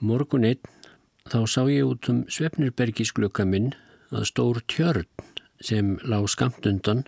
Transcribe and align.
Morgun 0.00 0.46
einn 0.48 0.60
þá 1.28 1.40
sá 1.44 1.62
ég 1.68 1.84
út 1.84 2.08
um 2.08 2.22
Svefnirbergisglöka 2.32 3.44
minn 3.44 3.74
að 4.08 4.30
stór 4.30 4.60
tjörn 4.72 5.04
sem 5.60 5.98
lág 6.08 6.24
skamt 6.32 6.64
undan 6.64 7.02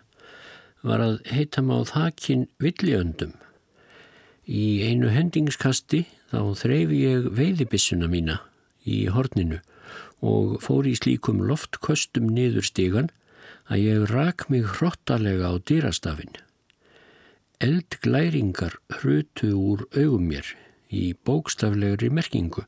var 0.84 1.00
að 1.00 1.22
heita 1.32 1.62
máð 1.64 1.94
hakin 1.96 2.44
villiöndum. 2.60 3.32
Í 4.44 4.84
einu 4.84 5.08
hendingskasti 5.14 6.02
þá 6.34 6.52
þreyfi 6.60 6.98
ég 7.00 7.30
veiðibissuna 7.38 8.10
mína 8.12 8.42
í 8.84 9.06
horninu 9.14 9.62
og 10.20 10.58
fór 10.60 10.90
í 10.90 10.92
slíkum 10.98 11.40
loftköstum 11.48 12.28
niður 12.28 12.68
stígan 12.68 13.08
að 13.72 13.86
ég 13.86 14.06
rak 14.12 14.50
mig 14.52 14.68
hrottalega 14.76 15.48
á 15.48 15.56
dýrastafin. 15.56 16.36
Eldglæringar 17.62 18.76
hrutu 18.98 19.54
úr 19.56 19.88
augum 19.96 20.28
mér 20.28 20.44
í 20.92 21.14
bókstaflegri 21.24 22.12
merkingu 22.12 22.66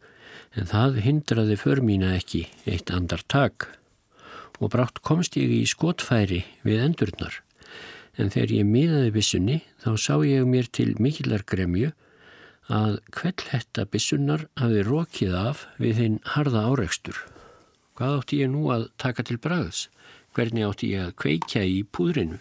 en 0.54 0.68
það 0.70 1.00
hindraði 1.06 1.58
för 1.60 1.82
mína 1.84 2.14
ekki 2.18 2.46
eitt 2.70 2.92
andar 2.94 3.24
tak 3.28 3.68
og 4.60 4.70
brátt 4.74 5.02
komst 5.02 5.36
ég 5.40 5.50
í 5.50 5.64
skotfæri 5.66 6.44
við 6.62 6.84
endurnar 6.86 7.40
en 8.18 8.30
þegar 8.30 8.54
ég 8.58 8.70
miðaði 8.70 9.12
bissunni 9.14 9.60
þá 9.82 9.90
sá 9.98 10.14
ég 10.26 10.46
mér 10.48 10.70
til 10.70 10.92
mikillar 11.02 11.44
gremju 11.46 11.90
að 12.72 13.00
kvellhetta 13.12 13.84
bissunnar 13.90 14.46
hafi 14.56 14.84
rókið 14.86 15.34
af 15.36 15.66
við 15.76 16.00
hinn 16.00 16.20
harða 16.24 16.64
áreikstur. 16.70 17.16
Hvað 17.94 18.18
átti 18.20 18.40
ég 18.40 18.50
nú 18.50 18.70
að 18.72 18.88
taka 18.96 19.22
til 19.22 19.36
bræðs? 19.38 19.88
Hvernig 20.34 20.64
átti 20.66 20.94
ég 20.94 21.10
að 21.10 21.16
kveikja 21.20 21.62
í 21.62 21.84
púðrinu? 21.84 22.40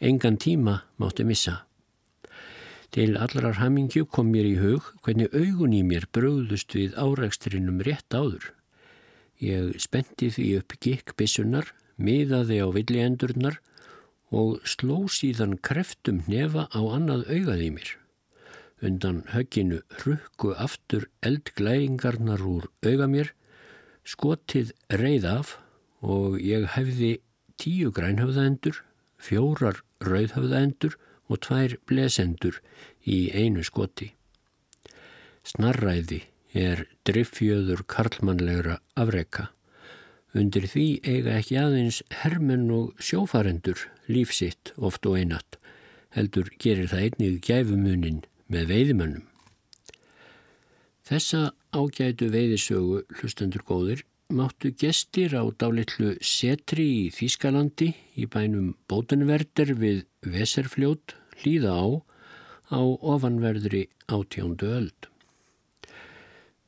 Engan 0.00 0.36
tíma 0.36 0.82
mátti 0.98 1.24
missa. 1.24 1.67
Til 2.94 3.18
allrar 3.20 3.58
hamingju 3.60 4.06
kom 4.08 4.30
mér 4.32 4.46
í 4.48 4.54
hug 4.62 4.86
hvernig 5.04 5.34
augun 5.36 5.74
í 5.76 5.82
mér 5.84 6.06
bröðust 6.16 6.72
við 6.72 6.96
áræksturinnum 6.96 7.82
rétt 7.84 8.14
áður. 8.16 8.54
Ég 9.38 9.76
spendi 9.82 10.30
því 10.32 10.46
upp 10.62 10.76
gikk 10.80 11.12
bissunar, 11.20 11.68
miðaði 12.00 12.62
á 12.64 12.68
villiendurnar 12.72 13.58
og 14.32 14.64
sló 14.64 15.04
síðan 15.12 15.58
kreftum 15.60 16.22
nefa 16.32 16.64
á 16.72 16.80
annað 16.80 17.28
augað 17.28 17.64
í 17.66 17.70
mér. 17.76 17.90
Undan 18.80 19.20
högginu 19.34 19.82
rukku 20.04 20.54
aftur 20.56 21.08
eldglæringarnar 21.26 22.40
úr 22.40 22.70
auga 22.86 23.08
mér, 23.10 23.32
skotið 24.08 24.72
reið 24.88 25.26
af 25.28 25.56
og 26.00 26.38
ég 26.40 26.64
hefði 26.72 27.18
tíu 27.60 27.92
grænhöfðaendur, 27.92 28.80
fjórar 29.18 29.82
rauðhöfðaendur 30.00 30.96
og 31.28 31.42
tvær 31.44 31.76
blesendur 31.88 32.58
í 33.04 33.28
einu 33.36 33.64
skoti. 33.66 34.12
Snarræði 35.48 36.22
er 36.56 36.84
driffjöður 37.08 37.84
karlmannlegra 37.88 38.78
afreka. 38.96 39.48
Undir 40.36 40.66
því 40.68 40.86
eiga 41.08 41.38
ekki 41.40 41.56
aðeins 41.60 42.02
hermenn 42.22 42.68
og 42.74 42.98
sjófarendur 43.00 43.86
lífsitt 44.12 44.74
oft 44.76 45.06
og 45.08 45.16
einatt, 45.20 45.56
heldur 46.16 46.50
gerir 46.60 46.90
það 46.90 47.04
einnig 47.06 47.40
gæfumunin 47.44 48.20
með 48.48 48.68
veiðimönnum. 48.72 49.24
Þessa 51.08 51.52
ágætu 51.72 52.28
veiðisögu 52.32 53.02
hlustendur 53.16 53.64
góðir 53.64 54.04
máttu 54.28 54.68
gestir 54.76 55.32
á 55.32 55.40
dálitlu 55.56 56.18
setri 56.20 56.84
í 56.84 57.04
Þýskalandi 57.16 57.86
í 58.20 58.26
bænum 58.28 58.74
Bótenverder 58.84 59.72
við 59.72 60.02
Veserfljót 60.20 61.14
hlýða 61.40 61.72
á 61.72 61.86
á 62.68 62.80
ofanverðri 62.84 63.86
átjóndu 64.04 64.68
öld. 64.68 65.08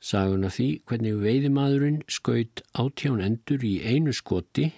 Sagun 0.00 0.46
af 0.48 0.56
því 0.56 0.68
hvernig 0.88 1.18
veiðimadurinn 1.20 1.98
skaut 2.08 2.62
átjón 2.72 3.20
endur 3.20 3.60
í 3.60 3.74
einu 3.84 4.14
skoti 4.16 4.70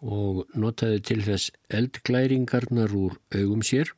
og 0.00 0.46
notaði 0.54 1.00
til 1.10 1.24
þess 1.26 1.50
eldglæringarnar 1.66 2.94
úr 2.94 3.18
augum 3.34 3.66
sér. 3.66 3.90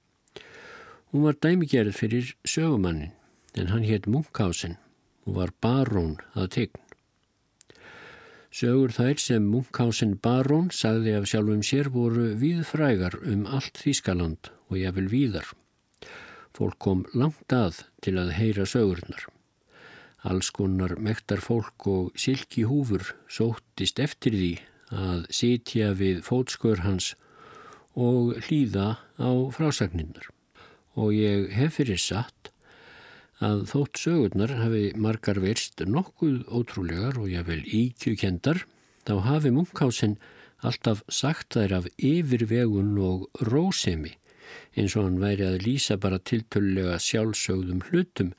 Hún 1.13 1.29
var 1.29 1.37
dæmigerð 1.37 2.01
fyrir 2.01 2.33
sögumannin 2.49 3.13
en 3.61 3.69
hann 3.69 3.85
hétt 3.85 4.09
Munkhausen 4.09 4.79
og 5.29 5.37
var 5.37 5.53
barón 5.61 6.17
að 6.33 6.49
tegn. 6.57 6.92
Sögur 8.53 8.93
þær 8.93 9.17
sem 9.17 9.45
Munkhausen 9.49 10.11
barón 10.21 10.67
sagði 10.77 11.15
af 11.17 11.25
sjálfum 11.31 11.63
sér 11.65 11.89
voru 11.95 12.35
víðfrægar 12.37 13.15
um 13.25 13.47
allt 13.49 13.79
Þískaland 13.81 14.51
og 14.69 14.77
jáfnvel 14.77 15.07
víðar. 15.09 15.47
Fólk 16.53 16.77
kom 16.85 17.07
langt 17.17 17.55
að 17.57 17.81
til 18.05 18.19
að 18.21 18.35
heyra 18.37 18.67
sögurnar. 18.69 19.25
Alls 20.29 20.53
konar 20.53 20.99
mektar 21.01 21.41
fólk 21.41 21.87
og 21.89 22.13
silki 22.21 22.67
húfur 22.69 23.15
sóttist 23.25 24.03
eftir 24.05 24.37
því 24.37 24.53
að 24.93 25.25
sitja 25.33 25.95
við 25.97 26.21
fótskör 26.27 26.85
hans 26.85 27.15
og 27.97 28.37
hlýða 28.45 28.99
á 29.17 29.31
frásagninnar. 29.57 30.29
Og 31.01 31.17
ég 31.17 31.49
hef 31.57 31.79
fyrir 31.81 31.97
satt 31.97 32.42
að 33.43 33.65
þótt 33.73 33.99
sögurnar 33.99 34.53
hafi 34.61 34.83
margar 34.95 35.41
verst 35.43 35.83
nokkuð 35.83 36.45
ótrúlegar 36.47 37.19
og 37.19 37.31
jáfnvel 37.33 37.65
íkjukendar, 37.67 38.63
þá 39.07 39.15
hafi 39.27 39.51
Munkhausen 39.51 40.17
alltaf 40.63 41.03
sagt 41.11 41.57
þær 41.57 41.75
af 41.81 41.89
yfirvegun 41.99 42.95
og 43.03 43.27
rósemi, 43.51 44.15
eins 44.79 44.95
og 44.97 45.09
hann 45.09 45.19
væri 45.23 45.49
að 45.49 45.65
lýsa 45.67 45.99
bara 45.99 46.23
tiltölulega 46.23 47.01
sjálfsögðum 47.03 47.83
hlutum, 47.89 48.31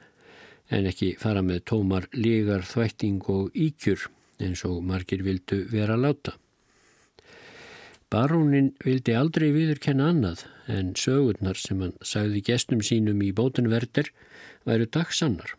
en 0.71 0.87
ekki 0.87 1.13
fara 1.19 1.43
með 1.43 1.65
tómar 1.73 2.07
lígar, 2.15 2.63
þvætting 2.63 3.19
og 3.29 3.51
íkjur, 3.53 4.07
eins 4.39 4.63
og 4.65 4.79
margir 4.88 5.25
vildu 5.25 5.65
vera 5.71 5.99
láta. 5.99 6.38
Barónin 8.13 8.75
vildi 8.85 9.15
aldrei 9.17 9.49
viðurkenna 9.56 10.11
annað 10.13 10.44
en 10.69 10.91
sögurnar 10.94 11.57
sem 11.57 11.79
hann 11.81 11.95
sagði 12.06 12.44
gestum 12.45 12.83
sínum 12.85 13.23
í 13.25 13.31
bótunverder 13.33 14.11
væru 14.68 14.88
dagsannar 14.88 15.56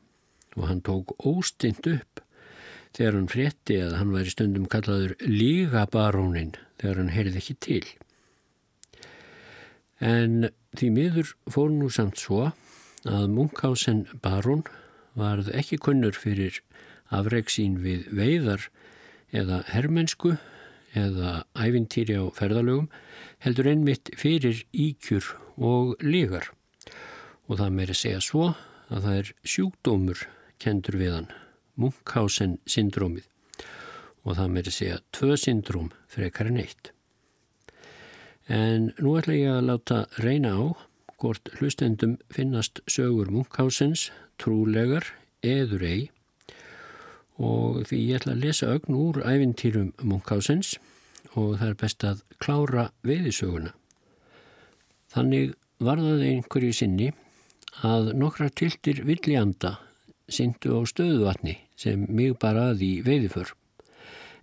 og 0.57 0.69
hann 0.69 0.83
tók 0.87 1.15
óstint 1.19 1.87
upp 1.91 2.23
þegar 2.95 3.19
hann 3.19 3.31
frétti 3.31 3.79
að 3.83 3.97
hann 3.99 4.15
væri 4.15 4.33
stundum 4.33 4.67
kallaður 4.71 5.17
lígabarónin 5.27 6.55
þegar 6.81 7.01
hann 7.03 7.15
heyrði 7.15 7.41
ekki 7.41 7.57
til. 7.67 7.85
En 9.99 10.51
því 10.77 10.91
miður 10.95 11.35
fór 11.51 11.73
nú 11.75 11.91
samt 11.91 12.21
svo 12.21 12.53
að 13.05 13.29
Munkhausen 13.35 14.05
barón 14.23 14.65
varð 15.19 15.51
ekki 15.55 15.79
kunnur 15.83 16.17
fyrir 16.17 16.61
afreiksín 17.15 17.79
við 17.85 18.09
veiðar 18.15 18.69
eða 19.35 19.63
herrmennsku 19.71 20.37
eða 20.95 21.43
ævintýri 21.59 22.17
á 22.19 22.25
ferðalögum 22.35 22.89
heldur 23.43 23.69
einmitt 23.71 24.13
fyrir 24.19 24.63
íkjur 24.71 25.35
og 25.59 25.97
lígar 26.03 26.53
og 27.49 27.59
það 27.59 27.75
meiri 27.77 27.97
segja 27.99 28.23
svo 28.23 28.53
að 28.91 29.07
það 29.07 29.21
er 29.21 29.31
sjúkdómur 29.45 30.27
kendur 30.63 30.99
við 31.01 31.15
hann, 31.19 31.31
Munkhausen 31.75 32.59
syndrómið 32.71 33.29
og 34.25 34.37
það 34.39 34.53
meiri 34.55 34.73
segja 34.73 35.01
tvö 35.13 35.37
syndróm 35.41 35.91
frekar 36.09 36.49
en 36.49 36.61
eitt. 36.63 36.91
En 38.49 38.91
nú 39.01 39.17
ætla 39.19 39.37
ég 39.37 39.53
að 39.53 39.69
láta 39.71 39.99
reyna 40.21 40.53
á 40.57 40.65
hvort 41.21 41.49
hlustendum 41.59 42.19
finnast 42.33 42.83
sögur 42.91 43.31
Munkhausens 43.33 44.11
trúlegar 44.41 45.07
eður 45.45 45.85
ei 45.89 46.01
og 47.41 47.83
því 47.89 48.01
ég 48.11 48.21
ætla 48.21 48.35
að 48.35 48.45
lesa 48.45 48.71
ögn 48.75 48.99
úr 48.99 49.23
æfintýrum 49.25 49.93
Munkhausens 50.05 50.77
og 51.35 51.57
það 51.59 51.69
er 51.71 51.79
best 51.81 52.05
að 52.07 52.23
klára 52.39 52.89
veiðisöguna. 53.07 53.73
Þannig 55.15 55.55
var 55.83 56.03
það 56.03 56.27
einhverju 56.29 56.77
sinni 56.77 57.11
að 57.83 58.13
nokkra 58.15 58.51
tiltir 58.51 59.03
villianda 59.07 59.79
syndu 60.31 60.79
á 60.79 60.81
stöðuvatni 60.87 61.59
sem 61.77 62.07
mig 62.09 62.37
bara 62.41 62.71
að 62.73 62.85
í 62.87 62.93
veiðiför. 63.05 63.51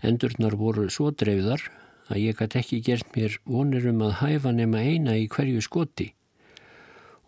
Endurnar 0.03 0.57
voru 0.57 0.89
svo 0.89 1.11
dreifðar 1.11 1.63
að 2.11 2.23
ég 2.25 2.39
gæti 2.39 2.59
ekki 2.59 2.81
gert 2.85 3.15
mér 3.15 3.37
vonir 3.45 3.87
um 3.89 4.01
að 4.05 4.17
hæfa 4.21 4.51
nema 4.51 4.81
eina 4.83 5.15
í 5.17 5.29
hverju 5.31 5.61
skoti 5.63 6.11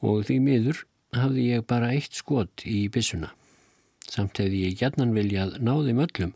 og 0.03 0.25
því 0.27 0.39
miður 0.43 0.83
hafði 1.15 1.47
ég 1.53 1.67
bara 1.69 1.93
eitt 1.95 2.17
skot 2.17 2.65
í 2.67 2.89
bissuna. 2.91 3.31
Samt 4.03 4.41
hefði 4.41 4.65
ég 4.67 4.79
gætnan 4.81 5.13
viljað 5.15 5.59
náði 5.63 5.95
möllum 5.95 6.33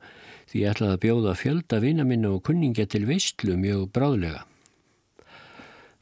því 0.47 0.61
ég 0.63 0.71
ætlaði 0.71 0.95
að 0.95 1.01
bjóða 1.03 1.33
fjölda 1.41 1.79
vina 1.83 2.05
minna 2.07 2.31
og 2.37 2.45
kunningja 2.47 2.87
til 2.87 3.03
veistlu 3.09 3.57
mjög 3.59 3.89
bráðlega. 3.91 4.45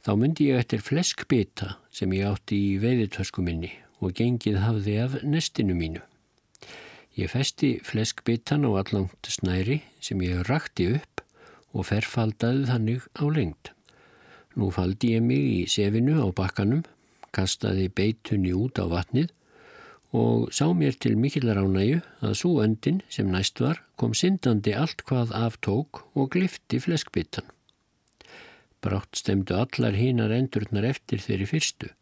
Þá 0.06 0.12
myndi 0.14 0.44
ég 0.46 0.60
eftir 0.62 0.82
fleskbita 0.86 1.72
sem 1.90 2.12
ég 2.14 2.28
átti 2.28 2.54
í 2.54 2.74
veiðitösku 2.78 3.42
minni 3.42 3.72
og 3.98 4.12
gengið 4.14 4.60
hafði 4.62 4.92
af 5.02 5.16
nestinu 5.26 5.74
mínu. 5.74 5.98
Ég 7.18 7.32
festi 7.32 7.72
fleskbitan 7.82 8.62
á 8.62 8.70
allangt 8.78 9.26
snæri 9.26 9.80
sem 9.98 10.22
ég 10.22 10.44
rakti 10.46 10.86
upp 10.94 11.24
og 11.74 11.88
ferfaldaði 11.88 12.68
þannig 12.68 13.08
á 13.18 13.24
lengt. 13.26 13.72
Nú 14.54 14.70
faldi 14.70 15.16
ég 15.16 15.26
mig 15.26 15.42
í 15.42 15.58
sefinu 15.74 16.22
á 16.22 16.30
bakkanum, 16.30 16.86
kastaði 17.34 17.88
beitunni 17.90 18.54
út 18.54 18.78
á 18.78 18.86
vatnið 18.86 19.34
og 20.14 20.54
sá 20.54 20.70
mér 20.70 20.94
til 21.02 21.16
mikillar 21.18 21.58
ánægu 21.58 21.98
að 22.22 22.38
svo 22.44 22.62
öndin 22.62 23.02
sem 23.10 23.26
næst 23.26 23.58
var 23.58 23.82
kom 23.98 24.14
syndandi 24.14 24.70
allt 24.70 25.02
hvað 25.10 25.34
aftók 25.34 26.06
og 26.14 26.30
glifti 26.38 26.78
fleskbyttan. 26.78 27.55
Brátt 28.84 29.18
stemdu 29.18 29.56
allar 29.58 29.96
hínar 29.96 30.34
endurnar 30.34 30.86
eftir 30.92 31.22
þeirri 31.22 31.48
fyrstu 31.52 31.92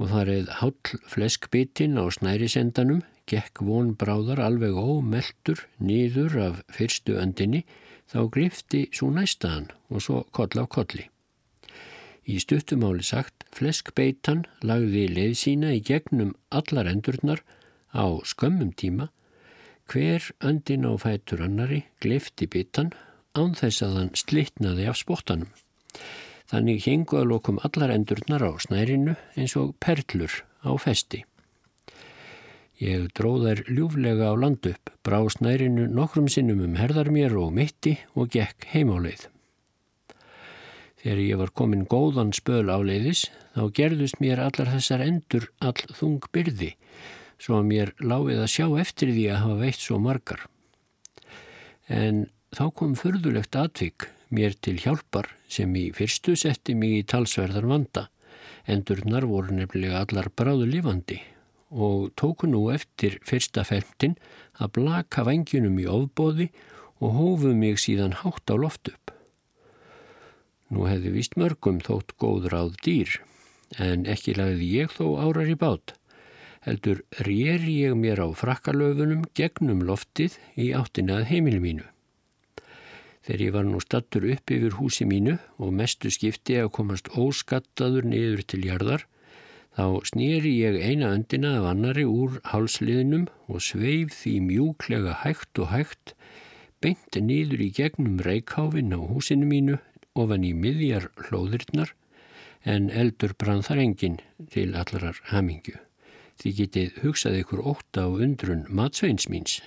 og 0.00 0.08
þar 0.08 0.30
eða 0.32 0.58
hall 0.62 0.98
fleskbyttin 1.12 2.00
á 2.00 2.08
snærisendanum 2.08 3.02
gekk 3.28 3.60
von 3.68 3.92
bráðar 4.00 4.40
alveg 4.42 4.74
ómeltur 4.74 5.66
nýður 5.76 6.36
af 6.46 6.62
fyrstu 6.72 7.18
öndinni 7.20 7.66
þá 8.10 8.20
glifti 8.34 8.86
svo 8.96 9.10
næstaðan 9.14 9.68
og 9.92 10.02
svo 10.02 10.22
koll 10.34 10.56
á 10.56 10.64
kolli. 10.66 11.06
Í 12.30 12.40
stuttumáli 12.42 13.04
sagt, 13.06 13.44
fleskbeitan 13.54 14.44
lagði 14.66 15.06
leið 15.10 15.36
sína 15.38 15.74
í 15.76 15.82
gegnum 15.84 16.34
allar 16.48 16.88
endurnar 16.90 17.44
á 17.92 18.06
skömmum 18.24 18.72
tíma, 18.72 19.10
hver 19.90 20.30
öndin 20.46 20.86
á 20.86 20.94
fætur 21.02 21.44
annari 21.44 21.84
glifti 22.02 22.48
bitan 22.50 22.92
án 23.38 23.54
þess 23.58 23.82
að 23.86 23.96
hann 23.98 24.12
slittnaði 24.18 24.86
af 24.90 24.98
spottanum. 25.00 25.50
Þannig 26.50 26.86
hengu 26.86 27.20
að 27.20 27.28
lokum 27.30 27.60
allar 27.66 27.92
endurnar 27.94 28.42
á 28.42 28.52
snærinu 28.58 29.14
eins 29.38 29.54
og 29.58 29.76
perlur 29.82 30.42
á 30.66 30.70
festi. 30.82 31.22
Ég 32.80 33.10
dróð 33.14 33.44
þær 33.44 33.60
ljúflega 33.68 34.32
á 34.32 34.34
land 34.40 34.66
upp, 34.66 34.90
brá 35.04 35.20
snærinu 35.30 35.84
nokkrum 35.92 36.30
sinnum 36.32 36.62
um 36.64 36.78
herðar 36.80 37.12
mér 37.12 37.36
og 37.38 37.52
mitti 37.54 37.98
og 38.16 38.32
gekk 38.32 38.66
heimáleið. 38.72 39.28
Þegar 41.00 41.20
ég 41.22 41.40
var 41.40 41.52
komin 41.56 41.86
góðan 41.88 42.32
spöl 42.36 42.66
áleiðis 42.68 43.28
þá 43.54 43.62
gerðust 43.76 44.18
mér 44.20 44.42
allar 44.42 44.72
þessar 44.74 45.04
endur 45.04 45.46
all 45.60 45.76
þung 45.96 46.24
byrði 46.32 46.74
svo 47.40 47.60
að 47.60 47.68
mér 47.70 47.92
láfið 48.04 48.42
að 48.42 48.52
sjá 48.52 48.66
eftir 48.82 49.14
því 49.14 49.24
að 49.30 49.40
hafa 49.44 49.60
veitt 49.62 49.80
svo 49.80 50.00
margar. 50.02 50.42
En 51.88 52.26
þá 52.56 52.64
kom 52.74 52.94
förðulegt 52.98 53.56
atvik 53.56 54.08
mér 54.34 54.54
til 54.58 54.78
hjálpar 54.82 55.28
sem 55.50 55.74
í 55.78 55.90
fyrstu 55.94 56.36
setti 56.38 56.74
mig 56.78 56.96
í 56.98 57.04
talsverðar 57.06 57.68
vanda. 57.70 58.08
Endurnar 58.66 59.26
voru 59.26 59.54
nefnilega 59.54 60.02
allar 60.04 60.30
bráðu 60.34 60.66
lifandi 60.70 61.20
og 61.70 62.10
tóku 62.18 62.48
nú 62.50 62.64
eftir 62.74 63.20
fyrsta 63.26 63.62
femtin 63.66 64.16
að 64.58 64.72
blaka 64.80 65.22
vangjunum 65.26 65.78
í 65.78 65.86
ofbóði 65.86 66.48
og 66.98 67.14
hófu 67.16 67.54
mig 67.54 67.78
síðan 67.78 68.16
hátt 68.22 68.50
á 68.50 68.58
loftu. 68.58 68.94
Nú 70.70 70.86
hefði 70.86 71.14
vist 71.14 71.38
mörgum 71.38 71.80
þótt 71.82 72.14
góð 72.18 72.50
ráð 72.52 72.76
dýr, 72.84 73.14
en 73.78 74.06
ekki 74.06 74.36
lagði 74.38 74.68
ég 74.70 74.92
þó 74.94 75.18
árar 75.18 75.50
í 75.50 75.56
bát. 75.58 75.96
Heldur 76.62 77.02
rér 77.26 77.64
ég 77.66 77.96
mér 77.98 78.22
á 78.22 78.28
frakkalöfunum 78.36 79.24
gegnum 79.34 79.82
loftið 79.86 80.36
í 80.54 80.70
áttinað 80.76 81.26
heimil 81.32 81.58
mínu. 81.62 81.89
Þegar 83.30 83.42
ég 83.44 83.52
var 83.54 83.66
nú 83.68 83.78
stattur 83.78 84.24
upp 84.26 84.50
yfir 84.50 84.72
húsi 84.74 85.04
mínu 85.06 85.36
og 85.62 85.68
mestu 85.78 86.10
skipti 86.10 86.56
að 86.58 86.72
komast 86.74 87.12
óskattaður 87.14 88.08
niður 88.10 88.40
til 88.42 88.58
jarðar, 88.66 89.04
þá 89.78 90.02
snýri 90.10 90.56
ég 90.56 90.78
eina 90.82 91.12
öndina 91.14 91.52
af 91.60 91.68
annari 91.70 92.02
úr 92.10 92.40
hálsliðnum 92.50 93.28
og 93.46 93.62
sveif 93.62 94.16
því 94.16 94.34
mjúklega 94.48 95.14
hægt 95.22 95.62
og 95.62 95.70
hægt, 95.70 96.16
beint 96.82 97.20
niður 97.22 97.62
í 97.62 97.70
gegnum 97.78 98.18
reikháfin 98.26 98.90
á 98.90 98.98
húsinu 98.98 99.46
mínu 99.46 99.78
ofan 100.18 100.50
í 100.50 100.50
miðjar 100.50 101.12
hlóðurnar 101.28 101.94
en 102.66 102.90
eldur 102.90 103.38
brann 103.38 103.62
þar 103.62 103.86
engin 103.86 104.18
til 104.50 104.74
allarar 104.74 105.22
hamingju. 105.30 105.78
Því 106.42 106.56
getið 106.64 107.02
hugsað 107.06 107.42
ykkur 107.44 107.62
óta 107.62 108.10
á 108.10 108.10
undrun 108.10 108.66
matsveins 108.66 109.30
míns. 109.30 109.60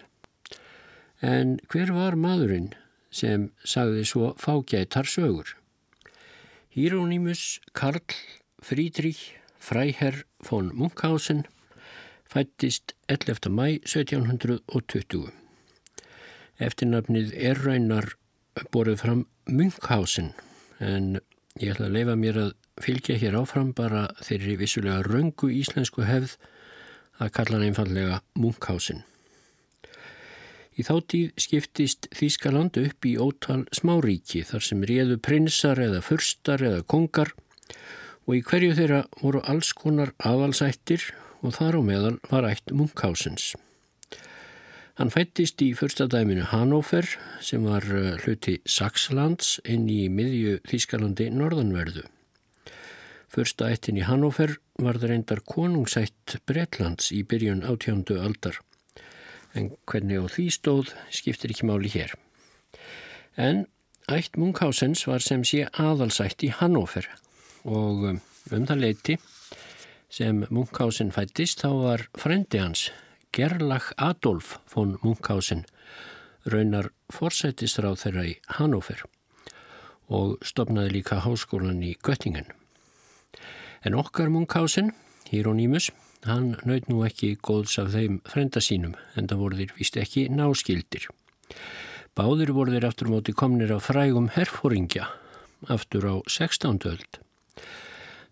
En 1.23 1.61
hver 1.71 1.95
var 1.95 2.19
maðurinn 2.19 2.73
sem 3.13 3.51
sagði 3.63 4.05
svo 4.09 4.33
fágætar 4.41 5.07
sögur? 5.09 5.53
Hieronymus 6.73 7.61
Karl 7.77 8.01
Friedrich 8.63 9.35
Freiherr 9.61 10.23
von 10.49 10.71
Munkhausen 10.73 11.45
fættist 12.25 12.95
11. 13.07 13.51
mæ 13.53 13.77
1720. 13.85 15.29
Eftirnafnið 16.57 17.33
er 17.37 17.61
raunar 17.61 18.09
borðið 18.73 18.99
fram 19.03 19.23
Munkhausen 19.49 20.33
en 20.81 21.19
ég 21.61 21.75
ætla 21.75 21.87
að 21.91 21.95
leifa 21.99 22.17
mér 22.17 22.41
að 22.47 22.51
fylgja 22.81 23.19
hér 23.21 23.37
áfram 23.37 23.71
bara 23.77 24.07
þeirri 24.25 24.57
vissulega 24.57 25.05
röngu 25.05 25.51
íslensku 25.53 26.05
hefð 26.09 26.37
að 27.21 27.33
kalla 27.37 27.59
hann 27.59 27.67
einfallega 27.69 28.21
Munkhausen. 28.39 29.03
Í 30.73 30.85
þáttíð 30.87 31.33
skiptist 31.37 32.07
Þískaland 32.17 32.79
upp 32.81 33.05
í 33.05 33.13
ótal 33.21 33.63
smáríki 33.75 34.41
þar 34.47 34.65
sem 34.65 34.85
réðu 34.89 35.19
prinsar 35.21 35.81
eða 35.83 36.01
furstar 36.01 36.63
eða 36.65 36.85
kongar 36.89 37.33
og 38.25 38.37
í 38.39 38.41
hverju 38.47 38.73
þeirra 38.79 39.03
voru 39.19 39.43
alls 39.49 39.73
konar 39.77 40.15
aðalsættir 40.17 41.11
og 41.43 41.53
þar 41.59 41.77
á 41.77 41.81
meðal 41.85 42.15
var 42.31 42.47
ætt 42.49 42.73
Munkhausens. 42.73 43.53
Hann 44.97 45.09
fættist 45.13 45.61
í 45.65 45.71
fyrsta 45.73 46.05
dæminu 46.05 46.45
Hannover 46.51 47.07
sem 47.41 47.63
var 47.65 47.85
eh, 47.89 48.13
hluti 48.21 48.59
Saxlands 48.69 49.57
inn 49.65 49.87
í 49.89 50.05
miðju 50.09 50.59
Þískalandi 50.69 51.31
norðanverðu. 51.33 52.05
Fyrsta 53.33 53.71
ættin 53.73 53.97
í 53.97 54.05
Hannover 54.05 54.59
var 54.77 55.01
það 55.01 55.15
reyndar 55.15 55.41
konungsætt 55.49 56.37
Bretlands 56.45 57.09
í 57.13 57.23
byrjun 57.25 57.65
átjándu 57.65 58.19
aldar. 58.21 58.59
En 59.53 59.73
hvernig 59.89 60.21
á 60.21 60.25
því 60.29 60.47
stóð 60.53 60.93
skiptir 61.13 61.53
ekki 61.53 61.67
máli 61.69 61.91
hér. 61.93 62.15
En 63.37 63.65
ætt 64.09 64.37
Munkhásens 64.37 65.05
var 65.07 65.23
sem 65.23 65.43
sé 65.47 65.67
aðalsætt 65.71 66.43
í 66.43 66.51
Hannover 66.53 67.07
og 67.63 68.03
um, 68.09 68.19
um 68.51 68.65
það 68.67 68.83
leiti 68.83 69.17
sem 70.13 70.43
Munkhásen 70.53 71.13
fættist 71.13 71.63
þá 71.63 71.69
var 71.79 72.07
frendi 72.19 72.59
hans 72.61 72.89
Gerlach 73.33 73.93
Adolf 73.97 74.57
von 74.73 74.97
Munkhausen 75.01 75.63
raunar 76.45 76.91
forsættisráð 77.13 78.01
þeirra 78.03 78.25
í 78.29 78.35
Hannover 78.59 79.05
og 80.13 80.35
stopnaði 80.45 80.99
líka 80.99 81.21
háskólan 81.23 81.81
í 81.81 81.95
Göttingen. 82.03 82.45
En 83.83 83.95
okkar 83.97 84.29
Munkhausen, 84.29 84.91
Hieronymus, 85.31 85.89
hann 86.27 86.53
naut 86.67 86.87
nú 86.89 87.01
ekki 87.07 87.35
góðs 87.43 87.77
af 87.81 87.91
þeim 87.95 88.21
frenda 88.29 88.61
sínum 88.63 88.95
en 89.17 89.27
það 89.29 89.41
voru 89.43 89.59
þeir 89.59 89.73
vist 89.79 89.97
ekki 89.99 90.27
náskildir. 90.31 91.07
Báðir 92.13 92.53
voru 92.53 92.75
þeir 92.75 92.87
aftur 92.89 93.11
móti 93.11 93.33
komnir 93.35 93.73
á 93.73 93.79
frægum 93.81 94.29
herfóringja 94.35 95.09
aftur 95.71 96.05
á 96.07 96.15
16. 96.27 96.83
öld. 96.85 97.19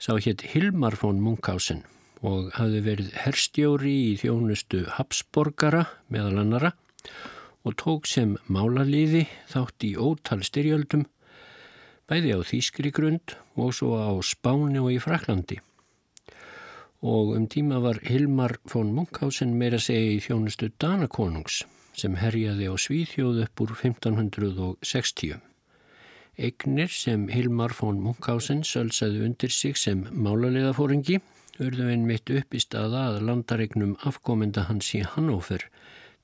Sá 0.02 0.18
hétt 0.18 0.44
Hilmar 0.52 0.98
von 1.02 1.22
Munkhausen 1.22 1.84
og 2.22 2.52
hafði 2.58 2.82
verið 2.86 3.14
herstjóri 3.24 3.94
í 4.12 4.18
þjónustu 4.22 4.84
Habsborgara 4.98 5.88
meðal 6.14 6.44
annara 6.44 6.74
og 7.66 7.78
tók 7.78 8.10
sem 8.10 8.36
málarliði 8.50 9.28
þátt 9.50 9.86
í 9.86 9.96
ótal 9.98 10.42
styrjöldum 10.46 11.08
bæði 12.10 12.36
á 12.36 12.40
Þýskri 12.44 12.92
grund 12.94 13.36
og 13.56 13.76
svo 13.78 13.96
á 13.98 14.12
Spáni 14.26 14.82
og 14.82 14.92
í 14.94 15.00
Fraklandi. 15.02 15.62
Og 17.02 17.34
um 17.34 17.48
tíma 17.50 17.80
var 17.82 17.98
Hilmar 18.06 18.60
von 18.70 18.92
Munkhausen 18.94 19.56
meira 19.58 19.80
segja 19.82 20.12
í 20.14 20.20
þjónustu 20.22 20.68
Danakonungs 20.78 21.64
sem 21.98 22.14
herjaði 22.22 22.68
á 22.70 22.78
Svíþjóð 22.78 23.40
upp 23.48 23.64
úr 23.64 23.72
1560. 23.74 25.40
Egnir 26.38 26.94
sem 26.94 27.24
Hilmar 27.34 27.74
von 27.74 27.98
Munkhausen 28.06 28.62
sölsaði 28.62 29.24
undir 29.26 29.50
sig 29.50 29.82
sem 29.82 30.04
málarliðafóringi 30.14 31.18
urðu 31.58 31.90
einmitt 31.90 32.30
upp 32.38 32.54
í 32.54 32.62
staða 32.62 33.08
að 33.10 33.26
landaregnum 33.32 33.98
afkomenda 34.06 34.68
hans 34.70 34.94
í 34.94 35.02
Hannover 35.02 35.66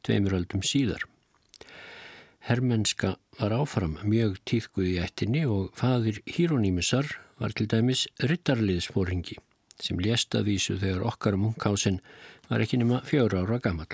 tveimuröldum 0.06 0.62
síðar. 0.62 1.02
Hermenska 2.46 3.16
var 3.42 3.58
áfram 3.58 3.98
mjög 4.06 4.38
tíðguð 4.46 4.94
í 4.94 4.96
ættinni 5.02 5.44
og 5.50 5.74
fadir 5.74 6.22
Híronýmisar 6.30 7.18
var 7.42 7.58
til 7.58 7.66
dæmis 7.66 8.06
rittarliðsfóringi 8.22 9.42
sem 9.84 10.00
lést 10.02 10.36
að 10.36 10.52
vísu 10.52 10.78
þegar 10.82 11.06
okkar 11.12 11.38
munkásin 11.40 12.02
var 12.50 12.64
ekki 12.64 12.80
nema 12.82 13.02
fjögur 13.06 13.44
ára 13.44 13.60
gammal. 13.64 13.90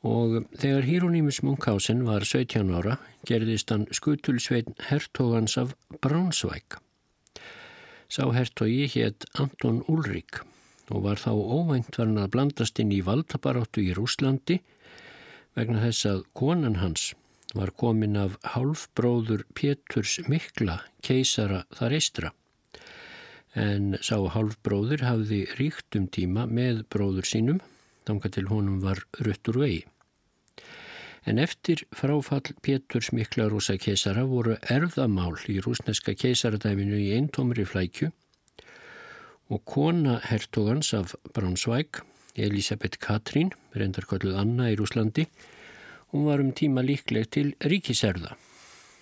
Og 0.00 0.46
þegar 0.56 0.86
Híronýmis 0.88 1.42
munkásin 1.44 2.06
var 2.06 2.24
17 2.24 2.72
ára 2.72 2.96
gerðist 3.28 3.72
hann 3.72 3.84
skutulsveitn 3.92 4.78
hertógans 4.88 5.58
af 5.60 5.74
Bránsvæk. 6.00 6.78
Sá 8.10 8.24
hertogi 8.32 8.88
hétt 8.90 9.28
Anton 9.38 9.84
Ulrik 9.88 10.40
og 10.90 11.04
var 11.04 11.20
þá 11.20 11.30
óvænt 11.36 11.94
verðan 11.94 12.24
að 12.24 12.32
blandast 12.34 12.80
inn 12.82 12.90
í 12.96 13.04
valdabaráttu 13.06 13.84
í 13.84 13.92
Rúslandi 13.94 14.58
vegna 15.54 15.84
þess 15.84 16.08
að 16.08 16.24
konan 16.34 16.80
hans 16.80 17.12
var 17.54 17.70
komin 17.76 18.16
af 18.18 18.36
hálfbróður 18.54 19.44
Péturs 19.54 20.18
Mikla 20.30 20.80
keisara 21.06 21.64
þar 21.74 21.96
eistra. 21.98 22.32
En 23.58 23.96
sá 23.98 24.16
hálfbróður 24.30 25.04
hafði 25.06 25.44
ríkt 25.58 25.96
um 25.98 26.06
tíma 26.06 26.46
með 26.46 26.84
bróður 26.92 27.26
sínum, 27.26 27.60
þanga 28.06 28.30
til 28.36 28.46
honum 28.50 28.78
var 28.84 29.02
ruttur 29.18 29.58
vegi. 29.62 29.84
En 31.28 31.38
eftir 31.38 31.82
fráfall 31.92 32.54
Péturs 32.64 33.10
mikla 33.12 33.50
rúsa 33.50 33.76
keisara 33.76 34.24
voru 34.24 34.56
erðamál 34.72 35.36
í 35.52 35.58
rúsneska 35.60 36.14
keisaradæminu 36.16 36.96
í 36.96 37.10
eintómri 37.18 37.66
flækju 37.68 38.08
og 39.50 39.64
kona 39.66 40.20
hertogans 40.24 40.94
af 40.94 41.16
Braunschweig, 41.34 42.00
Elisabeth 42.38 43.02
Katrín, 43.02 43.50
reyndarkvölduð 43.74 44.38
Anna 44.38 44.70
í 44.70 44.76
Rúslandi, 44.78 45.26
hún 46.14 46.28
var 46.30 46.40
um 46.40 46.54
tíma 46.54 46.86
líkleg 46.86 47.26
til 47.34 47.52
ríkiserða 47.58 48.36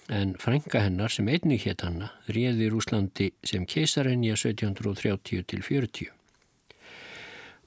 en 0.08 0.34
frænga 0.40 0.80
hennar 0.80 1.12
sem 1.12 1.28
einnig 1.28 1.64
hétt 1.66 1.84
hanna 1.84 2.10
réði 2.32 2.70
Rúslandi 2.72 3.30
sem 3.44 3.66
keisarenja 3.68 4.36
1730 4.36 5.44
til 5.52 5.62
40. 5.62 6.08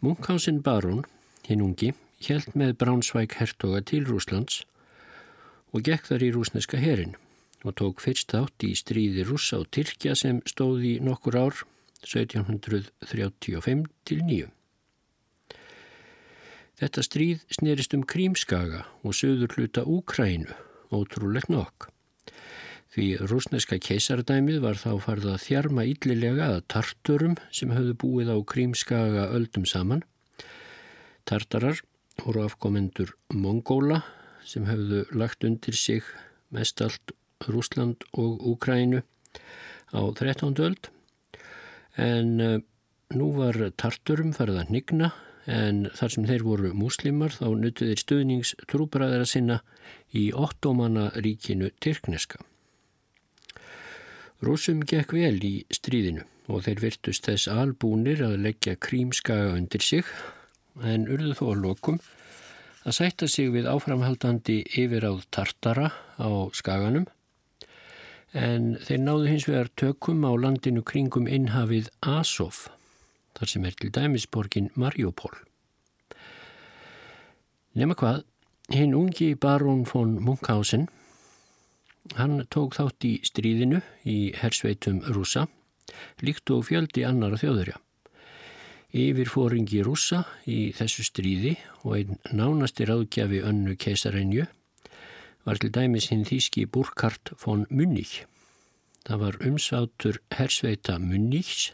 Munkhausen 0.01 0.61
Barón, 0.65 1.03
hinn 1.45 1.61
ungi, 1.61 1.91
held 2.25 2.55
með 2.57 2.77
Bránsvæk 2.81 3.37
hertoga 3.37 3.81
til 3.85 4.07
Rúslands 4.09 4.63
og 5.71 5.85
gekk 5.85 6.09
þar 6.09 6.25
í 6.25 6.31
rúsneska 6.35 6.81
herin 6.81 7.13
og 7.61 7.77
tók 7.77 8.01
fyrst 8.01 8.33
átt 8.33 8.65
í 8.65 8.73
stríði 8.77 9.25
rúsa 9.27 9.61
og 9.61 9.69
Tyrkja 9.69 10.15
sem 10.17 10.41
stóði 10.49 10.97
nokkur 11.05 11.37
ár 11.37 11.61
1735 12.01 13.85
til 14.09 14.25
9. 14.25 14.49
Þetta 16.81 17.05
stríð 17.05 17.45
snerist 17.53 17.93
um 17.93 18.01
Krímskaga 18.01 18.87
og 19.05 19.13
söður 19.13 19.53
hluta 19.53 19.85
Úkrænu, 19.85 20.49
ótrúlegt 20.89 21.53
nokk. 21.53 21.90
Því 22.91 23.05
rúsneska 23.23 23.77
keisardæmið 23.79 24.57
var 24.65 24.75
þá 24.75 24.89
farið 25.05 25.27
að 25.31 25.43
þjarma 25.45 25.83
yllilega 25.87 26.47
að 26.57 26.63
tarturum 26.73 27.37
sem 27.47 27.71
höfðu 27.71 27.93
búið 28.01 28.31
á 28.35 28.37
krímskaga 28.43 29.29
öldum 29.31 29.63
saman. 29.63 30.03
Tartarar 31.23 31.79
voru 32.19 32.43
afkomendur 32.43 33.13
Mongóla 33.31 34.01
sem 34.43 34.67
höfðu 34.67 35.05
lagt 35.15 35.47
undir 35.47 35.79
sig 35.79 36.03
mest 36.51 36.83
allt 36.83 37.15
Rúsland 37.47 38.03
og 38.11 38.43
Úkrænu 38.43 39.05
á 39.95 40.01
13. 40.11 40.59
öld. 40.59 40.91
En 41.95 42.43
uh, 42.43 42.59
nú 43.15 43.31
var 43.39 43.55
tarturum 43.79 44.35
farið 44.35 44.65
að 44.65 44.75
nigna 44.75 45.13
en 45.47 45.85
þar 45.95 46.17
sem 46.19 46.27
þeir 46.27 46.43
voru 46.43 46.75
múslimar 46.75 47.31
þá 47.39 47.47
nutuðir 47.55 48.03
stuðnings 48.03 48.51
trúbræðara 48.67 49.25
sinna 49.25 49.61
í 50.11 50.29
ottomanna 50.35 51.13
ríkinu 51.15 51.71
Tyrkneska. 51.79 52.43
Rúsum 54.41 54.79
gekk 54.81 55.11
vel 55.13 55.37
í 55.45 55.53
stríðinu 55.69 56.23
og 56.49 56.63
þeir 56.65 56.79
virtust 56.81 57.27
þess 57.29 57.49
albúnir 57.51 58.23
að 58.25 58.39
leggja 58.41 58.73
krímskaga 58.81 59.51
undir 59.53 59.83
sig 59.85 60.07
en 60.81 61.05
urðu 61.05 61.35
þó 61.37 61.43
að 61.51 61.61
lokum 61.65 61.99
að 62.81 62.95
sætta 62.97 63.27
sig 63.29 63.51
við 63.53 63.69
áframhaldandi 63.69 64.63
yfiráð 64.81 65.27
tartara 65.29 65.91
á 66.17 66.29
skaganum 66.57 67.05
en 68.33 68.79
þeir 68.81 69.03
náðu 69.03 69.27
hins 69.29 69.45
vegar 69.45 69.69
tökum 69.77 70.25
á 70.25 70.33
landinu 70.33 70.81
kringum 70.81 71.29
innhafið 71.29 71.91
Asov 72.01 72.63
þar 73.37 73.51
sem 73.53 73.67
er 73.69 73.77
til 73.77 73.91
dæmisborgin 73.93 74.71
Mariupol. 74.73 75.35
Nefna 77.77 77.95
hvað, 77.99 78.23
hinn 78.73 78.97
ungi 78.97 79.35
barón 79.37 79.85
von 79.85 80.17
Munkhausen 80.17 80.89
Hann 82.17 82.45
tók 82.49 82.75
þátt 82.75 83.05
í 83.07 83.13
stríðinu 83.25 83.81
í 84.09 84.33
hersveitum 84.37 85.01
rúsa, 85.13 85.47
líkt 86.21 86.49
og 86.53 86.65
fjöldi 86.67 87.05
annara 87.07 87.39
þjóðurja. 87.39 87.77
Yfir 88.91 89.29
fóringi 89.31 89.83
rúsa 89.87 90.25
í 90.43 90.73
þessu 90.75 91.05
stríði 91.07 91.53
og 91.85 91.93
einn 91.99 92.17
nánasti 92.35 92.87
ráðgjafi 92.89 93.39
önnu 93.47 93.77
keisarenju 93.79 94.47
var 95.45 95.61
til 95.61 95.71
dæmis 95.73 96.09
hinn 96.11 96.25
þýski 96.27 96.65
Burkhard 96.67 97.31
von 97.43 97.63
Munich. 97.69 98.25
Það 99.07 99.21
var 99.23 99.37
umsátur 99.47 100.19
hersveita 100.35 100.97
Munichs 100.99 101.71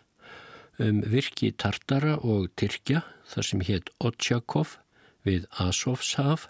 um 0.79 1.01
virki 1.01 1.50
Tartara 1.57 2.15
og 2.22 2.51
Tyrkja 2.55 3.01
þar 3.27 3.48
sem 3.50 3.63
hétt 3.65 3.89
Otsjakov 3.98 4.77
við 5.25 5.48
Asovshaf 5.60 6.48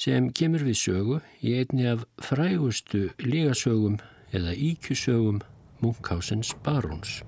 sem 0.00 0.30
kemur 0.34 0.64
við 0.66 0.78
sögu 0.80 1.20
í 1.44 1.54
einni 1.60 1.86
af 1.90 2.04
frægustu 2.22 3.08
lígasögum 3.22 4.00
eða 4.34 4.54
íkjusögum 4.54 5.42
Munkhásens 5.82 6.54
baróns. 6.64 7.22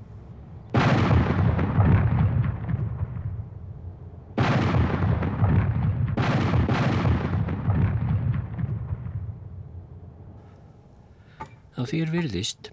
Á 11.76 11.85
þér 11.85 12.11
virðist, 12.14 12.70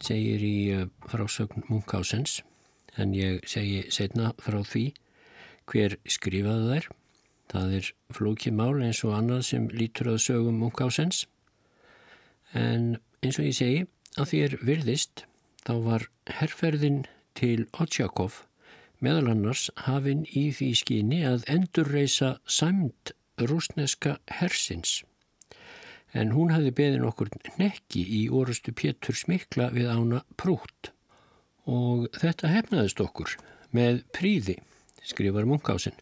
segir 0.00 0.40
í 0.40 0.56
eh, 0.72 0.86
frásögn 1.10 1.66
Munkhásens, 1.68 2.40
en 2.96 3.12
ég 3.14 3.44
segi 3.44 3.84
setna 3.92 4.32
frá 4.40 4.62
því 4.64 4.86
hver 5.68 5.98
skrifaði 6.08 6.70
þær 6.72 6.88
Það 7.52 7.74
er 7.78 7.90
flókið 8.16 8.56
mál 8.58 8.82
eins 8.82 9.02
og 9.06 9.14
annað 9.16 9.44
sem 9.50 9.68
lítur 9.70 10.10
að 10.14 10.22
sögum 10.24 10.58
Munkhásens 10.62 11.24
en 12.56 12.96
eins 13.22 13.38
og 13.38 13.46
ég 13.46 13.56
segi 13.58 13.84
að 14.16 14.30
því 14.30 14.42
er 14.46 14.58
virðist 14.66 15.24
þá 15.66 15.74
var 15.84 16.06
herrferðin 16.38 17.04
til 17.38 17.66
Otsjakov 17.76 18.42
meðal 19.04 19.28
annars 19.32 19.68
hafinn 19.86 20.24
í 20.30 20.48
því 20.56 20.70
skyni 20.80 21.20
að 21.28 21.44
endurreisa 21.52 22.36
samt 22.48 23.12
rúsneska 23.36 24.16
hersins. 24.38 25.02
En 26.16 26.32
hún 26.32 26.54
hafi 26.54 26.72
beðin 26.72 27.04
okkur 27.04 27.28
nekki 27.60 28.06
í 28.22 28.22
orustu 28.32 28.72
Pétur 28.72 29.18
smikla 29.18 29.68
við 29.74 29.90
ána 29.92 30.22
prút 30.40 30.92
og 31.66 32.06
þetta 32.16 32.52
hefnaðist 32.54 33.02
okkur 33.02 33.36
með 33.74 34.04
príði, 34.14 34.56
skrifar 35.04 35.48
Munkhásin 35.50 35.98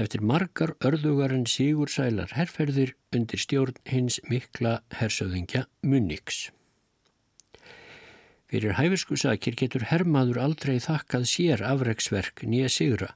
eftir 0.00 0.24
margar 0.24 0.74
örðugarinn 0.84 1.46
Sigur 1.50 1.90
Sælar 1.92 2.32
herrferðir 2.36 2.94
undir 3.14 3.40
stjórn 3.40 3.78
hins 3.88 4.20
mikla 4.28 4.80
hersöðingja 4.98 5.66
Munniks. 5.84 6.50
Fyrir 8.52 8.76
hæfirskusakir 8.76 9.56
getur 9.56 9.86
herrmaður 9.88 10.42
aldrei 10.42 10.76
þakkað 10.84 11.28
sér 11.30 11.64
afreiksverk 11.64 12.44
nýja 12.44 12.68
sigra 12.72 13.12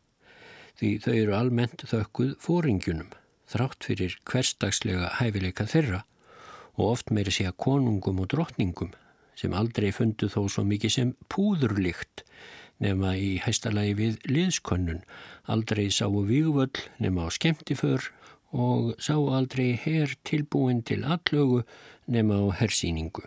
því 0.76 0.90
þau 1.04 1.14
eru 1.14 1.35
almennt 1.37 1.85
þökkuð 1.88 2.37
fóringjunum 2.45 3.11
þrátt 3.52 3.88
fyrir 3.88 4.16
hverstagslega 4.28 5.14
hæfileika 5.21 5.66
þeirra 5.68 6.02
og 6.76 6.92
oft 6.92 7.12
meiri 7.14 7.33
segja 7.33 7.54
konungum 7.56 8.21
og 8.25 8.30
drottningum 8.33 8.92
sem 9.37 9.54
aldrei 9.56 9.90
fundu 9.92 10.28
þó 10.33 10.42
svo 10.49 10.64
mikið 10.68 10.92
sem 10.92 11.12
púðurlikt 11.33 12.25
nema 12.83 13.14
í 13.16 13.37
hæstalagi 13.42 13.95
við 13.97 14.18
liðskönnun, 14.28 15.02
aldrei 15.49 15.88
sáu 15.90 16.25
vígvöll 16.28 16.75
nema 17.00 17.26
á 17.26 17.28
skemmtiför 17.33 18.11
og 18.52 18.95
sá 19.02 19.16
aldrei 19.16 19.76
her 19.80 20.14
tilbúin 20.25 20.83
til 20.85 21.04
allögu 21.04 21.64
nema 22.06 22.40
á 22.40 22.47
hersýningu. 22.61 23.25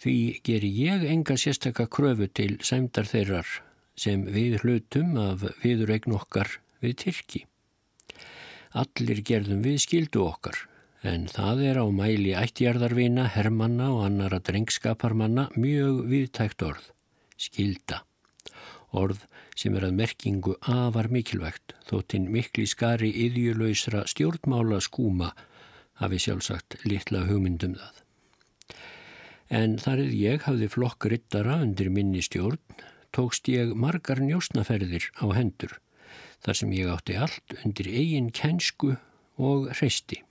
Því 0.00 0.40
ger 0.44 0.64
ég 0.64 1.04
enga 1.04 1.36
sérstakka 1.36 1.86
kröfu 1.86 2.28
til 2.32 2.56
sæmdar 2.64 3.08
þeirrar 3.08 3.48
sem 3.96 4.24
við 4.24 4.62
hlutum 4.62 5.16
af 5.20 5.44
viðuregn 5.60 6.16
okkar 6.16 6.56
við 6.80 6.96
Tyrki. 7.04 7.44
Allir 8.72 9.20
gerðum 9.26 9.60
við 9.66 9.80
skildu 9.84 10.22
okkar, 10.24 10.56
en 11.04 11.26
það 11.28 11.64
er 11.68 11.82
á 11.84 11.86
mæli 11.92 12.32
ættjarðarvina, 12.38 13.26
hermanna 13.34 13.90
og 13.92 14.06
annara 14.06 14.40
drengskaparmanna 14.40 15.50
mjög 15.58 16.06
viðtækt 16.08 16.64
orð 16.64 16.88
skilda. 17.40 18.02
Orð 18.90 19.24
sem 19.58 19.76
er 19.78 19.86
að 19.86 19.96
merkingu 20.00 20.56
afar 20.60 21.10
mikilvægt 21.12 21.74
þóttinn 21.88 22.30
mikli 22.32 22.66
skari 22.68 23.10
yðjulöysra 23.26 24.04
stjórnmála 24.10 24.80
skúma 24.82 25.30
hafi 26.00 26.20
sjálfsagt 26.24 26.78
litla 26.88 27.26
hugmyndum 27.28 27.76
það. 27.78 28.00
En 29.50 29.76
þar 29.82 30.04
eða 30.04 30.18
ég 30.22 30.46
hafði 30.46 30.70
flokk 30.70 31.06
rittara 31.10 31.58
undir 31.64 31.90
minni 31.90 32.22
stjórn 32.22 32.62
tókst 33.14 33.50
ég 33.50 33.74
margar 33.74 34.22
njósnaferðir 34.22 35.10
á 35.18 35.26
hendur 35.34 35.78
þar 36.44 36.58
sem 36.60 36.74
ég 36.74 36.90
átti 36.90 37.18
allt 37.18 37.56
undir 37.64 37.90
eigin 37.90 38.30
kænsku 38.34 38.94
og 39.40 39.70
hreisti. 39.74 40.22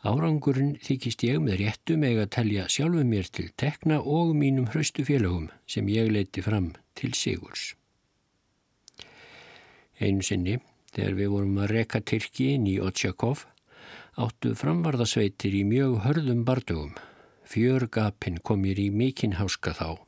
Árangurinn 0.00 0.78
þykist 0.80 1.26
ég 1.26 1.42
með 1.44 1.58
réttu 1.60 1.98
meg 2.00 2.16
að 2.22 2.30
telja 2.36 2.62
sjálfu 2.72 3.02
mér 3.04 3.26
til 3.28 3.50
tekna 3.60 3.98
og 4.00 4.32
mínum 4.32 4.70
hraustu 4.72 5.04
félagum 5.04 5.50
sem 5.68 5.88
ég 5.92 6.08
leiti 6.08 6.40
fram 6.40 6.70
til 6.96 7.12
Sigurs. 7.12 7.74
Einu 10.00 10.24
sinni, 10.24 10.56
þegar 10.94 11.18
við 11.18 11.32
vorum 11.34 11.60
að 11.60 11.72
reka 11.74 12.00
Tyrki 12.00 12.54
inn 12.54 12.64
í 12.70 12.78
Otsjakov, 12.80 13.44
áttu 14.16 14.54
framvarðasveitir 14.56 15.52
í 15.58 15.66
mjög 15.68 15.98
hörðum 16.06 16.46
bardugum. 16.48 16.94
Fjörgapin 17.44 18.40
kom 18.40 18.64
mér 18.64 18.80
í 18.80 18.88
mikinn 18.88 19.36
háska 19.36 19.74
þá. 19.76 20.00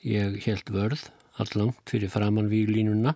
Ég 0.00 0.40
held 0.46 0.72
vörð 0.72 1.08
allangt 1.42 1.84
fyrir 1.90 2.08
framann 2.08 2.48
výlínuna 2.48 3.14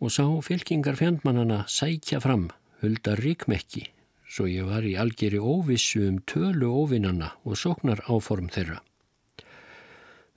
og 0.00 0.12
sá 0.14 0.24
fylkingar 0.46 0.96
fjandmannana 0.98 1.64
sækja 1.70 2.20
fram, 2.24 2.48
hulda 2.80 3.14
ríkmekki, 3.20 3.90
svo 4.34 4.48
ég 4.50 4.66
var 4.66 4.82
í 4.82 4.96
algjeri 4.98 5.38
óvissu 5.38 6.02
um 6.08 6.18
tölu 6.26 6.72
óvinnana 6.74 7.30
og 7.46 7.58
sóknar 7.60 8.02
áform 8.10 8.48
þeirra. 8.50 8.80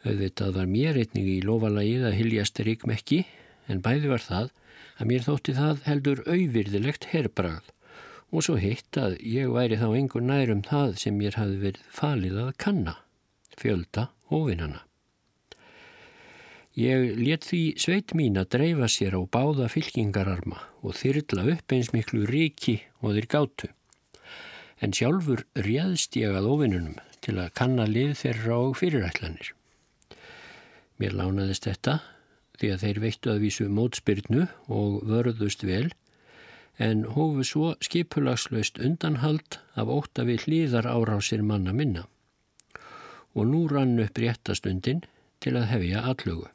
Auðvitað 0.05 0.53
var 0.59 0.67
mér 0.69 0.99
einnig 1.01 1.29
í 1.31 1.39
lofalagið 1.41 2.05
að 2.05 2.17
hyljast 2.19 2.61
ríkmekki, 2.61 3.23
en 3.67 3.81
bæði 3.81 4.11
var 4.11 4.21
það 4.21 4.51
að 5.01 5.09
mér 5.09 5.25
þótti 5.25 5.55
það 5.57 5.81
heldur 5.87 6.21
auðvirðilegt 6.27 7.09
herrbrað 7.13 7.73
og 8.27 8.43
svo 8.43 8.57
hitt 8.59 8.99
að 8.99 9.17
ég 9.23 9.49
væri 9.55 9.79
þá 9.79 9.87
engur 9.95 10.23
nærum 10.23 10.61
það 10.67 10.97
sem 11.01 11.17
mér 11.17 11.39
hafi 11.39 11.57
verið 11.61 11.87
falið 11.95 12.41
að 12.43 12.51
kanna, 12.61 12.93
fjölda 13.57 14.09
óvinnana. 14.29 14.83
Ég 16.77 17.15
let 17.17 17.47
því 17.49 17.61
sveit 17.81 18.13
mín 18.13 18.37
að 18.37 18.51
dreifa 18.53 18.89
sér 18.91 19.17
á 19.17 19.21
báða 19.25 19.71
fylkingararma 19.73 20.59
og 20.85 20.93
þyrla 20.99 21.47
upp 21.55 21.73
eins 21.73 21.89
miklu 21.95 22.27
ríki 22.29 22.77
og 23.01 23.17
þeir 23.17 23.29
gátu. 23.31 23.71
En 24.81 24.93
sjálfur 24.93 25.45
réðst 25.57 26.15
ég 26.19 26.35
að 26.37 26.49
ofinnunum 26.51 26.97
til 27.25 27.37
að 27.41 27.53
kanna 27.57 27.87
lið 27.89 28.13
þeirra 28.19 28.57
og 28.67 28.75
fyrirætlanir. 28.77 29.53
Mér 31.01 31.15
lánaðist 31.17 31.65
þetta 31.65 31.99
því 32.57 32.69
að 32.73 32.83
þeir 32.83 32.99
veittu 33.01 33.31
að 33.33 33.41
vísu 33.45 33.69
mótspyrnu 33.69 34.45
og 34.73 34.99
vörðust 35.09 35.65
vel 35.65 35.89
en 36.77 37.03
hófu 37.15 37.45
svo 37.45 37.71
skipulagslaust 37.81 38.77
undanhald 38.81 39.57
af 39.73 39.89
óta 39.89 40.25
við 40.29 40.45
hlýðar 40.45 40.89
árásir 40.89 41.41
manna 41.41 41.73
minna. 41.73 42.05
Og 43.33 43.49
nú 43.49 43.65
rann 43.69 43.97
upp 44.01 44.17
réttastundin 44.21 45.03
til 45.41 45.57
að 45.57 45.69
hefja 45.73 46.05
allugu. 46.05 46.47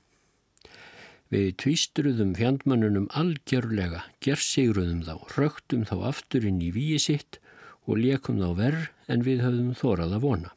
Við 1.32 1.54
tvístruðum 1.62 2.34
fjandmannunum 2.36 3.06
algjörlega, 3.16 4.02
gerðsigruðum 4.22 5.00
þá, 5.06 5.14
rögtum 5.38 5.86
þá 5.88 5.96
aftur 6.10 6.44
inn 6.46 6.60
í 6.60 6.70
víi 6.74 6.98
sitt 7.00 7.38
og 7.86 7.98
lekum 7.98 8.40
þá 8.40 8.50
verð 8.58 8.88
en 9.10 9.24
við 9.26 9.44
höfðum 9.44 9.76
þórað 9.78 10.16
að 10.16 10.24
vona. 10.26 10.50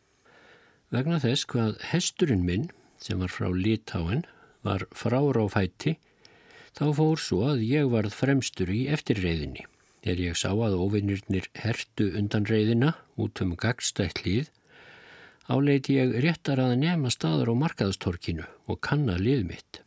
Vegna 0.94 1.20
þess 1.20 1.48
hvað 1.50 1.78
hesturinn 1.92 2.46
minn, 2.46 2.68
sem 3.02 3.20
var 3.20 3.34
frá 3.34 3.50
Litáen, 3.52 4.26
var 4.66 4.86
frára 4.96 5.46
á 5.46 5.48
fætti, 5.50 5.96
þá 6.78 6.86
fór 6.98 7.22
svo 7.22 7.42
að 7.52 7.64
ég 7.66 7.90
varð 7.92 8.14
fremstur 8.14 8.72
í 8.72 8.86
eftirreiðinni. 8.94 9.66
Er 10.06 10.22
ég 10.22 10.38
sá 10.38 10.52
að 10.54 10.78
ofinnirnir 10.78 11.50
hertu 11.58 12.12
undan 12.18 12.46
reiðina 12.46 12.94
út 13.18 13.42
um 13.42 13.56
gagstætt 13.58 14.22
líð, 14.26 14.52
áleiti 15.50 15.98
ég 15.98 16.14
réttar 16.22 16.62
að 16.62 16.78
nefna 16.82 17.12
staðar 17.14 17.50
á 17.50 17.56
markaðstorkinu 17.58 18.46
og 18.70 18.82
kanna 18.86 19.18
lið 19.18 19.46
mitt. 19.50 19.82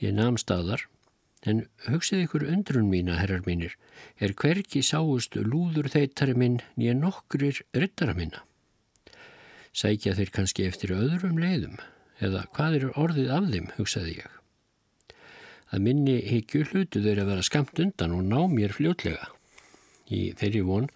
Ég 0.00 0.12
namn 0.16 0.36
staðar, 0.40 0.84
en 1.44 1.64
hugsið 1.86 2.24
ykkur 2.24 2.46
undrun 2.48 2.88
mína, 2.90 3.18
herrar 3.20 3.44
mínir, 3.46 3.74
er 4.18 4.32
hverki 4.32 4.82
sáust 4.82 5.36
lúður 5.36 5.90
þeittari 5.92 6.36
minn 6.38 6.60
nýja 6.80 6.94
nokkrir 6.96 7.60
ryttara 7.76 8.16
minna. 8.16 8.44
Sækja 9.74 10.14
þeir 10.16 10.32
kannski 10.34 10.68
eftir 10.68 10.94
öðrum 10.96 11.38
leiðum, 11.42 11.76
eða 12.22 12.46
hvað 12.54 12.78
er 12.78 12.88
orðið 12.94 13.32
af 13.36 13.48
þeim, 13.52 13.70
hugsaði 13.76 14.18
ég. 14.22 14.34
Að 15.74 15.86
minni 15.88 16.18
higgju 16.22 16.68
hlutu 16.70 17.02
þeir 17.02 17.24
að 17.24 17.30
vera 17.32 17.46
skamt 17.46 17.80
undan 17.82 18.14
og 18.14 18.28
ná 18.28 18.38
mér 18.52 18.74
fljótlega. 18.76 19.32
Í 20.06 20.30
þeirri 20.38 20.62
von 20.68 20.86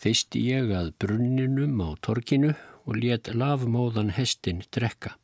feisti 0.00 0.42
ég 0.50 0.70
að 0.76 0.92
brunninum 1.00 1.80
á 1.80 1.96
torkinu 2.04 2.52
og 2.84 2.98
let 3.00 3.30
lafmóðan 3.32 4.12
hestin 4.16 4.62
drekka. 4.74 5.14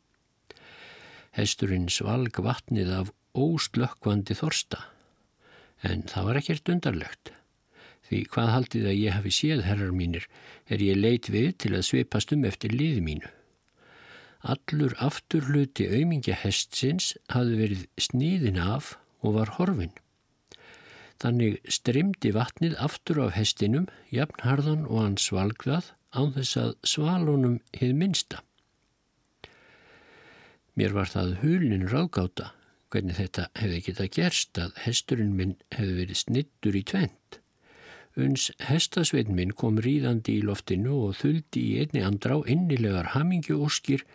Hesturinn 1.37 1.91
svalg 1.93 2.39
vatnið 2.41 2.93
af 2.97 3.13
óslökkvandi 3.37 4.37
þorsta. 4.39 4.81
En 5.85 6.05
það 6.09 6.29
var 6.29 6.41
ekkert 6.41 6.71
undarlegt. 6.73 7.33
Því 8.07 8.21
hvað 8.33 8.53
haldið 8.55 8.87
að 8.87 9.01
ég 9.01 9.17
hafi 9.17 9.33
séð 9.35 9.65
herrar 9.67 9.95
mínir 9.95 10.27
er 10.71 10.83
ég 10.83 10.99
leit 10.99 11.29
við 11.33 11.51
til 11.63 11.73
að 11.75 11.87
svipast 11.89 12.33
um 12.35 12.47
eftir 12.47 12.75
liði 12.75 13.03
mínu. 13.03 13.31
Allur 14.47 14.95
afturluti 15.03 15.89
auðmingja 15.91 16.37
hestsins 16.39 17.15
hafði 17.35 17.57
verið 17.63 17.87
sníðin 17.99 18.61
af 18.63 18.95
og 19.27 19.41
var 19.41 19.57
horfin. 19.57 19.95
Þannig 21.19 21.59
strimdi 21.73 22.31
vatnið 22.37 22.77
aftur 22.79 23.25
af 23.25 23.35
hestinum, 23.35 23.89
jafnharðan 24.13 24.85
og 24.87 25.01
hann 25.03 25.17
svalgðað 25.19 25.91
án 26.15 26.35
þess 26.37 26.61
að 26.61 26.75
svalunum 26.87 27.57
hið 27.75 27.97
minsta. 27.97 28.43
Mér 30.77 30.93
var 30.95 31.09
það 31.11 31.39
hulin 31.41 31.89
ráðgáta 31.89 32.53
hvernig 32.93 33.19
þetta 33.19 33.49
hefði 33.59 33.83
geta 33.89 34.07
gerst 34.19 34.61
að 34.63 34.79
hesturinn 34.85 35.35
minn 35.39 35.57
hefði 35.75 35.99
verið 36.01 36.21
snittur 36.23 36.79
í 36.79 36.85
tvent. 36.87 37.41
Uns 38.17 38.49
hestasveitn 38.65 39.37
minn 39.37 39.53
kom 39.53 39.81
ríðandi 39.83 40.39
í 40.39 40.45
loftinu 40.47 40.95
og 41.09 41.19
þuldi 41.19 41.63
í 41.63 41.73
einni 41.83 42.05
andrá 42.07 42.39
innilegar 42.49 43.13
hamingjóskir 43.13 44.07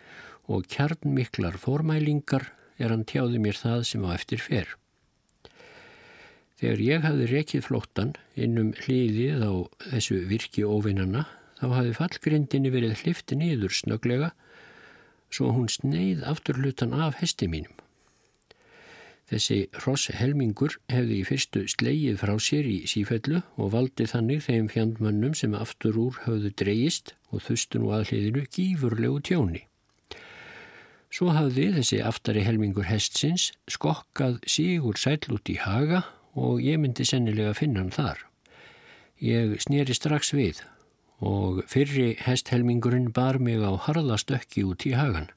og 0.50 0.66
kjarnmiklar 0.72 1.58
formælingar 1.62 2.48
er 2.82 2.90
hann 2.90 3.06
tjáði 3.06 3.38
mér 3.42 3.60
það 3.60 3.84
sem 3.92 4.06
á 4.06 4.10
eftir 4.16 4.42
fer. 4.42 4.72
Þegar 6.58 6.82
ég 6.86 7.06
hafði 7.06 7.28
rekið 7.30 7.64
flóttan 7.66 8.12
innum 8.38 8.72
hlýðið 8.82 9.46
á 9.46 9.52
þessu 9.92 10.18
virki 10.30 10.66
óvinnana 10.66 11.24
þá 11.60 11.66
hafði 11.76 11.94
fallgrindinni 11.98 12.74
verið 12.74 13.00
hlifti 13.02 13.38
nýður 13.38 13.74
snöglega 13.78 14.32
svo 15.32 15.54
hún 15.54 15.70
sneið 15.70 16.26
aftur 16.28 16.58
hlutan 16.58 16.94
af 16.94 17.18
hesti 17.22 17.48
mínum. 17.50 17.81
Þessi 19.32 19.62
hross 19.80 20.10
helmingur 20.12 20.74
hefði 20.92 21.22
í 21.22 21.24
fyrstu 21.24 21.62
sleið 21.72 22.18
frá 22.20 22.34
sér 22.36 22.66
í 22.68 22.82
sífellu 22.90 23.38
og 23.56 23.70
valdi 23.72 24.04
þannig 24.10 24.42
þeim 24.44 24.66
fjandmönnum 24.68 25.32
sem 25.38 25.54
aftur 25.56 25.96
úr 26.02 26.18
höfðu 26.26 26.50
dreyist 26.60 27.14
og 27.32 27.46
þustu 27.46 27.80
nú 27.80 27.94
aðliðinu 27.96 28.44
gífurlegu 28.52 29.22
tjóni. 29.24 29.62
Svo 31.12 31.32
hafði 31.32 31.70
þessi 31.78 32.02
aftari 32.04 32.44
helmingur 32.44 32.90
hestsins 32.90 33.48
skokkað 33.72 34.38
sígur 34.44 35.00
sæl 35.00 35.24
út 35.32 35.48
í 35.48 35.56
haga 35.64 36.04
og 36.36 36.60
ég 36.60 36.76
myndi 36.80 37.08
sennilega 37.08 37.56
finna 37.56 37.80
hann 37.80 37.92
þar. 37.96 38.20
Ég 39.16 39.56
snýri 39.64 39.96
strax 39.96 40.34
við 40.36 40.60
og 41.24 41.64
fyrri 41.72 42.18
hesthelmingurinn 42.20 43.12
bar 43.16 43.40
mig 43.40 43.64
á 43.64 43.72
harðastökki 43.80 44.64
út 44.68 44.84
í 44.84 44.92
hagan. 44.92 45.32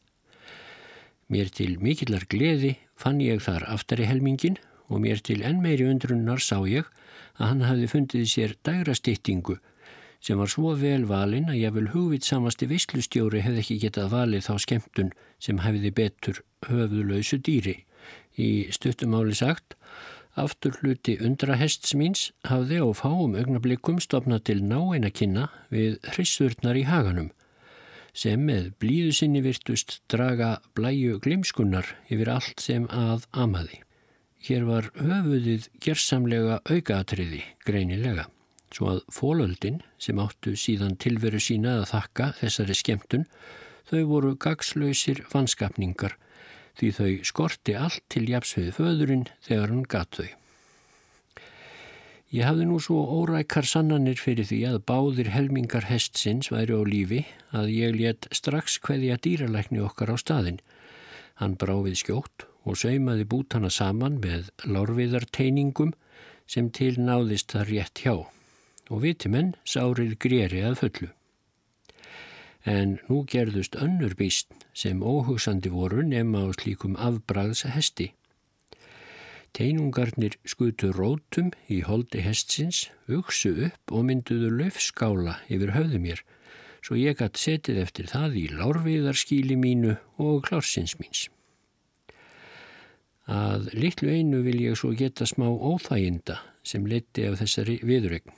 Mér 1.32 1.50
til 1.50 1.80
mikillar 1.82 2.28
gleði 2.30 2.76
fann 3.02 3.22
ég 3.24 3.42
þar 3.42 3.66
aftari 3.74 4.06
helmingin 4.06 4.60
og 4.90 5.02
mér 5.02 5.24
til 5.26 5.42
enn 5.42 5.62
meiri 5.64 5.88
undrunnar 5.90 6.44
sá 6.44 6.60
ég 6.70 6.86
að 7.40 7.48
hann 7.50 7.64
hafði 7.66 7.88
fundið 7.94 8.28
sér 8.30 8.54
dægrastýttingu 8.68 9.58
sem 10.26 10.38
var 10.42 10.50
svo 10.50 10.74
vel 10.78 11.06
valin 11.10 11.50
að 11.52 11.62
ég 11.62 11.74
vel 11.76 11.88
hugvit 11.94 12.26
samasti 12.26 12.68
visslustjóri 12.70 13.42
hefði 13.46 13.64
ekki 13.64 13.80
getað 13.84 14.12
valið 14.14 14.46
þá 14.48 14.54
skemmtun 14.64 15.12
sem 15.42 15.62
hefði 15.62 15.92
betur 16.00 16.42
höfuðlausu 16.66 17.42
dýri. 17.46 17.76
Í 18.38 18.72
stuttumáli 18.74 19.36
sagt 19.38 19.76
Aftur 20.36 20.74
hluti 20.82 21.14
undrahests 21.24 21.94
míns 21.96 22.30
hafði 22.44 22.82
á 22.84 22.88
fáum 22.92 23.38
augnablikum 23.40 24.02
stopnað 24.04 24.42
til 24.50 24.58
náeina 24.68 25.12
kynna 25.14 25.48
við 25.72 25.96
hrissurnar 26.12 26.76
í 26.76 26.84
haganum 26.90 27.30
sem 28.16 28.46
með 28.48 28.72
blíðu 28.82 29.16
sinni 29.18 29.42
virtust 29.44 30.00
draga 30.12 30.56
blæju 30.78 31.20
glimskunnar 31.24 31.90
yfir 32.08 32.32
allt 32.32 32.64
sem 32.64 32.88
að 32.88 33.28
amaði. 33.36 33.82
Hér 34.46 34.66
var 34.68 34.92
höfuðið 34.96 35.68
gerðsamlega 35.82 36.62
aukaatriði 36.70 37.44
greinilega 37.66 38.30
svo 38.76 38.92
að 38.92 39.04
fólöldin 39.14 39.82
sem 40.02 40.20
áttu 40.20 40.56
síðan 40.60 40.98
tilveru 41.02 41.40
sína 41.42 41.80
að 41.80 41.90
þakka 41.94 42.32
þessari 42.42 42.78
skemmtun 42.78 43.28
þau 43.90 44.02
voru 44.10 44.34
gagslausir 44.42 45.22
vanskapningar 45.32 46.18
því 46.80 46.90
þau 46.98 47.12
skorti 47.30 47.76
allt 47.80 48.04
til 48.12 48.26
jafsvið 48.30 48.74
föðurinn 48.80 49.30
þegar 49.48 49.72
hann 49.72 49.86
gatt 49.90 50.20
þau. 50.20 50.45
Ég 52.36 52.44
hafði 52.44 52.66
nú 52.68 52.82
svo 52.84 53.00
órækar 53.16 53.64
sannanir 53.70 54.20
fyrir 54.20 54.50
því 54.50 54.58
að 54.68 54.82
báðir 54.92 55.30
helmingar 55.32 55.88
hestsins 55.88 56.52
væri 56.52 56.76
á 56.76 56.84
lífi 56.84 57.22
að 57.56 57.72
ég 57.72 57.96
let 57.96 58.28
strax 58.36 58.76
hverja 58.84 59.16
dýralækni 59.24 59.80
okkar 59.86 60.12
á 60.12 60.20
staðin. 60.20 60.60
Hann 61.40 61.56
bráfið 61.56 62.00
skjótt 62.02 62.48
og 62.68 62.80
saumaði 62.82 63.28
bútana 63.32 63.72
saman 63.72 64.20
með 64.20 64.50
lárviðarteiningum 64.68 65.96
sem 66.44 66.68
til 66.76 66.98
náðist 67.00 67.56
það 67.56 67.70
rétt 67.72 68.04
hjá 68.04 68.16
og 68.20 68.98
vitimenn 69.06 69.56
sárið 69.64 70.18
greri 70.20 70.66
að 70.68 70.82
fullu 70.84 71.14
en 72.66 72.98
nú 73.08 73.22
gerðust 73.30 73.78
önnur 73.78 74.16
býst 74.18 74.50
sem 74.74 75.04
óhugsandi 75.06 75.70
voru 75.70 76.04
nema 76.04 76.44
á 76.44 76.50
slíkum 76.58 76.98
afbræðs 76.98 77.64
hesti. 77.70 78.12
Teinungarnir 79.56 80.34
skutu 80.44 80.90
rótum 80.92 81.54
í 81.72 81.80
holdi 81.88 82.20
hestsins, 82.26 82.90
hugsu 83.08 83.54
upp 83.70 83.94
og 83.96 84.04
mynduðu 84.10 84.50
löfskála 84.52 85.38
yfir 85.48 85.72
höfðu 85.78 86.02
mér, 86.04 86.24
svo 86.84 86.98
ég 87.00 87.16
gætt 87.22 87.40
setið 87.40 87.80
eftir 87.86 88.10
það 88.12 88.36
í 88.42 88.46
lárviðarskíli 88.52 89.56
mínu 89.56 89.96
og 90.20 90.44
klársins 90.50 90.98
míns. 91.00 91.30
Að 93.32 93.72
litlu 93.74 94.12
einu 94.12 94.44
vil 94.44 94.60
ég 94.60 94.76
svo 94.78 94.92
geta 94.92 95.26
smá 95.26 95.48
óþæginda 95.48 96.42
sem 96.68 96.84
leti 96.86 97.24
af 97.26 97.40
þessari 97.40 97.80
viðregn. 97.88 98.36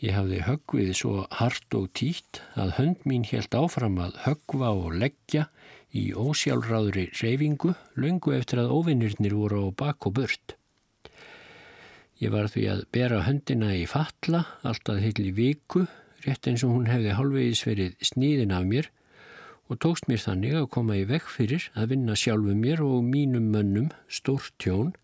Ég 0.00 0.14
hafði 0.14 0.40
höggvið 0.46 0.90
svo 0.94 1.26
hart 1.36 1.74
og 1.74 1.90
títt 1.98 2.40
að 2.56 2.76
hönd 2.78 3.04
mín 3.04 3.28
helt 3.28 3.54
áfram 3.54 4.00
að 4.02 4.16
höggva 4.24 4.72
og 4.72 4.96
leggja 5.04 5.48
í 5.96 6.10
ósjálfráðri 6.12 7.08
reyfingu 7.16 7.74
lungu 7.96 8.34
eftir 8.36 8.60
að 8.62 8.74
óvinnirnir 8.76 9.36
voru 9.36 9.64
á 9.64 9.68
bak 9.72 10.08
og 10.08 10.18
burt. 10.18 10.54
Ég 12.18 12.32
var 12.34 12.50
því 12.50 12.64
að 12.72 12.84
bera 12.92 13.22
höndina 13.28 13.72
í 13.78 13.86
fatla 13.86 14.44
alltaf 14.66 14.98
heil 15.00 15.22
í 15.22 15.32
viku, 15.32 15.86
rétt 16.26 16.48
eins 16.50 16.64
og 16.66 16.74
hún 16.74 16.88
hefði 16.90 17.14
halvvegis 17.14 17.64
verið 17.66 17.94
sníðin 18.02 18.54
af 18.56 18.66
mér 18.66 18.90
og 19.68 19.78
tókst 19.84 20.08
mér 20.10 20.24
þannig 20.24 20.56
að 20.58 20.70
koma 20.74 20.96
í 20.98 21.06
vekk 21.08 21.28
fyrir 21.30 21.68
að 21.78 21.92
vinna 21.92 22.16
sjálfu 22.18 22.56
mér 22.58 22.82
og 22.84 23.04
mínum 23.06 23.50
mönnum 23.52 23.92
stórt 24.10 24.54
tjón 24.58 24.94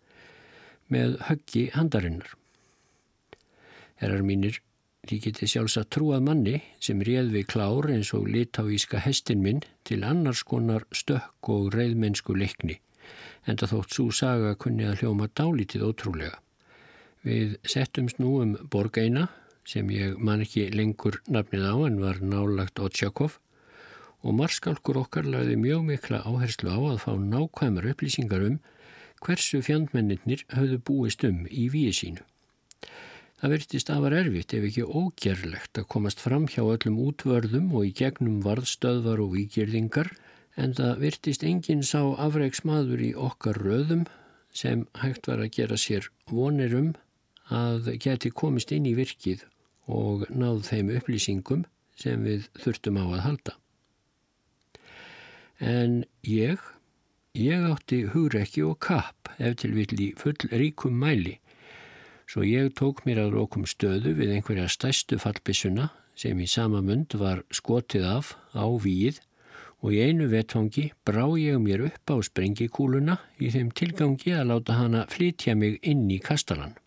með 0.90 1.18
höggi 1.28 1.68
handarinnar. 1.76 2.34
Herrar 4.00 4.24
mínir, 4.26 4.58
því 5.08 5.18
geti 5.26 5.48
sjálfs 5.50 5.76
að 5.80 5.90
trúað 5.96 6.24
manni 6.28 6.54
sem 6.82 7.02
réð 7.04 7.30
við 7.34 7.46
klár 7.52 7.90
eins 7.92 8.12
og 8.16 8.28
litáíska 8.30 9.02
hestin 9.04 9.42
minn 9.44 9.62
til 9.84 10.02
annars 10.04 10.42
konar 10.48 10.86
stökk 10.92 11.50
og 11.52 11.70
reyðmennsku 11.74 12.36
leikni, 12.36 12.78
en 13.44 13.60
það 13.60 13.74
þótt 13.74 13.96
svo 13.96 14.08
saga 14.10 14.54
kunni 14.56 14.88
að 14.88 15.02
hljóma 15.02 15.28
dálítið 15.36 15.86
ótrúlega. 15.90 16.38
Við 17.24 17.56
settumst 17.64 18.20
nú 18.20 18.36
um 18.42 18.56
borgeina 18.70 19.28
sem 19.64 19.88
ég 19.92 20.18
man 20.20 20.44
ekki 20.44 20.68
lengur 20.74 21.20
nafnið 21.28 21.64
á 21.64 21.74
en 21.86 22.00
var 22.02 22.20
nálagt 22.20 22.80
Otsjakov 22.84 23.38
og 24.24 24.36
marskálkur 24.36 25.00
okkar 25.04 25.28
lagði 25.28 25.56
mjög 25.60 25.86
mikla 25.88 26.20
áherslu 26.24 26.72
á 26.72 26.80
að 26.92 27.02
fá 27.04 27.12
nákvæmur 27.20 27.88
upplýsingar 27.92 28.44
um 28.44 28.60
hversu 29.24 29.60
fjandmennir 29.64 30.44
höfðu 30.52 30.78
búist 30.84 31.24
um 31.24 31.44
í 31.48 31.68
víi 31.72 31.92
sínu. 31.96 32.20
Það 33.44 33.52
verðist 33.52 33.90
afar 33.92 34.14
erfitt 34.16 34.52
ef 34.56 34.62
ekki 34.64 34.82
ógerlegt 34.88 35.76
að 35.76 35.84
komast 35.92 36.22
fram 36.24 36.46
hjá 36.48 36.62
öllum 36.64 36.94
útvörðum 37.04 37.66
og 37.76 37.82
í 37.84 37.90
gegnum 37.98 38.38
varðstöðvar 38.40 39.20
og 39.20 39.34
výgjörðingar 39.34 40.08
en 40.56 40.72
það 40.78 41.02
verðist 41.02 41.44
enginn 41.44 41.82
sá 41.84 41.98
afreiksmaður 42.24 43.02
í 43.04 43.10
okkar 43.26 43.60
röðum 43.60 44.06
sem 44.48 44.86
hægt 45.02 45.28
var 45.28 45.44
að 45.44 45.52
gera 45.58 45.76
sér 45.76 46.08
vonir 46.32 46.72
um 46.78 46.88
að 47.52 47.92
geti 48.06 48.32
komist 48.32 48.72
inn 48.72 48.88
í 48.88 48.94
virkið 48.96 49.44
og 49.92 50.24
náð 50.32 50.64
þeim 50.70 50.94
upplýsingum 50.96 51.68
sem 52.00 52.24
við 52.24 52.48
þurftum 52.64 52.96
á 52.96 53.04
að 53.04 53.24
halda. 53.26 53.56
En 55.60 56.00
ég, 56.24 56.64
ég 57.36 57.68
átti 57.68 58.06
hugrekki 58.16 58.64
og 58.64 58.80
kapp 58.88 59.34
ef 59.36 59.60
til 59.60 59.74
vill 59.76 60.00
í 60.00 60.14
full 60.16 60.38
ríkum 60.48 60.96
mæli, 60.96 61.42
svo 62.30 62.44
ég 62.46 62.72
tók 62.78 63.04
mér 63.06 63.24
að 63.24 63.36
rókum 63.38 63.66
stöðu 63.68 64.14
við 64.18 64.34
einhverja 64.36 64.68
stæstu 64.72 65.18
fallbissuna 65.22 65.90
sem 66.18 66.38
í 66.40 66.48
sama 66.50 66.82
mund 66.84 67.16
var 67.20 67.42
skotið 67.50 68.06
af 68.10 68.34
á 68.54 68.66
víið 68.66 69.20
og 69.84 69.92
í 69.92 70.00
einu 70.06 70.30
vetfangi 70.32 70.90
brá 71.04 71.26
ég 71.40 71.58
mér 71.60 71.88
upp 71.90 72.14
á 72.14 72.16
sprengikúluna 72.24 73.18
í 73.38 73.50
þeim 73.52 73.74
tilgangi 73.74 74.32
að 74.36 74.48
láta 74.52 74.78
hana 74.78 75.04
flytja 75.10 75.56
mig 75.58 75.80
inn 75.82 76.06
í 76.10 76.22
kastalan 76.22 76.78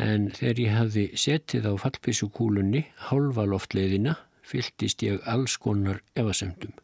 en 0.00 0.30
þegar 0.34 0.60
ég 0.60 0.74
hafði 0.74 1.04
setið 1.18 1.68
á 1.70 1.72
fallbísukúlunni 1.78 2.86
hálfa 3.10 3.44
loftleiðina 3.46 4.16
fyltist 4.44 5.02
ég 5.04 5.22
alls 5.30 5.56
konar 5.56 6.02
evasöndum. 6.18 6.74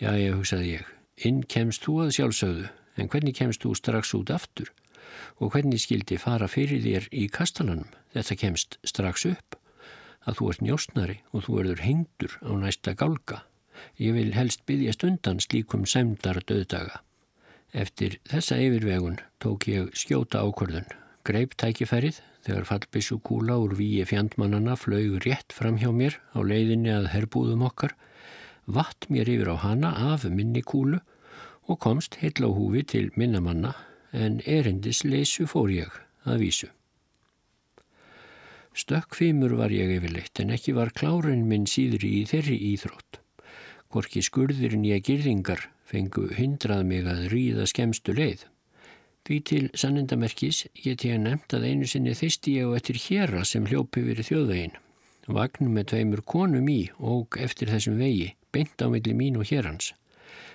Já, 0.00 0.14
ég 0.18 0.34
hugsaði 0.34 0.78
ég, 0.78 0.86
inn 1.22 1.44
kemst 1.46 1.84
þú 1.86 2.00
að 2.06 2.14
sjálfsögðu, 2.16 2.70
en 2.98 3.10
hvernig 3.10 3.36
kemst 3.38 3.62
þú 3.62 3.74
strax 3.78 4.14
út 4.16 4.32
aftur? 4.34 4.72
Og 5.40 5.54
hvernig 5.54 5.82
skildi 5.82 6.18
fara 6.20 6.48
fyrir 6.48 6.82
þér 6.84 7.08
í 7.12 7.26
kastalanum? 7.32 7.88
Þetta 8.14 8.38
kemst 8.40 8.78
strax 8.86 9.26
upp, 9.30 9.56
að 10.24 10.38
þú 10.38 10.50
ert 10.50 10.64
njóstnari 10.64 11.16
og 11.32 11.46
þú 11.46 11.58
erður 11.62 11.84
hengdur 11.84 12.36
á 12.44 12.52
næsta 12.60 12.94
gálga. 12.98 13.42
Ég 13.98 14.14
vil 14.14 14.30
helst 14.36 14.62
byggja 14.68 14.94
stundan 14.94 15.42
slíkum 15.42 15.86
semdar 15.86 16.38
döðdaga. 16.46 17.02
Eftir 17.74 18.20
þessa 18.30 18.60
yfirvegun 18.62 19.18
tók 19.42 19.66
ég 19.66 19.90
skjóta 19.98 20.44
ákvörðun 20.46 20.86
greip 21.24 21.56
tækifærið 21.58 22.20
þegar 22.44 22.66
fallbissu 22.68 23.16
kúla 23.24 23.56
úr 23.62 23.72
víi 23.78 24.04
fjandmannana 24.06 24.76
flög 24.76 25.16
rétt 25.24 25.54
fram 25.56 25.78
hjá 25.80 25.88
mér 25.88 26.18
á 26.36 26.44
leiðinni 26.44 26.92
að 26.92 27.08
herbúðum 27.14 27.64
okkar, 27.64 27.94
vatt 28.68 29.08
mér 29.08 29.30
yfir 29.32 29.50
á 29.50 29.56
hana 29.64 29.94
af 30.12 30.28
minni 30.28 30.60
kúlu 30.60 31.00
og 31.64 31.80
komst 31.80 32.20
heil 32.20 32.44
á 32.44 32.50
húfi 32.52 32.84
til 32.84 33.08
minnamanna 33.16 33.72
en 34.14 34.40
erindisleisu 34.46 35.48
fór 35.50 35.72
ég 35.74 36.00
að 36.24 36.40
vísu. 36.46 36.70
Stökkfimur 38.74 39.54
var 39.58 39.74
ég 39.74 39.92
yfirleitt 39.98 40.40
en 40.42 40.50
ekki 40.54 40.74
var 40.74 40.90
klárin 40.94 41.44
minn 41.50 41.66
síðri 41.70 42.10
í 42.20 42.24
þeirri 42.30 42.56
íþrótt. 42.72 43.20
Gorki 43.94 44.22
skurðurinn 44.26 44.86
ég 44.88 45.04
girðingar 45.06 45.68
fengu 45.86 46.26
hindrað 46.34 46.82
mig 46.88 47.06
að 47.06 47.28
ríða 47.30 47.68
skemstu 47.70 48.14
leið. 48.16 48.46
Því 49.24 49.36
til 49.48 49.66
sannindamerkis 49.78 50.64
get 50.84 51.04
ég 51.06 51.20
nefnt 51.22 51.54
að 51.56 51.68
einu 51.70 51.86
sinni 51.88 52.16
þýsti 52.18 52.58
ég 52.58 52.68
á 52.68 52.76
eftir 52.76 52.98
héra 53.06 53.44
sem 53.48 53.68
hljópi 53.70 54.02
verið 54.04 54.30
þjóðvegin. 54.30 54.74
Vagn 55.24 55.70
með 55.72 55.86
tveimur 55.92 56.24
konum 56.28 56.66
í 56.68 56.80
og 56.98 57.38
eftir 57.40 57.70
þessum 57.72 57.96
vegi, 58.02 58.34
beint 58.52 58.76
á 58.84 58.90
milli 58.92 59.14
mín 59.16 59.38
og 59.40 59.48
hérans. 59.48 59.94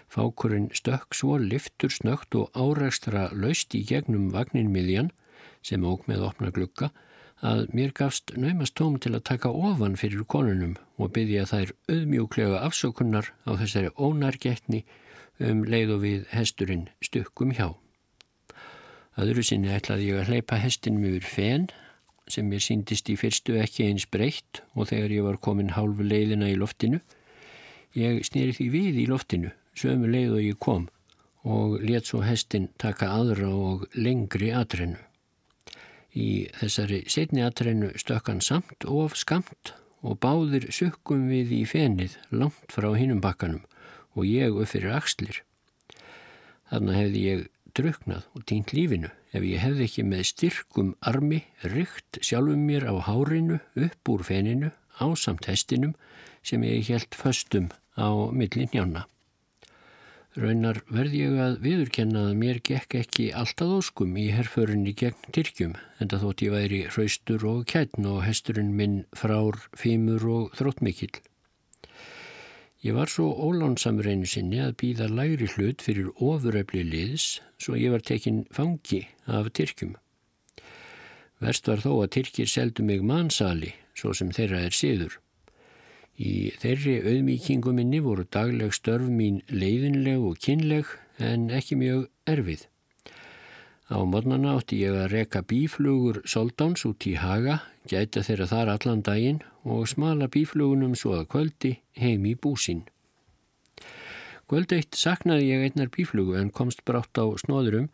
Fákurinn 0.10 0.72
stökk 0.74 1.14
svo 1.14 1.38
liftur 1.38 1.94
snögt 1.94 2.36
og 2.36 2.50
árækstra 2.58 3.30
laust 3.34 3.76
í 3.78 3.84
gegnum 3.86 4.32
vagnin 4.34 4.72
miðjan 4.74 5.12
sem 5.62 5.86
óg 5.86 6.08
með 6.10 6.26
opna 6.30 6.50
glukka 6.56 6.90
að 7.46 7.68
mér 7.76 7.94
gafst 7.96 8.34
naumast 8.36 8.76
tóm 8.76 8.98
til 9.00 9.14
að 9.14 9.28
taka 9.30 9.52
ofan 9.52 9.96
fyrir 10.00 10.26
konunum 10.28 10.76
og 11.00 11.14
byggja 11.16 11.46
þær 11.48 11.76
auðmjúklega 11.92 12.64
afsókunnar 12.68 13.30
á 13.48 13.52
þessari 13.62 13.94
ónargetni 13.96 14.84
um 15.40 15.64
leið 15.64 15.94
og 15.96 16.02
við 16.04 16.26
hesturinn 16.34 16.90
stukkum 17.06 17.54
hjá. 17.56 17.78
Öðru 19.20 19.44
sinni 19.44 19.72
ætlaði 19.72 20.12
ég 20.12 20.20
að 20.20 20.34
hleypa 20.34 20.60
hestinum 20.60 21.06
yfir 21.08 21.28
fen 21.28 21.70
sem 22.30 22.48
mér 22.50 22.64
síndist 22.64 23.10
í 23.10 23.16
fyrstu 23.20 23.56
ekki 23.60 23.88
eins 23.88 24.06
breytt 24.08 24.62
og 24.76 24.92
þegar 24.92 25.16
ég 25.16 25.26
var 25.26 25.40
komin 25.42 25.74
hálfu 25.76 26.06
leiðina 26.06 26.52
í 26.52 26.58
loftinu. 26.60 27.00
Ég 27.98 28.22
snýri 28.28 28.54
því 28.56 28.68
við 28.76 29.00
í 29.02 29.08
loftinu, 29.10 29.50
sömu 29.80 30.10
leið 30.12 30.36
og 30.36 30.44
ég 30.44 30.60
kom 30.60 30.88
og 31.48 31.80
let 31.80 32.10
svo 32.10 32.22
hestin 32.26 32.68
taka 32.82 33.08
aðra 33.16 33.50
og 33.50 33.86
lengri 33.96 34.52
atrennu. 34.52 35.00
Í 36.12 36.50
þessari 36.60 37.04
setni 37.08 37.46
atrennu 37.46 37.94
stökkan 38.02 38.42
samt 38.44 38.86
of 38.86 39.16
skamt 39.16 39.74
og 40.02 40.20
báðir 40.24 40.68
sökkum 40.74 41.28
við 41.30 41.54
í 41.60 41.62
fenið 41.70 42.18
langt 42.32 42.74
frá 42.74 42.90
hinnum 42.98 43.22
bakkanum 43.24 43.64
og 44.18 44.26
ég 44.28 44.56
upp 44.56 44.72
fyrir 44.74 44.96
axlir. 44.98 45.44
Þannig 46.70 47.00
hefði 47.00 47.24
ég 47.26 47.46
druknað 47.78 48.26
og 48.36 48.46
týnt 48.50 48.74
lífinu 48.74 49.12
ef 49.32 49.46
ég 49.46 49.62
hefði 49.62 49.86
ekki 49.86 50.06
með 50.10 50.26
styrkum 50.32 50.96
armi 51.12 51.44
rykt 51.64 52.20
sjálfum 52.26 52.66
mér 52.68 52.88
á 52.90 52.96
hárinu 53.06 53.60
upp 53.78 54.12
úr 54.12 54.26
feninu 54.26 54.74
á 55.00 55.06
samt 55.16 55.48
hestinum 55.50 55.94
sem 56.44 56.64
ég 56.66 56.90
held 56.90 57.16
föstum 57.16 57.70
á 57.96 58.10
millin 58.34 58.72
hjána. 58.74 59.06
Raunar 60.38 60.78
verði 60.94 61.24
ég 61.24 61.38
að 61.42 61.56
viðurkenna 61.64 62.28
að 62.30 62.36
mér 62.38 62.60
gekk 62.62 63.00
ekki 63.00 63.24
alltaf 63.34 63.72
óskum 63.80 64.12
í 64.22 64.28
herrförinni 64.30 64.92
gegn 64.94 65.32
Tyrkjum 65.34 65.72
en 65.98 66.12
það 66.12 66.26
þótt 66.26 66.44
ég 66.46 66.54
væri 66.54 66.82
hraustur 66.94 67.46
og 67.50 67.64
kætn 67.72 68.06
og 68.06 68.20
hesturinn 68.28 68.76
minn 68.78 69.00
frár, 69.18 69.58
fímur 69.74 70.28
og 70.30 70.52
þróttmikill. 70.60 71.18
Ég 72.86 72.94
var 72.94 73.10
svo 73.10 73.32
ólánsamur 73.34 74.06
einu 74.06 74.30
sinni 74.30 74.62
að 74.62 74.78
býða 74.84 75.10
læri 75.10 75.50
hlut 75.56 75.82
fyrir 75.82 76.14
ofuröfli 76.14 76.86
liðs 76.86 77.40
svo 77.58 77.74
ég 77.76 77.92
var 77.92 78.06
tekinn 78.06 78.46
fangi 78.54 79.02
af 79.26 79.50
Tyrkjum. 79.58 79.98
Verst 81.42 81.68
var 81.68 81.82
þó 81.82 82.04
að 82.04 82.14
Tyrkir 82.20 82.54
seldu 82.54 82.86
mig 82.86 83.02
mannsali 83.02 83.74
svo 83.98 84.14
sem 84.14 84.30
þeirra 84.30 84.62
er 84.70 84.78
síður. 84.78 85.18
Í 86.20 86.52
þeirri 86.60 86.98
auðmíkingu 87.08 87.72
minni 87.72 88.02
voru 88.04 88.26
dagleg 88.28 88.74
störf 88.76 89.08
mín 89.08 89.38
leiðinleg 89.48 90.20
og 90.20 90.42
kynleg 90.44 90.90
en 91.24 91.46
ekki 91.56 91.78
mjög 91.80 92.10
erfið. 92.28 92.66
Á 93.88 94.04
mornana 94.04 94.58
átti 94.60 94.82
ég 94.84 94.98
að 95.00 95.14
reka 95.14 95.42
bíflugur 95.48 96.20
soldáns 96.28 96.84
út 96.86 97.08
í 97.08 97.14
haga, 97.18 97.62
gæta 97.88 98.22
þeirra 98.28 98.48
þar 98.52 98.72
allan 98.74 99.04
daginn 99.08 99.40
og 99.64 99.88
smala 99.88 100.28
bíflugunum 100.28 100.98
svo 101.00 101.16
að 101.18 101.30
kvöldi 101.32 101.72
heim 101.98 102.28
í 102.28 102.34
búsinn. 102.36 102.84
Kvöld 104.50 104.74
eitt 104.76 105.00
saknaði 105.00 105.54
ég 105.54 105.64
einnar 105.70 105.92
bíflugu 105.94 106.36
en 106.36 106.52
komst 106.52 106.84
brátt 106.84 107.16
á 107.16 107.26
snóðurum 107.42 107.88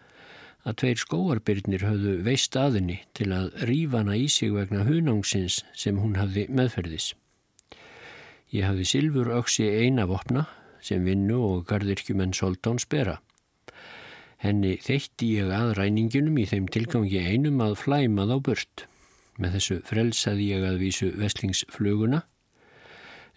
að 0.65 0.79
tveir 0.81 1.03
skóarbyrnir 1.03 1.85
höfðu 1.85 2.15
veist 2.25 2.57
aðinni 2.57 3.03
til 3.13 3.29
að 3.37 3.53
rífa 3.69 4.01
hana 4.01 4.17
í 4.17 4.25
sig 4.31 4.49
vegna 4.55 4.81
hunangsins 4.89 5.61
sem 5.77 6.01
hún 6.01 6.17
hafði 6.17 6.47
meðferðis. 6.49 7.13
Ég 8.53 8.67
hafði 8.67 8.85
silfur 8.85 9.31
öksi 9.39 9.65
eina 9.81 10.05
vopna 10.09 10.45
sem 10.85 11.05
vinnu 11.05 11.39
og 11.41 11.63
gardirkjumenn 11.69 12.35
Soldán 12.37 12.77
spera. 12.81 13.17
Henni 14.37 14.75
þeitti 14.83 15.31
ég 15.39 15.49
að 15.49 15.73
ræningunum 15.79 16.37
í 16.37 16.45
þeim 16.49 16.67
tilgangi 16.69 17.23
einum 17.23 17.63
að 17.65 17.79
flæma 17.81 18.27
þá 18.29 18.35
burt. 18.45 18.85
Með 19.41 19.57
þessu 19.57 19.79
frelsaði 19.87 20.51
ég 20.51 20.65
að 20.67 20.81
vísu 20.83 21.09
veslingsfluguna 21.17 22.21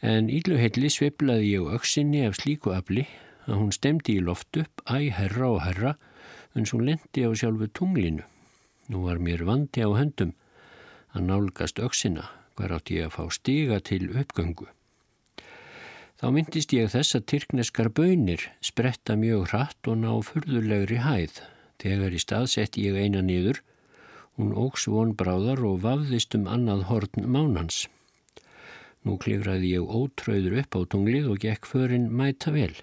en 0.05 0.29
íluheilli 0.31 0.91
sveiplaði 0.93 1.55
ég 1.57 1.73
auksinni 1.75 2.23
af 2.27 2.37
slíku 2.39 2.71
afli 2.77 3.09
að 3.49 3.57
hún 3.57 3.73
stemdi 3.75 4.19
í 4.19 4.23
loft 4.23 4.61
upp 4.61 4.85
æ 4.87 5.09
herra 5.17 5.49
og 5.57 5.63
herra 5.65 5.97
en 6.55 6.69
svo 6.69 6.79
lendi 6.85 7.25
á 7.27 7.31
sjálfu 7.33 7.71
tunglinu. 7.73 8.23
Nú 8.89 9.05
var 9.09 9.19
mér 9.19 9.43
vandi 9.49 9.83
á 9.83 9.91
höndum 9.91 10.37
að 11.17 11.27
nálgast 11.33 11.81
auksina 11.83 12.29
hver 12.59 12.75
átt 12.77 12.93
ég 12.95 13.09
að 13.09 13.17
fá 13.17 13.25
stiga 13.35 13.81
til 13.81 14.11
uppgöngu. 14.13 14.69
Þá 16.19 16.33
myndist 16.35 16.73
ég 16.75 16.89
þess 16.91 17.15
að 17.15 17.27
tyrkneskar 17.31 17.89
bönir 17.95 18.49
spretta 18.65 19.15
mjög 19.15 19.53
hratt 19.53 19.91
og 19.91 20.01
ná 20.01 20.11
furðulegri 20.27 20.99
hæð. 21.05 21.37
Þegar 21.79 22.17
í 22.17 22.19
stað 22.19 22.47
sett 22.51 22.79
ég 22.81 22.99
eina 22.99 23.23
niður, 23.23 23.61
hún 24.35 24.51
ógs 24.51 24.89
von 24.91 25.13
bráðar 25.15 25.63
og 25.69 25.85
vafðist 25.87 26.35
um 26.35 26.51
annað 26.51 26.89
hortn 26.91 27.31
mánans. 27.31 27.85
Nú 29.07 29.15
klifraði 29.23 29.77
ég 29.77 29.87
ótröður 29.87 30.59
upp 30.65 30.75
á 30.75 30.81
tunglið 30.91 31.31
og 31.31 31.41
gekk 31.47 31.71
förinn 31.71 32.11
mæta 32.11 32.51
vel. 32.51 32.75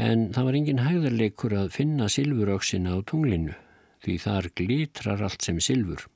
En 0.00 0.30
það 0.32 0.48
var 0.48 0.56
engin 0.62 0.84
hægðarleikur 0.86 1.58
að 1.60 1.72
finna 1.76 2.08
silfuröksina 2.08 2.96
á 2.96 2.98
tunglinu, 3.04 3.52
því 4.00 4.20
þar 4.24 4.52
glitrar 4.56 5.28
allt 5.28 5.44
sem 5.44 5.60
silfur. 5.60 6.08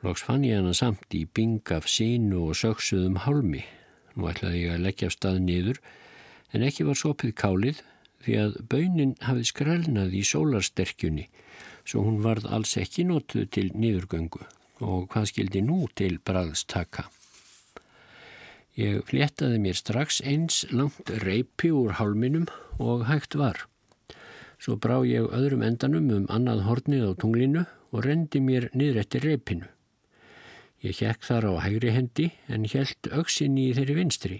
Lóks 0.00 0.24
fann 0.24 0.48
ég 0.48 0.62
hana 0.62 0.72
samt 0.72 1.12
í 1.12 1.26
bing 1.28 1.60
af 1.76 1.92
sínu 1.92 2.46
og 2.48 2.56
söksuðum 2.56 3.26
hálmi 3.28 3.66
Nú 4.16 4.30
ætlaði 4.30 4.62
ég 4.64 4.74
að 4.74 4.84
leggja 4.86 5.12
stað 5.12 5.42
niður 5.44 5.80
en 6.56 6.64
ekki 6.66 6.86
var 6.88 6.98
sopið 6.98 7.34
kálið 7.36 7.82
því 8.24 8.38
að 8.42 8.56
baunin 8.72 9.14
hafið 9.22 9.50
skrælnað 9.52 10.16
í 10.16 10.22
sólarsterkjunni 10.26 11.26
svo 11.86 12.02
hún 12.06 12.22
varð 12.24 12.48
alls 12.50 12.74
ekki 12.80 13.04
notuð 13.06 13.46
til 13.54 13.68
niðurgöngu 13.76 14.42
og 14.86 15.06
hvað 15.12 15.28
skildi 15.30 15.62
nú 15.64 15.84
til 15.96 16.18
bræðstaka. 16.26 17.06
Ég 18.76 19.06
fléttaði 19.08 19.60
mér 19.62 19.78
strax 19.78 20.18
eins 20.20 20.64
langt 20.72 21.12
reypi 21.22 21.70
úr 21.72 21.94
hálminum 21.96 22.44
og 22.82 23.06
hægt 23.08 23.38
var. 23.40 23.62
Svo 24.60 24.76
brá 24.80 24.98
ég 25.08 25.30
öðrum 25.32 25.64
endanum 25.64 26.10
um 26.12 26.26
annað 26.32 26.66
hornið 26.66 27.08
á 27.08 27.12
tunglinu 27.20 27.64
og 27.92 28.04
rendi 28.04 28.42
mér 28.44 28.68
niður 28.76 29.00
eftir 29.04 29.24
reypinu. 29.24 29.68
Ég 30.84 30.98
hjekk 31.00 31.24
þar 31.24 31.48
á 31.48 31.52
hægri 31.64 31.92
hendi 31.94 32.26
en 32.52 32.66
helt 32.68 33.08
auksinni 33.12 33.70
í 33.70 33.76
þeirri 33.76 33.96
vinstri. 33.96 34.38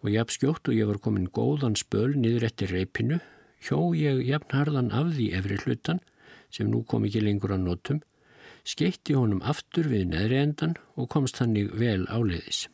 Og 0.00 0.14
jafn 0.14 0.32
skjótt 0.32 0.70
og 0.70 0.76
ég 0.78 0.88
var 0.88 1.00
komin 1.04 1.28
góðan 1.28 1.76
spöl 1.76 2.14
niður 2.16 2.46
eftir 2.48 2.72
reypinu, 2.72 3.20
hjó 3.60 3.92
ég 3.96 4.22
jafn 4.24 4.56
harðan 4.56 4.92
af 4.96 5.12
því 5.16 5.26
efri 5.36 5.58
hlutan, 5.64 6.00
sem 6.48 6.70
nú 6.72 6.80
kom 6.88 7.04
ekki 7.04 7.20
lengur 7.20 7.52
að 7.52 7.66
notum, 7.66 8.00
skeitti 8.64 9.16
honum 9.16 9.42
aftur 9.44 9.90
við 9.92 10.08
neðri 10.14 10.40
endan 10.40 10.76
og 10.96 11.10
komst 11.12 11.40
hannig 11.40 11.68
vel 11.76 12.06
áleiðis. 12.08 12.68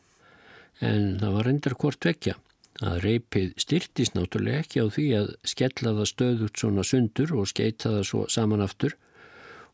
En 0.79 1.17
það 1.19 1.35
var 1.35 1.49
endar 1.51 1.75
hvort 1.81 2.07
vekja 2.07 2.37
að 2.85 3.01
reypið 3.03 3.53
styrtist 3.59 4.15
náttúrulega 4.15 4.63
ekki 4.63 4.83
á 4.83 4.87
því 4.93 5.05
að 5.17 5.29
skella 5.51 5.93
það 5.97 6.09
stöðut 6.11 6.61
svona 6.61 6.85
sundur 6.85 7.33
og 7.35 7.49
skeita 7.49 7.95
það 7.97 8.03
svo 8.11 8.25
saman 8.31 8.63
aftur 8.63 8.95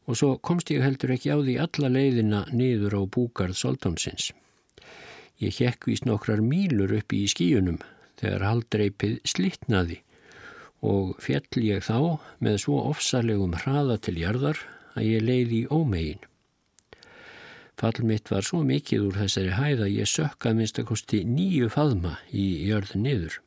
og 0.06 0.20
svo 0.20 0.36
komst 0.44 0.72
ég 0.74 0.84
heldur 0.84 1.13
ekki 1.16 1.32
á 1.32 1.38
því 1.39 1.58
alla 1.63 1.92
leiðina 1.92 2.42
niður 2.52 2.98
á 3.00 3.02
búgarð 3.08 3.56
soldánsins. 3.60 4.32
Ég 5.39 5.56
hekk 5.60 5.88
vís 5.89 6.04
nokkrar 6.08 6.44
mílur 6.44 6.94
upp 7.00 7.13
í 7.16 7.24
skíunum 7.32 7.80
þegar 8.20 8.48
haldreipið 8.48 9.22
slittnaði 9.28 10.02
og 10.84 11.16
fjall 11.24 11.63
ég 11.63 11.86
þá 11.86 12.20
með 12.44 12.60
svo 12.66 12.82
ofsalegum 12.92 13.56
hraða 13.63 13.98
til 14.04 14.18
jarðar 14.20 14.60
að 14.94 15.08
ég 15.08 15.24
leiði 15.24 15.63
í 15.63 15.70
ómegin. 15.72 16.22
Fall 17.80 18.04
mitt 18.06 18.30
var 18.30 18.46
svo 18.46 18.62
mikið 18.68 19.08
úr 19.08 19.18
þessari 19.24 19.56
hæð 19.58 19.82
að 19.88 19.96
ég 19.96 20.10
sökkað 20.12 20.60
minnstakosti 20.60 21.24
nýju 21.26 21.72
faðma 21.74 22.18
í 22.30 22.46
jörðu 22.68 23.02
niður. 23.02 23.39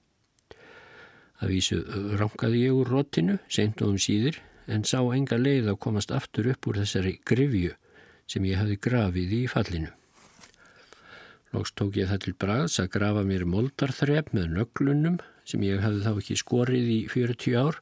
Að 1.40 1.52
vísu 1.52 1.78
rangaði 2.18 2.64
ég 2.64 2.74
úr 2.74 2.90
rottinu, 2.90 3.38
seint 3.52 3.80
og 3.84 3.94
um 3.94 4.00
síður, 4.00 4.40
en 4.66 4.84
sá 4.84 4.98
enga 5.14 5.38
leið 5.38 5.70
að 5.72 5.80
komast 5.86 6.12
aftur 6.14 6.50
upp 6.52 6.66
úr 6.66 6.80
þessari 6.82 7.16
grifju 7.26 7.74
sem 8.26 8.44
ég 8.48 8.58
hafi 8.58 8.76
grafið 8.82 9.34
í 9.36 9.42
fallinu. 9.50 9.92
Lóks 11.54 11.72
tók 11.78 11.96
ég 11.96 12.10
það 12.10 12.22
til 12.24 12.34
braðs 12.36 12.80
að 12.82 12.92
grafa 12.96 13.22
mér 13.24 13.46
moldarþrep 13.48 14.32
með 14.36 14.50
nöglunum 14.58 15.20
sem 15.46 15.62
ég 15.62 15.82
hafi 15.84 16.02
þá 16.02 16.12
ekki 16.12 16.38
skorið 16.42 16.90
í 16.90 17.00
40 17.12 17.58
ár 17.60 17.80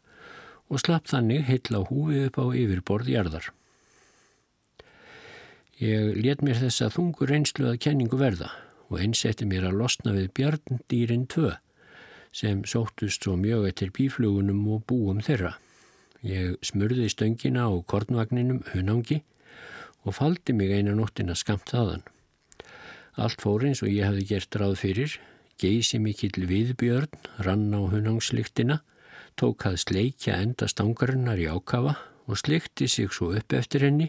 og 0.69 0.81
slapp 0.83 1.09
þannig 1.09 1.47
heitla 1.49 1.85
húfið 1.89 2.29
upp 2.29 2.41
á 2.41 2.45
yfirborð 2.53 3.11
jarðar. 3.11 3.49
Ég 5.81 6.15
let 6.23 6.45
mér 6.45 6.61
þessa 6.61 6.91
þungur 6.95 7.33
einslu 7.35 7.67
að 7.73 7.81
kenningu 7.89 8.21
verða 8.21 8.53
og 8.93 9.01
einsetti 9.01 9.49
mér 9.49 9.67
að 9.71 9.81
losna 9.81 10.15
við 10.15 10.31
bjarndýrin 10.37 11.27
2 11.33 11.57
sem 12.35 12.63
sóttust 12.69 13.25
svo 13.25 13.35
mjög 13.39 13.69
eftir 13.71 13.93
bíflugunum 13.95 14.63
og 14.75 14.85
búum 14.91 15.23
þeirra. 15.25 15.57
Ég 16.25 16.57
smurði 16.65 17.11
stöngina 17.13 17.67
á 17.69 17.73
kornvagninum 17.85 18.63
hunangi 18.73 19.21
og 20.09 20.17
faldi 20.17 20.55
mig 20.57 20.73
eina 20.73 20.95
nóttina 20.97 21.37
skamt 21.37 21.69
þaðan. 21.69 22.05
Allt 23.21 23.45
fór 23.45 23.67
eins 23.69 23.83
og 23.85 23.93
ég 23.93 24.09
hefði 24.09 24.25
gert 24.31 24.57
ráð 24.57 24.79
fyrir, 24.81 25.19
geysi 25.61 26.01
mikill 26.01 26.47
viðbjörn, 26.49 27.29
rann 27.45 27.77
á 27.77 27.81
hunangsliktina, 27.93 28.81
tók 29.37 29.67
að 29.69 29.83
sleikja 29.85 30.39
enda 30.41 30.69
stangarinnar 30.71 31.39
í 31.39 31.47
ákafa 31.47 31.99
og 32.25 32.41
slikti 32.41 32.89
sig 32.89 33.13
svo 33.13 33.35
upp 33.37 33.53
eftir 33.53 33.85
henni, 33.85 34.09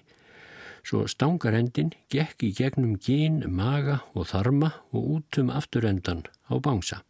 svo 0.86 1.04
stangarendin 1.12 1.92
gekk 2.14 2.48
í 2.48 2.54
gegnum 2.56 2.96
gín, 2.96 3.44
maga 3.52 4.00
og 4.14 4.30
þarma 4.32 4.72
og 4.96 5.12
út 5.18 5.42
um 5.44 5.52
afturendan 5.52 6.24
á 6.48 6.56
bánsa. 6.64 7.04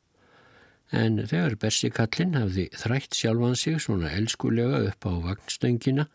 En 0.94 1.18
þegar 1.18 1.56
Bersikallin 1.58 2.36
hafði 2.38 2.68
þrætt 2.78 3.18
sjálfan 3.18 3.58
sig 3.58 3.80
svona 3.82 4.12
elskulega 4.14 4.84
upp 4.92 5.08
á 5.10 5.14
vagnstöngina, 5.24 6.06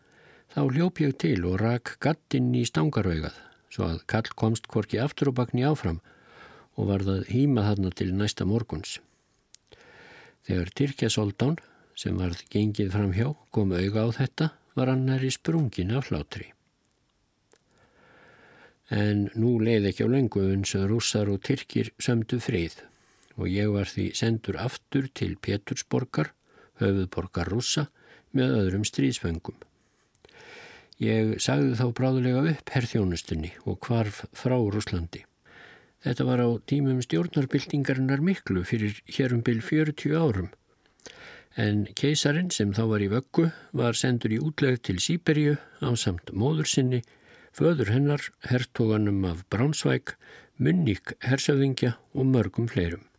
þá 0.55 0.61
hljóp 0.71 1.01
ég 1.03 1.17
til 1.19 1.43
og 1.45 1.59
rak 1.59 1.97
gattinn 1.99 2.53
í 2.55 2.63
stangarauðað, 2.67 3.35
svo 3.67 3.89
að 3.89 4.05
kall 4.07 4.31
komst 4.35 4.69
korki 4.71 4.99
aftur 4.99 5.31
og 5.31 5.39
bakni 5.41 5.65
áfram 5.67 5.99
og 6.79 6.87
varðað 6.87 7.27
hýma 7.27 7.65
þarna 7.67 7.91
til 7.91 8.13
næsta 8.15 8.47
morguns. 8.47 8.99
Þegar 10.47 10.71
Tyrkja 10.71 11.09
Soldán, 11.11 11.57
sem 11.95 12.15
varð 12.17 12.39
gengið 12.49 12.93
fram 12.95 13.11
hjá, 13.13 13.27
kom 13.51 13.75
auga 13.75 14.07
á 14.07 14.09
þetta, 14.15 14.47
var 14.73 14.87
hann 14.87 15.03
næri 15.05 15.29
sprungin 15.35 15.91
af 15.91 16.07
hlátri. 16.09 16.47
En 18.91 19.27
nú 19.35 19.57
leið 19.59 19.91
ekki 19.91 20.07
á 20.07 20.09
lengu 20.11 20.47
uns 20.55 20.73
að 20.79 20.87
rússar 20.91 21.29
og 21.31 21.43
tyrkir 21.43 21.91
sömdu 21.99 22.39
frið 22.43 22.79
og 23.37 23.49
ég 23.49 23.71
var 23.71 23.89
því 23.89 24.11
sendur 24.17 24.59
aftur 24.61 25.07
til 25.13 25.35
Petursborgar, 25.41 26.33
höfuðborgar 26.81 27.51
rússa, 27.51 27.87
með 28.31 28.55
öðrum 28.61 28.87
stríðsfengum. 28.87 29.57
Ég 31.01 31.37
sagði 31.41 31.73
þá 31.79 31.85
bráðulega 31.97 32.41
upp 32.51 32.71
herþjónustunni 32.75 33.55
og 33.65 33.79
hvarf 33.87 34.23
frá 34.37 34.53
Rúslandi. 34.53 35.23
Þetta 36.01 36.25
var 36.27 36.41
á 36.45 36.49
tímum 36.69 37.01
stjórnarbyltingarinnar 37.01 38.21
miklu 38.25 38.63
fyrir 38.65 39.01
hérum 39.09 39.41
byl 39.45 39.61
40 39.65 40.13
árum. 40.17 40.49
En 41.57 41.83
keisarin 41.97 42.49
sem 42.53 42.71
þá 42.73 42.83
var 42.93 43.03
í 43.03 43.09
vöggu 43.11 43.49
var 43.75 43.97
sendur 43.97 44.33
í 44.33 44.39
útleg 44.39 44.79
til 44.85 45.01
Sýberju 45.03 45.57
á 45.81 45.89
samt 45.99 46.31
móður 46.31 46.69
sinni, 46.69 47.01
föður 47.51 47.91
hennar, 47.91 48.23
hertoganum 48.47 49.25
af 49.27 49.43
Bránsvæk, 49.49 50.15
munník 50.57 51.17
hersöfingja 51.25 51.97
og 52.13 52.29
mörgum 52.29 52.69
fleirum. 52.71 53.10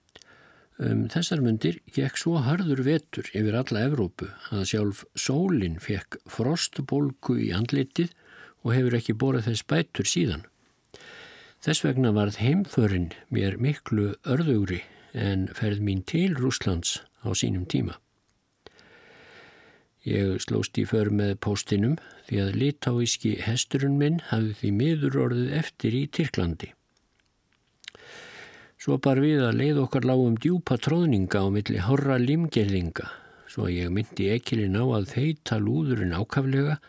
Um 0.83 1.05
þessar 1.13 1.43
myndir 1.45 1.77
gekk 1.95 2.17
svo 2.19 2.41
harður 2.43 2.81
vetur 2.83 3.29
yfir 3.37 3.55
alla 3.55 3.85
Evrópu 3.87 4.27
að 4.51 4.65
sjálf 4.73 5.03
sólinn 5.15 5.77
fekk 5.83 6.17
frostbólku 6.27 7.37
í 7.39 7.53
andlitið 7.55 8.11
og 8.65 8.75
hefur 8.75 8.97
ekki 8.99 9.15
borðið 9.19 9.51
þess 9.51 9.67
bætur 9.71 10.11
síðan. 10.11 10.43
Þess 11.63 11.85
vegna 11.87 12.11
varð 12.17 12.41
heimförinn 12.43 13.13
mér 13.31 13.61
miklu 13.63 14.17
örðugri 14.27 14.81
en 15.15 15.47
ferð 15.55 15.85
mín 15.87 16.03
til 16.03 16.33
Rúslands 16.35 16.99
á 17.23 17.31
sínum 17.31 17.69
tíma. 17.71 18.01
Ég 20.03 20.41
slóst 20.43 20.79
í 20.83 20.87
för 20.89 21.13
með 21.15 21.37
póstinum 21.47 21.99
því 22.27 22.43
að 22.43 22.57
litáíski 22.59 23.37
hesturinn 23.45 24.01
minn 24.01 24.19
hafði 24.33 24.57
því 24.59 24.77
miður 24.81 25.19
orðið 25.29 25.59
eftir 25.63 25.95
í 25.95 26.09
Tyrklandi. 26.11 26.73
Svo 28.83 28.97
bar 28.99 29.21
við 29.23 29.39
að 29.47 29.61
leið 29.61 29.77
okkar 29.85 30.07
lágum 30.11 30.35
djúpa 30.43 30.75
tróðninga 30.83 31.39
á 31.39 31.47
milli 31.55 31.79
horra 31.87 32.17
limgerðinga, 32.19 33.05
svo 33.47 33.69
ég 33.71 33.93
myndi 33.95 34.27
ekilin 34.35 34.75
á 34.75 34.83
að 34.83 35.07
þeita 35.13 35.61
lúðurinn 35.63 36.17
ákaflega 36.19 36.81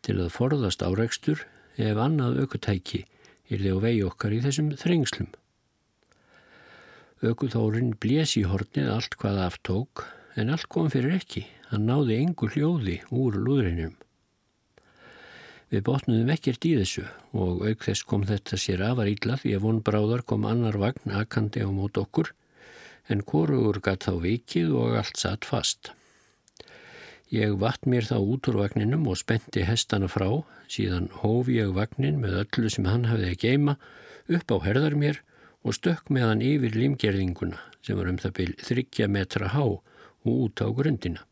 til 0.00 0.16
að 0.22 0.32
forðast 0.32 0.80
áreikstur 0.86 1.42
ef 1.76 2.00
annað 2.00 2.40
aukutæki 2.46 3.02
þið 3.50 3.68
á 3.68 3.76
vegi 3.84 4.00
okkar 4.08 4.38
í 4.38 4.40
þessum 4.46 4.72
þrengslum. 4.80 5.28
Ökuþórin 7.28 7.92
blés 8.00 8.32
í 8.40 8.46
hornið 8.48 8.88
allt 8.94 9.20
hvað 9.20 9.44
aftók 9.50 10.06
en 10.40 10.48
allt 10.54 10.70
kom 10.72 10.88
fyrir 10.88 11.18
ekki. 11.18 11.44
Hann 11.68 11.84
náði 11.90 12.22
engu 12.22 12.48
hljóði 12.48 13.02
úr 13.12 13.36
lúðrinum. 13.36 13.98
Við 15.68 15.82
botnuðum 15.84 16.30
ekkert 16.32 16.64
í 16.64 16.72
þessu 16.78 17.04
og 17.36 17.60
auk 17.68 17.82
þess 17.84 18.06
kom 18.08 18.22
þetta 18.28 18.56
sér 18.56 18.82
afar 18.86 19.10
ítla 19.10 19.36
því 19.36 19.50
að 19.56 19.64
vonbráðar 19.66 20.22
kom 20.24 20.46
annar 20.48 20.78
vagn 20.80 21.12
akandi 21.12 21.60
á 21.60 21.68
mót 21.68 22.00
okkur 22.00 22.32
en 23.12 23.20
korugur 23.20 23.80
gatt 23.84 24.06
þá 24.08 24.14
vikið 24.22 24.72
og 24.80 24.96
allt 25.00 25.20
satt 25.20 25.44
fast. 25.48 25.92
Ég 27.28 27.58
vatt 27.60 27.84
mér 27.84 28.08
þá 28.08 28.16
út 28.16 28.48
úr 28.48 28.62
vagninum 28.62 29.04
og 29.12 29.18
spenti 29.20 29.66
hestana 29.68 30.08
frá, 30.08 30.28
síðan 30.72 31.10
hófi 31.20 31.58
ég 31.58 31.74
vagnin 31.76 32.20
með 32.22 32.38
öllu 32.46 32.72
sem 32.72 32.88
hann 32.88 33.04
hafði 33.10 33.34
að 33.34 33.42
geima 33.42 33.74
upp 34.32 34.48
á 34.48 34.56
herðar 34.64 34.96
mér 34.96 35.20
og 35.60 35.76
stökk 35.76 36.08
með 36.08 36.30
hann 36.30 36.44
yfir 36.44 36.76
limgerðinguna 36.80 37.60
sem 37.84 38.00
var 38.00 38.08
um 38.08 38.20
það 38.20 38.34
byrj 38.40 38.56
þryggja 38.70 39.10
metra 39.12 39.52
há 39.52 39.64
og 39.66 40.32
út 40.32 40.64
á 40.64 40.68
grundina. 40.72 41.26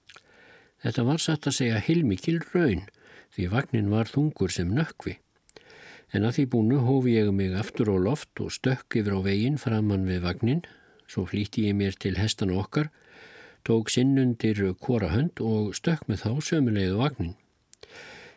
Þetta 0.84 1.06
var 1.08 1.24
satt 1.24 1.48
að 1.48 1.58
segja 1.62 1.80
hilmikil 1.80 2.42
raun 2.52 2.84
því 3.36 3.48
vagnin 3.52 3.92
var 3.92 4.08
þungur 4.08 4.52
sem 4.52 4.72
nökkvi. 4.72 5.18
En 6.14 6.24
að 6.24 6.38
því 6.38 6.44
búinu 6.52 6.82
hófi 6.86 7.16
ég 7.18 7.32
mig 7.34 7.54
aftur 7.58 7.90
á 7.92 7.96
loft 8.00 8.40
og 8.40 8.54
stökk 8.54 8.98
yfir 9.00 9.18
á 9.18 9.20
veginn 9.26 9.58
framann 9.60 10.06
við 10.08 10.22
vagnin, 10.24 10.62
svo 11.06 11.26
flýtti 11.28 11.66
ég 11.68 11.76
mér 11.76 11.98
til 12.00 12.16
hestan 12.16 12.54
okkar, 12.54 12.88
tók 13.66 13.90
sinnundir 13.92 14.62
kora 14.80 15.10
hönd 15.12 15.42
og 15.42 15.74
stökk 15.76 16.06
með 16.08 16.22
þá 16.24 16.30
sömuleiðu 16.48 17.00
vagnin. 17.02 17.34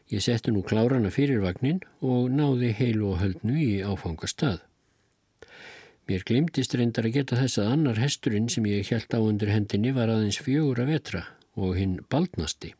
Ég 0.09 0.25
setti 0.25 0.51
nú 0.51 0.63
klárana 0.65 1.11
fyrir 1.13 1.43
vagnin 1.43 1.83
og 2.01 2.31
náði 2.33 2.73
heilu 2.73 3.13
og 3.13 3.21
höldnu 3.21 3.53
í 3.61 3.83
áfangastað. 3.85 4.63
Mér 6.09 6.25
glimtist 6.25 6.73
reyndar 6.73 7.05
að 7.05 7.19
geta 7.19 7.37
þess 7.37 7.61
að 7.61 7.71
annar 7.75 8.01
hesturinn 8.01 8.49
sem 8.49 8.65
ég 8.65 8.89
held 8.89 9.13
á 9.13 9.21
undir 9.21 9.53
hendinni 9.53 9.93
var 9.93 10.09
aðeins 10.09 10.41
fjögur 10.41 10.81
að 10.81 10.95
vetra 10.95 11.21
og 11.53 11.77
hinn 11.77 11.99
baldnasti. 12.09 12.73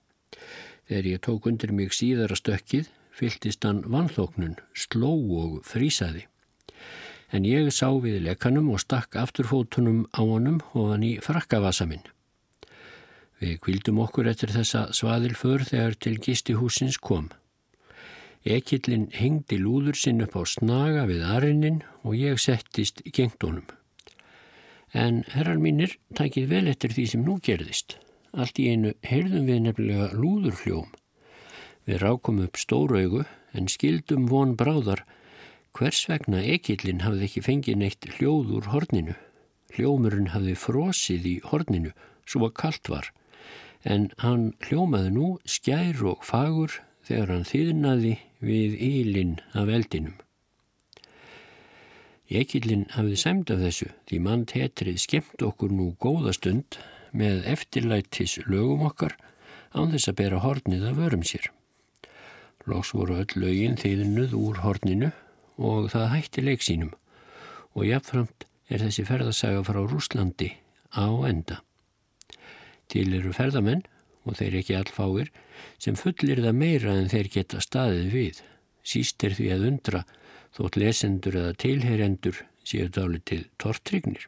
Þegar 0.89 1.05
ég 1.05 1.19
tók 1.21 1.45
undir 1.45 1.69
mig 1.69 1.91
síðara 1.93 2.33
stökkið, 2.33 2.87
fyltist 3.13 3.65
hann 3.67 3.83
vannþóknun, 3.85 4.55
sló 4.73 5.11
og 5.37 5.59
frísaði. 5.69 6.23
En 7.29 7.45
ég 7.45 7.69
sá 7.69 7.91
við 8.01 8.23
lekanum 8.25 8.71
og 8.73 8.81
stakk 8.81 9.19
afturfótunum 9.21 10.07
á 10.17 10.25
honum 10.25 10.57
og 10.73 10.95
hann 10.95 11.05
í 11.05 11.11
frakkavasa 11.21 11.85
minn. 11.85 12.01
Við 13.37 13.59
kvildum 13.61 14.01
okkur 14.01 14.31
eftir 14.33 14.49
þessa 14.55 14.87
svaðilför 14.89 15.67
þegar 15.69 15.99
til 16.01 16.15
gistihúsins 16.25 16.97
kom. 16.97 17.29
Ekillin 18.41 19.11
hengdi 19.13 19.61
lúður 19.61 19.99
sinn 19.99 20.25
upp 20.25 20.33
á 20.33 20.43
snaga 20.49 21.05
við 21.05 21.21
arinnin 21.37 21.83
og 22.01 22.17
ég 22.17 22.41
settist 22.41 23.05
gengt 23.13 23.45
honum. 23.45 23.67
En 24.89 25.21
herrar 25.37 25.61
mínir 25.61 25.99
tækið 26.17 26.49
vel 26.49 26.67
eftir 26.73 26.97
því 26.97 27.11
sem 27.13 27.27
nú 27.29 27.37
gerðist. 27.45 27.99
Allt 28.33 28.59
í 28.61 28.67
einu 28.69 28.93
heyrðum 29.05 29.47
við 29.49 29.61
nefnilega 29.65 30.09
lúðurhljóm. 30.13 30.89
Við 31.89 32.01
rákum 32.03 32.41
upp 32.43 32.59
stóraugu 32.61 33.23
en 33.57 33.69
skildum 33.71 34.27
von 34.29 34.55
bráðar 34.57 35.05
hvers 35.77 36.03
vegna 36.09 36.41
ekillin 36.43 37.01
hafði 37.05 37.29
ekki 37.29 37.45
fengið 37.45 37.79
neitt 37.81 38.09
hljóð 38.17 38.53
úr 38.59 38.69
horninu. 38.73 39.15
Hljómurinn 39.73 40.33
hafði 40.33 40.55
frosið 40.57 41.25
í 41.29 41.35
horninu 41.49 41.93
svo 42.25 42.45
að 42.49 42.57
kallt 42.61 42.89
var 42.89 43.09
en 43.87 44.09
hann 44.19 44.53
hljómaði 44.67 45.11
nú 45.15 45.27
skær 45.47 46.01
og 46.11 46.25
fagur 46.27 46.81
þegar 47.07 47.31
hann 47.33 47.47
þýðnaði 47.47 48.15
við 48.43 48.75
ílinn 48.75 49.37
af 49.57 49.71
eldinum. 49.71 50.17
Ekillin 52.29 52.85
hafði 52.93 53.17
sæmt 53.17 53.49
af 53.53 53.63
þessu 53.63 53.89
því 54.09 54.19
mann 54.25 54.45
tetrið 54.49 54.99
skemmt 55.01 55.45
okkur 55.45 55.71
nú 55.73 55.93
góða 55.97 56.35
stund 56.37 56.77
með 57.11 57.45
eftirlættis 57.49 58.37
lögum 58.45 58.85
okkar 58.87 59.15
án 59.73 59.91
þess 59.93 60.11
að 60.11 60.19
bera 60.21 60.41
hornið 60.43 60.85
að 60.89 61.01
vörum 61.03 61.25
sér. 61.25 61.49
Lóks 62.69 62.93
voru 62.93 63.19
öll 63.21 63.35
lögin 63.39 63.77
þýðinuð 63.79 64.35
úr 64.37 64.61
horninu 64.63 65.11
og 65.57 65.89
það 65.93 66.11
hætti 66.13 66.43
leiksínum 66.45 66.93
og 67.75 67.85
jafnframt 67.87 68.45
er 68.69 68.83
þessi 68.85 69.05
ferðasaga 69.07 69.63
frá 69.65 69.79
Rúslandi 69.83 70.51
á 70.93 71.07
enda. 71.29 71.59
Til 72.89 73.07
eru 73.17 73.33
ferðamenn 73.33 73.85
og 74.25 74.37
þeir 74.39 74.59
ekki 74.61 74.77
allfáir 74.77 75.29
sem 75.81 75.97
fullir 75.97 76.41
það 76.43 76.59
meira 76.61 76.95
en 76.97 77.09
þeir 77.11 77.31
geta 77.33 77.61
staðið 77.63 78.09
við. 78.13 78.41
Síst 78.85 79.23
er 79.25 79.35
því 79.37 79.51
að 79.53 79.67
undra 79.69 80.03
þótt 80.57 80.79
lesendur 80.81 81.37
eða 81.37 81.57
tilherendur 81.61 82.43
séu 82.65 82.89
dálitið 82.93 83.47
tortrygnir 83.61 84.27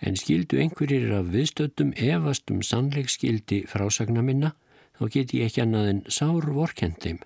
en 0.00 0.18
skildu 0.18 0.58
einhverjir 0.60 1.12
af 1.16 1.30
viðstöldum 1.32 1.94
efast 1.96 2.50
um 2.52 2.62
sannleikskildi 2.62 3.62
frásagna 3.70 4.22
minna, 4.22 4.52
þá 4.98 5.08
get 5.12 5.34
ég 5.36 5.48
ekki 5.48 5.64
annað 5.64 5.90
en 5.92 6.04
sár 6.08 6.46
vorkendim 6.52 7.20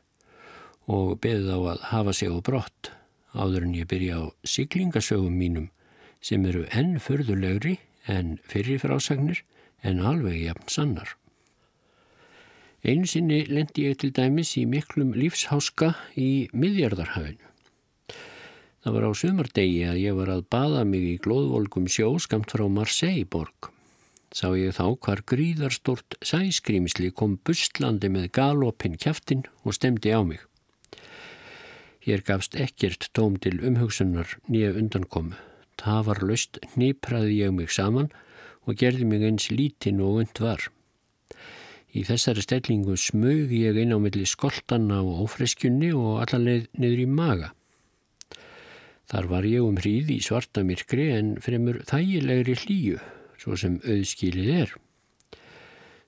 og 0.90 1.20
beði 1.22 1.46
þá 1.46 1.59
að 1.74 1.85
hafa 1.90 2.14
sig 2.16 2.30
á 2.30 2.38
brott 2.42 2.90
áður 3.35 3.66
en 3.66 3.76
ég 3.78 3.87
byrja 3.90 4.18
á 4.18 4.24
siglingasögum 4.42 5.37
mínum 5.38 5.68
sem 6.20 6.44
eru 6.46 6.64
enn 6.74 6.98
förðulegri 7.02 7.78
en 8.11 8.38
fyrir 8.42 8.80
frásagnir 8.83 9.42
en 9.87 10.02
alveg 10.04 10.40
jafn 10.42 10.66
sannar. 10.68 11.14
Einu 12.80 13.06
sinni 13.06 13.44
lendi 13.46 13.87
ég 13.90 14.00
til 14.00 14.12
dæmis 14.16 14.56
í 14.56 14.64
miklum 14.66 15.12
lífsháska 15.12 15.94
í 16.16 16.48
miðjarðarhafinu. 16.56 17.49
Það 18.80 18.94
var 18.96 19.04
á 19.04 19.12
sumardegi 19.12 19.80
að 19.84 19.98
ég 20.00 20.14
var 20.16 20.30
að 20.32 20.46
baða 20.48 20.86
mig 20.88 21.02
í 21.04 21.16
glóðvolgum 21.20 21.88
sjó 21.92 22.14
skamt 22.16 22.54
frá 22.54 22.64
Marseille 22.64 23.26
borg. 23.28 23.68
Sá 24.32 24.55
ég 24.57 24.72
þá 24.72 24.96
hvar 25.05 25.20
gríðarstort 25.28 26.16
sæskrýmsli 26.24 27.11
kom 27.12 27.34
bustlandi 27.44 28.09
með 28.09 28.30
galopin 28.38 28.96
kjaftin 28.96 29.44
og 29.66 29.76
stemdi 29.76 30.14
á 30.16 30.24
mig. 30.24 30.40
Hér 32.00 32.24
gafst 32.24 32.57
ekkert 32.57 33.11
tóm 33.12 33.36
til 33.36 33.59
umhugsunar 33.61 34.38
nýja 34.48 34.72
undankomu. 34.72 35.36
Það 35.76 36.02
var 36.09 36.24
löst 36.24 36.57
nýpraði 36.72 37.36
ég 37.42 37.52
mig 37.52 37.68
saman 37.76 38.09
og 38.64 38.80
gerði 38.80 39.05
mig 39.05 39.28
eins 39.28 39.50
lítinn 39.52 40.00
og 40.00 40.22
und 40.24 40.40
var. 40.40 40.70
Í 41.92 42.07
þessari 42.09 42.48
stellingu 42.48 42.96
smög 42.96 43.52
ég 43.52 43.76
inn 43.76 43.92
á 43.92 43.98
milli 44.00 44.24
skoltanna 44.24 45.02
og 45.05 45.26
ófreskjunni 45.26 45.92
og 45.92 46.22
allarleið 46.24 46.70
niður 46.80 47.05
í 47.05 47.11
maga. 47.20 47.57
Þar 49.11 49.26
var 49.26 49.46
ég 49.48 49.64
um 49.66 49.78
hríð 49.80 50.12
í 50.14 50.20
svarta 50.22 50.62
myrkri 50.62 51.08
en 51.16 51.34
fremur 51.42 51.80
þægilegri 51.88 52.54
hlýju, 52.62 53.00
svo 53.42 53.56
sem 53.58 53.80
auðskilið 53.82 54.50
er. 54.54 54.74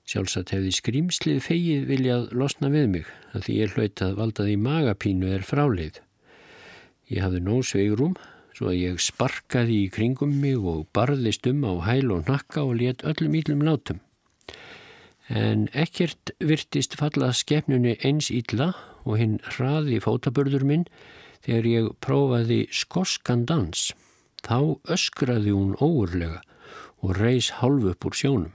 Sjálfsagt 0.07 0.53
hefði 0.55 0.71
skrýmslið 0.75 1.41
fegið 1.43 1.83
viljað 1.87 2.31
losna 2.35 2.69
við 2.71 2.87
mig, 2.93 3.09
að 3.35 3.45
því 3.45 3.55
ég 3.59 3.75
hlaut 3.75 4.03
að 4.03 4.15
valdaði 4.19 4.55
magapínu 4.59 5.31
er 5.35 5.43
frálið. 5.47 5.99
Ég 7.11 7.23
hafði 7.23 7.41
nóg 7.43 7.67
sveigrum, 7.67 8.15
svo 8.55 8.69
að 8.71 8.79
ég 8.79 9.03
sparkaði 9.03 9.81
í 9.83 9.91
kringum 9.91 10.35
mig 10.39 10.59
og 10.59 10.85
barðist 10.95 11.47
um 11.49 11.63
á 11.67 11.73
hæl 11.83 12.11
og 12.15 12.29
nakka 12.29 12.63
og 12.63 12.77
let 12.79 13.03
öllum 13.07 13.35
íllum 13.39 13.63
látum. 13.67 13.99
En 15.27 15.67
ekkert 15.71 16.31
virtist 16.43 16.95
falla 16.99 17.31
skefnunni 17.35 17.97
eins 18.03 18.29
ílla 18.31 18.73
og 19.03 19.19
hinn 19.19 19.37
hraði 19.55 19.99
fótabörður 20.03 20.67
minn 20.67 20.87
Þegar 21.43 21.65
ég 21.67 21.87
prófaði 22.03 22.59
skoskan 22.71 23.43
dans, 23.45 23.91
þá 24.43 24.79
öskraði 24.95 25.51
hún 25.51 25.73
óurlega 25.83 26.41
og 27.03 27.17
reys 27.19 27.49
halv 27.59 27.89
upp 27.91 28.07
úr 28.07 28.15
sjónum. 28.15 28.53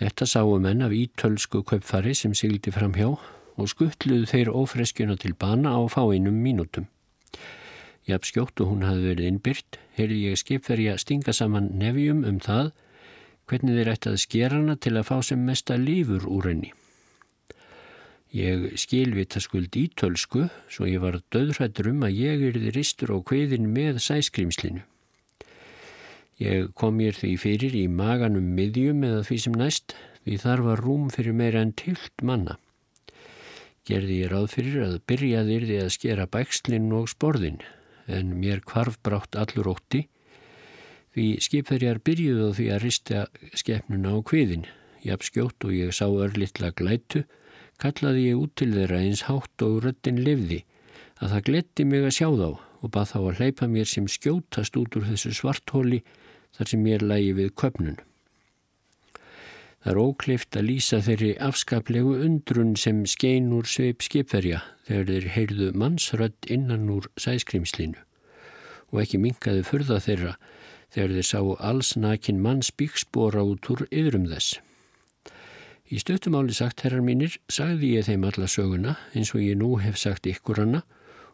Þetta 0.00 0.26
sáu 0.26 0.56
menn 0.58 0.82
af 0.82 0.94
ítölsku 0.96 1.62
köpfari 1.62 2.14
sem 2.18 2.34
sigildi 2.34 2.72
fram 2.74 2.96
hjá 2.98 3.12
og 3.12 3.68
skuttluðu 3.70 4.26
þeir 4.26 4.50
ofreskjuna 4.50 5.14
til 5.20 5.36
bana 5.38 5.76
á 5.78 5.80
fáinum 5.86 6.40
mínútum. 6.42 6.88
Jafn 8.08 8.26
skjóttu 8.26 8.66
hún 8.66 8.82
hafi 8.82 9.04
verið 9.12 9.28
innbyrt, 9.28 9.78
heyrði 9.94 10.32
ég 10.32 10.40
skipverja 10.40 10.96
stinga 10.98 11.34
saman 11.36 11.70
nefjum 11.78 12.24
um 12.26 12.40
það 12.42 12.72
hvernig 13.46 13.78
þeir 13.78 13.90
ætti 13.92 14.10
að 14.10 14.22
skera 14.24 14.58
hana 14.58 14.74
til 14.74 14.96
að 14.96 15.06
fá 15.12 15.18
sem 15.22 15.44
mesta 15.46 15.78
lífur 15.78 16.26
úr 16.26 16.50
henni. 16.50 16.72
Ég 18.32 18.78
skilvita 18.80 19.42
skuld 19.44 19.76
ítölsku 19.76 20.46
svo 20.72 20.86
ég 20.88 21.02
var 21.04 21.18
döðrættur 21.34 21.90
um 21.90 22.06
að 22.06 22.16
ég 22.16 22.44
erði 22.48 22.70
ristur 22.72 23.12
á 23.12 23.20
kveðin 23.20 23.68
með 23.74 23.98
sæskrimslinu. 24.00 24.86
Ég 26.40 26.70
kom 26.72 26.96
mér 26.96 27.12
því 27.12 27.34
fyrir 27.36 27.76
í 27.76 27.84
maganum 27.92 28.54
miðjum 28.56 29.04
eða 29.04 29.26
því 29.28 29.38
sem 29.44 29.58
næst 29.60 29.94
því 30.24 30.38
þar 30.46 30.62
var 30.64 30.80
rúm 30.80 31.10
fyrir 31.12 31.36
meira 31.36 31.60
en 31.60 31.74
tilt 31.76 32.24
manna. 32.24 32.56
Gerði 33.84 34.22
ég 34.22 34.32
ráð 34.32 34.48
fyrir 34.54 34.80
að 34.86 34.96
byrjaðir 35.10 35.68
því 35.68 35.78
að 35.82 35.92
skera 35.98 36.26
bækslinn 36.32 36.88
og 36.96 37.12
sporðin 37.12 37.60
en 38.08 38.32
mér 38.40 38.64
kvarf 38.64 38.96
brátt 39.04 39.36
allur 39.36 39.74
ótti 39.74 40.06
því 41.12 41.26
skipverjar 41.44 42.00
byrjuðu 42.00 42.48
því 42.56 42.70
að 42.72 42.82
rista 42.86 43.26
skefnuna 43.52 44.16
á 44.16 44.18
kveðin. 44.24 44.64
Ég 45.04 45.18
apskjótt 45.18 45.68
og 45.68 45.76
ég 45.76 45.92
sá 45.92 46.06
örlittla 46.08 46.72
glætu 46.72 47.26
kallaði 47.80 48.28
ég 48.28 48.42
út 48.42 48.52
til 48.58 48.72
þeirra 48.74 49.00
eins 49.04 49.24
hátt 49.28 49.64
og 49.64 49.80
röttin 49.86 50.20
lifði 50.26 50.62
að 51.22 51.34
það 51.34 51.44
gletti 51.48 51.86
mig 51.88 52.06
að 52.06 52.16
sjá 52.18 52.28
þá 52.28 52.48
og 52.82 52.90
bað 52.90 53.10
þá 53.12 53.18
að 53.20 53.36
hleypa 53.38 53.68
mér 53.70 53.88
sem 53.88 54.08
skjótast 54.10 54.78
út 54.78 54.96
úr 54.98 55.06
þessu 55.06 55.32
svarthóli 55.38 56.00
þar 56.56 56.72
sem 56.72 56.82
mér 56.82 57.04
lægi 57.06 57.36
við 57.38 57.52
köpnun. 57.62 58.00
Það 59.82 59.92
er 59.92 59.98
óklift 59.98 60.56
að 60.58 60.66
lýsa 60.68 61.00
þeirri 61.02 61.32
afskaplegu 61.42 62.14
undrun 62.26 62.76
sem 62.78 63.02
skein 63.10 63.50
úr 63.54 63.66
sveip 63.66 64.04
skipverja 64.06 64.60
þegar 64.86 65.08
þeir 65.10 65.28
heyrðu 65.36 65.70
mannsrödd 65.78 66.50
innan 66.54 66.90
úr 66.92 67.08
sæskrimslinu 67.18 67.98
og 68.92 69.00
ekki 69.02 69.18
minkaði 69.18 69.64
fyrða 69.66 69.98
þeirra 70.04 70.34
þegar 70.92 71.16
þeir 71.16 71.28
sáu 71.30 71.54
allsnakin 71.70 72.42
manns 72.44 72.70
byggsbóra 72.78 73.42
út 73.48 73.70
úr 73.72 73.86
yðrum 73.90 74.28
þess. 74.30 74.60
Í 75.92 75.98
stöttumáli 76.00 76.54
sagt 76.56 76.86
herrar 76.86 77.02
mínir 77.04 77.34
sagði 77.52 77.90
ég 77.98 78.06
þeim 78.06 78.22
alla 78.24 78.46
söguna 78.48 78.94
eins 79.12 79.34
og 79.36 79.42
ég 79.44 79.58
nú 79.60 79.74
hef 79.82 79.98
sagt 80.00 80.24
ykkur 80.30 80.62
hana 80.62 80.80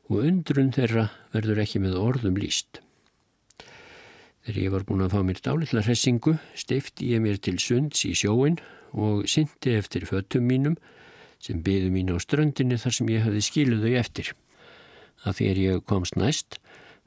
og 0.09 0.25
undrun 0.25 0.73
þeirra 0.75 1.05
verður 1.31 1.61
ekki 1.63 1.79
með 1.85 1.95
orðum 2.01 2.41
líst. 2.43 2.81
Þegar 4.43 4.61
ég 4.65 4.75
var 4.75 4.89
búin 4.89 5.05
að 5.07 5.15
fá 5.15 5.23
mér 5.29 5.41
dálitla 5.45 5.85
hressingu, 5.87 6.35
steifti 6.59 7.13
ég 7.13 7.23
mér 7.23 7.39
til 7.39 7.55
sunds 7.63 8.03
í 8.09 8.15
sjóin 8.19 8.59
og 8.99 9.29
syndi 9.31 9.79
eftir 9.79 10.09
föttum 10.11 10.51
mínum 10.51 10.75
sem 11.39 11.63
byðu 11.63 11.95
mín 11.95 12.11
á 12.11 12.19
ströndinni 12.19 12.83
þar 12.83 12.99
sem 12.99 13.15
ég 13.15 13.27
hafði 13.29 13.47
skiluðu 13.47 13.95
eftir. 14.01 14.35
Að 15.23 15.39
þegar 15.39 15.67
ég 15.69 15.85
komst 15.87 16.19
næst, 16.19 16.59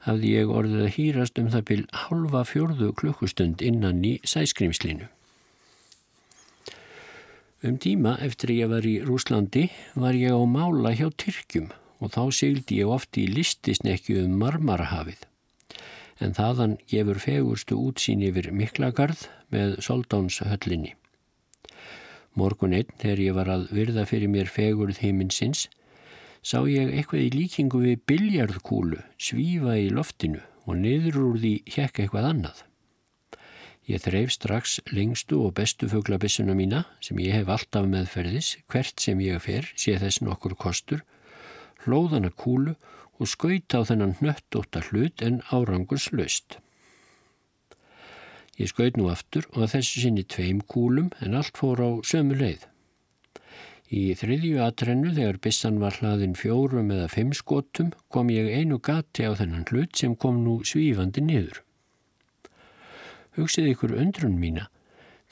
hafði 0.08 0.38
ég 0.38 0.48
orðið 0.48 0.86
að 0.86 0.94
hýrast 0.96 1.42
um 1.42 1.52
það 1.52 1.68
byrj 1.68 1.90
halva 2.06 2.46
fjörðu 2.48 2.94
klukkustund 2.96 3.60
innan 3.60 4.00
í 4.08 4.20
sæskrimslinu. 4.24 5.12
Um 7.62 7.76
tíma 7.78 8.16
eftir 8.18 8.50
ég 8.56 8.70
var 8.72 8.82
í 8.82 8.96
Rúslandi 9.06 9.68
var 9.94 10.16
ég 10.18 10.34
á 10.34 10.42
mála 10.42 10.90
hjá 10.98 11.12
Tyrkjum 11.14 11.68
og 12.02 12.10
þá 12.10 12.22
sigildi 12.34 12.80
ég 12.80 12.90
ofti 12.90 13.22
í 13.22 13.34
listisnekju 13.36 14.24
um 14.24 14.32
Marmarahafið 14.40 15.22
en 16.22 16.34
þaðan 16.34 16.74
gefur 16.90 17.20
fegurstu 17.22 17.78
útsýn 17.78 18.24
yfir 18.26 18.50
Miklagarð 18.54 19.28
með 19.54 19.76
Soldánshöllinni. 19.86 20.96
Morgun 22.34 22.74
einn, 22.74 22.90
þegar 22.98 23.22
ég 23.22 23.38
var 23.38 23.52
að 23.52 23.68
virða 23.76 24.08
fyrir 24.10 24.30
mér 24.32 24.50
fegurð 24.50 24.98
heiminsins, 25.04 25.68
sá 26.42 26.62
ég 26.66 26.90
eitthvað 26.90 27.28
í 27.28 27.30
líkingu 27.36 27.84
við 27.84 28.02
biljarðkúlu 28.10 29.02
svífa 29.22 29.78
í 29.78 29.90
loftinu 29.94 30.42
og 30.66 30.78
niður 30.82 31.22
úr 31.28 31.40
því 31.42 31.56
hjekka 31.76 32.06
eitthvað 32.06 32.30
annað. 32.32 32.62
Ég 33.90 33.98
þreif 34.04 34.30
strax 34.30 34.76
lengstu 34.94 35.40
og 35.42 35.56
bestu 35.58 35.88
fuglabissuna 35.90 36.54
mína 36.54 36.84
sem 37.02 37.18
ég 37.18 37.34
hef 37.40 37.48
alltaf 37.50 37.88
meðferðis, 37.90 38.56
hvert 38.70 39.00
sem 39.02 39.18
ég 39.24 39.42
fer, 39.42 39.66
sé 39.74 39.96
þess 39.98 40.22
nokkur 40.22 40.54
kostur, 40.54 41.02
hlóðana 41.82 42.30
kúlu 42.30 42.76
og 43.18 43.30
skauta 43.30 43.82
á 43.82 43.86
þennan 43.88 44.14
hnöttóta 44.20 44.84
hlut 44.88 45.22
en 45.26 45.40
árangurs 45.50 46.12
löst. 46.14 46.60
Ég 48.60 48.70
skaut 48.70 48.98
nú 49.00 49.08
aftur 49.10 49.48
og 49.54 49.64
að 49.64 49.74
þessu 49.78 50.04
sinni 50.04 50.22
tveim 50.30 50.60
kúlum 50.62 51.10
en 51.24 51.34
allt 51.34 51.58
fór 51.58 51.82
á 51.82 51.90
sömu 52.06 52.38
leið. 52.38 52.68
Í 53.92 54.14
þriðju 54.16 54.62
atrennu 54.64 55.10
þegar 55.16 55.42
bissan 55.42 55.82
var 55.82 55.98
hlaðin 55.98 56.38
fjórum 56.38 56.94
eða 56.94 57.10
fimm 57.12 57.34
skotum 57.36 57.90
kom 58.08 58.30
ég 58.32 58.48
einu 58.54 58.78
gati 58.78 59.26
á 59.26 59.34
þennan 59.36 59.66
hlut 59.68 59.98
sem 59.98 60.14
kom 60.16 60.38
nú 60.46 60.60
svífandi 60.64 61.24
niður. 61.26 61.64
Hugsið 63.36 63.72
ykkur 63.72 63.96
undrun 63.96 64.38
mína 64.40 64.68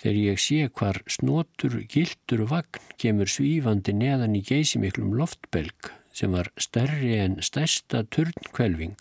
þegar 0.01 0.19
ég 0.19 0.41
sé 0.41 0.69
hvar 0.73 1.03
snotur, 1.11 1.83
gildur 1.85 2.47
og 2.47 2.53
vagn 2.55 2.93
kemur 3.01 3.29
svífandi 3.29 3.93
neðan 3.97 4.39
í 4.39 4.45
geysimiklum 4.47 5.13
loftbelg 5.19 5.91
sem 6.17 6.33
var 6.33 6.49
stærri 6.57 7.19
en 7.21 7.37
stærsta 7.45 8.03
turnkvelving 8.15 8.97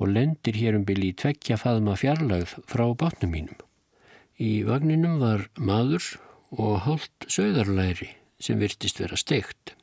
og 0.00 0.08
lendir 0.14 0.56
hér 0.56 0.78
um 0.78 0.86
byrji 0.88 1.12
tveggja 1.20 1.58
faðma 1.60 1.94
fjarlagð 2.00 2.56
frá 2.70 2.86
bátnum 2.98 3.36
mínum. 3.36 3.60
Í 4.40 4.64
vagninum 4.66 5.20
var 5.20 5.46
maður 5.60 6.08
og 6.50 6.82
hálft 6.86 7.28
söðarlæri 7.30 8.10
sem 8.42 8.58
virtist 8.58 8.98
vera 9.00 9.18
steikt. 9.20 9.76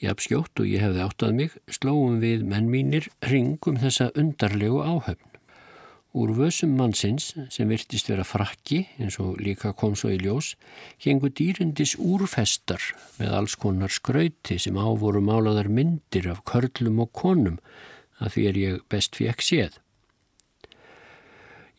Ég 0.00 0.12
apskjótt 0.12 0.60
og 0.60 0.68
ég 0.68 0.82
hefði 0.84 1.02
áttað 1.04 1.36
mig, 1.36 1.52
slóum 1.72 2.20
við 2.20 2.44
menn 2.48 2.70
mínir 2.72 3.08
ringum 3.24 3.80
þessa 3.80 4.10
undarlegu 4.14 4.82
áhöfn. 4.84 5.35
Úr 6.16 6.30
vössum 6.32 6.72
mannsins, 6.78 7.34
sem 7.52 7.68
virtist 7.68 8.08
vera 8.08 8.24
frakki, 8.24 8.86
eins 8.96 9.18
og 9.20 9.36
líka 9.36 9.74
kom 9.76 9.92
svo 9.92 10.14
í 10.14 10.20
ljós, 10.22 10.54
hengu 11.04 11.28
dýrindis 11.28 11.92
úrfestar 12.00 12.80
með 13.18 13.34
alls 13.36 13.56
konar 13.60 13.92
skrauti 13.92 14.56
sem 14.56 14.78
ávoru 14.80 15.20
málaðar 15.20 15.68
myndir 15.68 16.30
af 16.32 16.40
körlum 16.48 17.02
og 17.04 17.10
konum, 17.12 17.58
að 18.16 18.32
því 18.32 18.46
er 18.48 18.60
ég 18.62 18.86
best 18.88 19.20
fekk 19.20 19.44
séð. 19.44 19.76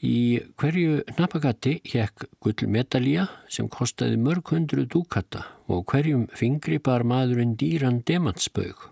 Í 0.05 0.37
hverju 0.61 1.01
napagatti 1.17 1.79
hekk 1.89 2.27
gullmedalja 2.45 3.25
sem 3.49 3.65
kostaði 3.65 4.21
mörg 4.21 4.53
hundru 4.53 4.85
dúkata 4.85 5.47
og 5.65 5.89
hverjum 5.89 6.27
fingri 6.37 6.77
bar 6.77 7.01
maðurinn 7.01 7.57
dýran 7.57 8.03
demansbög. 8.05 8.91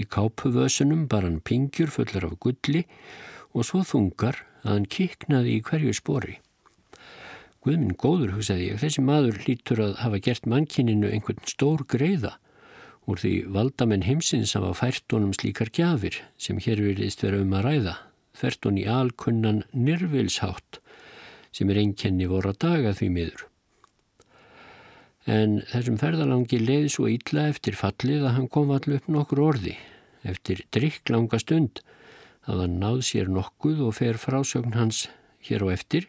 Í 0.00 0.08
kápuvösunum 0.08 1.04
bar 1.12 1.28
hann 1.28 1.42
pingjur 1.44 1.92
fullar 1.92 2.30
af 2.30 2.38
gulli 2.40 2.86
og 3.56 3.64
svo 3.64 3.80
þungar 3.88 4.42
að 4.62 4.72
hann 4.74 4.90
kiknaði 4.92 5.56
í 5.56 5.62
hverju 5.64 5.94
spori. 5.96 6.36
Guðminn 7.64 7.96
góður, 7.98 8.36
hugsaði 8.36 8.68
ég, 8.70 8.80
þessi 8.82 9.02
maður 9.02 9.40
lítur 9.48 9.80
að 9.82 9.96
hafa 10.04 10.20
gert 10.22 10.44
mannkininu 10.46 11.08
einhvern 11.10 11.40
stór 11.50 11.82
greiða 11.88 12.36
úr 13.06 13.20
því 13.22 13.32
valdamenn 13.54 14.04
heimsins 14.06 14.54
hafa 14.58 14.72
fært 14.74 15.14
honum 15.14 15.34
slíkar 15.34 15.70
gjafir 15.74 16.20
sem 16.42 16.58
hér 16.62 16.82
vilist 16.82 17.22
vera 17.22 17.40
um 17.42 17.54
að 17.54 17.66
ræða, 17.68 17.94
fært 18.34 18.66
hon 18.66 18.80
í 18.80 18.86
alkunnan 18.90 19.62
nirvilshátt 19.72 20.80
sem 21.54 21.70
er 21.72 21.80
einkenni 21.80 22.26
voru 22.28 22.52
að 22.52 22.62
daga 22.66 22.94
því 22.98 23.10
miður. 23.14 23.44
En 25.26 25.60
þessum 25.72 25.98
ferðalangi 25.98 26.58
leiði 26.62 26.90
svo 26.92 27.08
ítla 27.10 27.48
eftir 27.50 27.78
fallið 27.78 28.26
að 28.28 28.36
hann 28.36 28.50
kom 28.52 28.70
allir 28.74 29.00
upp 29.00 29.08
nokkur 29.10 29.42
orði. 29.42 29.74
Eftir 30.26 30.62
drikk 30.74 31.10
langa 31.10 31.40
stund 31.42 31.80
að 32.46 32.62
hann 32.62 32.76
náð 32.82 33.00
sér 33.08 33.30
nokkuð 33.32 33.82
og 33.88 33.96
fer 33.98 34.18
frásögn 34.22 34.76
hans 34.78 35.06
hér 35.46 35.66
á 35.66 35.68
eftir. 35.74 36.06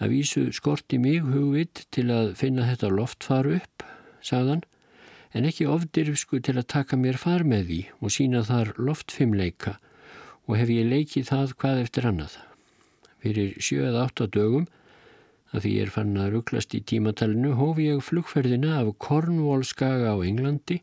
Að 0.00 0.14
vísu 0.14 0.42
skorti 0.56 0.98
mig 1.00 1.24
hugvit 1.24 1.84
til 1.92 2.08
að 2.12 2.34
finna 2.40 2.68
þetta 2.68 2.92
loft 2.92 3.24
faru 3.24 3.58
upp, 3.58 3.84
sagðan, 4.24 4.62
en 5.36 5.46
ekki 5.46 5.68
ofdirfsku 5.70 6.40
til 6.42 6.56
að 6.58 6.68
taka 6.72 6.98
mér 6.98 7.20
far 7.20 7.44
með 7.46 7.66
því 7.68 7.80
og 8.00 8.14
sína 8.14 8.42
þar 8.46 8.74
loftfimleika 8.80 9.76
og 10.48 10.56
hef 10.58 10.72
ég 10.72 10.88
leikið 10.88 11.28
það 11.28 11.56
hvað 11.60 11.82
eftir 11.84 12.08
annað. 12.10 12.36
Fyrir 13.20 13.56
sjö 13.62 13.84
eða 13.86 14.06
átta 14.08 14.26
dögum, 14.26 14.66
að 15.52 15.64
því 15.64 15.74
ég 15.76 15.86
er 15.86 15.92
fann 15.94 16.16
að 16.18 16.32
rugglast 16.34 16.74
í 16.74 16.80
tímatalinu, 16.86 17.52
hófi 17.58 17.90
ég 17.90 18.02
flugferðina 18.06 18.80
af 18.80 18.92
Cornwall-skaga 19.02 20.14
á 20.14 20.18
Englandi 20.24 20.80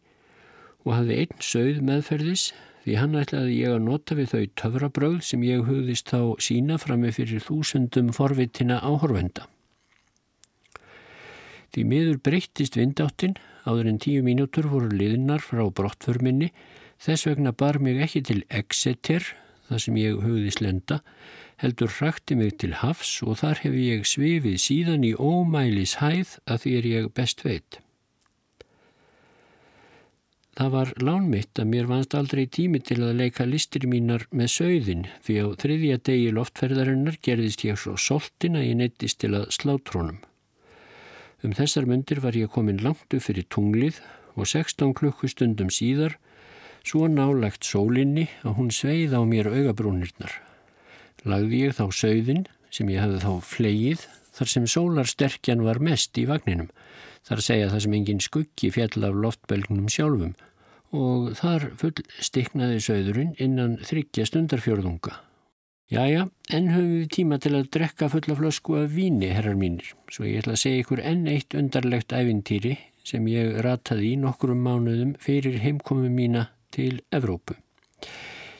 og 0.85 0.93
hafði 0.93 1.19
einn 1.23 1.43
sögð 1.43 1.83
meðferðis 1.87 2.51
því 2.87 2.93
hann 2.95 3.17
ætlaði 3.19 3.55
ég 3.59 3.73
að 3.75 3.81
nota 3.83 4.15
við 4.15 4.29
þau 4.31 4.43
töfrabröð 4.61 5.15
sem 5.27 5.41
ég 5.43 5.65
hugðist 5.67 6.07
þá 6.07 6.39
sína 6.39 6.77
frammi 6.79 7.09
fyrir 7.11 7.43
þúsundum 7.43 8.13
forvitina 8.15 8.77
áhorvenda. 8.79 9.43
Því 11.75 11.83
miður 11.83 12.21
breyttist 12.23 12.77
vindáttin, 12.79 13.35
áður 13.67 13.89
en 13.91 13.99
tíu 13.99 14.21
mínútur 14.23 14.69
voru 14.71 14.87
liðinnar 14.87 15.43
frá 15.43 15.65
brottförminni, 15.67 16.53
þess 16.95 17.27
vegna 17.27 17.51
bar 17.51 17.81
mig 17.83 17.99
ekki 18.05 18.21
til 18.29 18.39
Exeter, 18.47 19.25
það 19.67 19.83
sem 19.83 19.99
ég 19.99 20.23
hugðist 20.23 20.63
lenda, 20.63 21.01
heldur 21.59 21.91
hrakti 21.91 22.37
mig 22.39 22.55
til 22.63 22.71
Hafs 22.79 23.17
og 23.19 23.41
þar 23.41 23.65
hef 23.65 23.75
ég 23.75 24.07
svifið 24.07 24.55
síðan 24.63 25.03
í 25.03 25.11
ómælis 25.11 25.97
hæð 25.99 26.37
að 26.47 26.63
því 26.63 26.77
er 26.79 26.89
ég 26.93 27.11
best 27.19 27.43
veit. 27.43 27.81
Það 30.57 30.71
var 30.73 30.91
lánmitt 31.05 31.59
að 31.61 31.67
mér 31.69 31.85
vannst 31.85 32.15
aldrei 32.17 32.47
tími 32.49 32.79
til 32.81 33.03
að 33.05 33.19
leika 33.19 33.45
listir 33.45 33.83
mínar 33.85 34.23
með 34.33 34.47
sögðin 34.55 35.03
því 35.21 35.35
á 35.37 35.45
þriðja 35.61 35.97
degi 36.09 36.31
loftferðarinnar 36.33 37.19
gerðist 37.21 37.61
ég 37.67 37.77
svo 37.77 37.93
soltin 38.01 38.57
að 38.57 38.65
ég 38.65 38.79
neittist 38.79 39.19
til 39.21 39.35
að 39.37 39.51
slátrónum. 39.53 40.17
Um 41.45 41.53
þessar 41.53 41.85
myndir 41.85 42.23
var 42.23 42.33
ég 42.33 42.49
komin 42.49 42.81
langt 42.81 43.13
upp 43.13 43.25
fyrir 43.27 43.45
tunglið 43.53 44.01
og 44.33 44.49
16 44.49 44.95
klukkustundum 44.97 45.69
síðar 45.69 46.17
svo 46.81 47.05
nálagt 47.05 47.61
sólinni 47.61 48.25
að 48.41 48.57
hún 48.57 48.73
sveið 48.73 49.13
á 49.13 49.21
mér 49.29 49.51
augabrúnirnar. 49.53 50.39
Lagði 51.21 51.67
ég 51.67 51.77
þá 51.77 51.85
sögðin 51.93 52.47
sem 52.73 52.89
ég 52.89 53.05
hefði 53.05 53.21
þá 53.27 53.33
fleið 53.45 54.09
þar 54.33 54.55
sem 54.55 54.65
sólarsterkjan 54.73 55.65
var 55.69 55.77
mest 55.85 56.17
í 56.17 56.25
vagninum 56.25 56.73
þar 57.27 57.43
segja 57.43 57.71
það 57.71 57.83
sem 57.85 57.95
engin 57.99 58.23
skuggi 58.23 58.71
fjall 58.73 59.07
af 59.07 59.21
loftbelgnum 59.23 59.87
sjálfum 59.91 60.35
og 60.95 61.33
þar 61.35 61.69
full 61.79 62.03
stiknaði 62.23 62.79
söðurinn 62.83 63.33
innan 63.43 63.75
þryggja 63.83 64.27
stundarfjörðunga. 64.29 65.17
Jæja, 65.91 66.25
enn 66.51 66.71
höfum 66.71 66.93
við 66.97 67.09
tíma 67.15 67.37
til 67.39 67.53
að 67.55 67.69
drekka 67.71 68.09
fulla 68.11 68.35
flösku 68.35 68.75
af 68.75 68.89
víni, 68.91 69.29
herrar 69.31 69.55
mínir, 69.59 69.93
svo 70.11 70.25
ég 70.27 70.41
ætla 70.41 70.57
að 70.57 70.63
segja 70.63 70.83
ykkur 70.83 71.03
enn 71.03 71.27
eitt 71.31 71.55
undarlegt 71.55 72.15
ævintýri 72.15 72.73
sem 73.07 73.27
ég 73.31 73.61
rataði 73.63 74.13
í 74.13 74.17
nokkurum 74.19 74.65
mánuðum 74.67 75.13
fyrir 75.23 75.61
heimkomu 75.63 76.09
mína 76.11 76.49
til 76.75 76.99
Evrópu. 77.15 77.55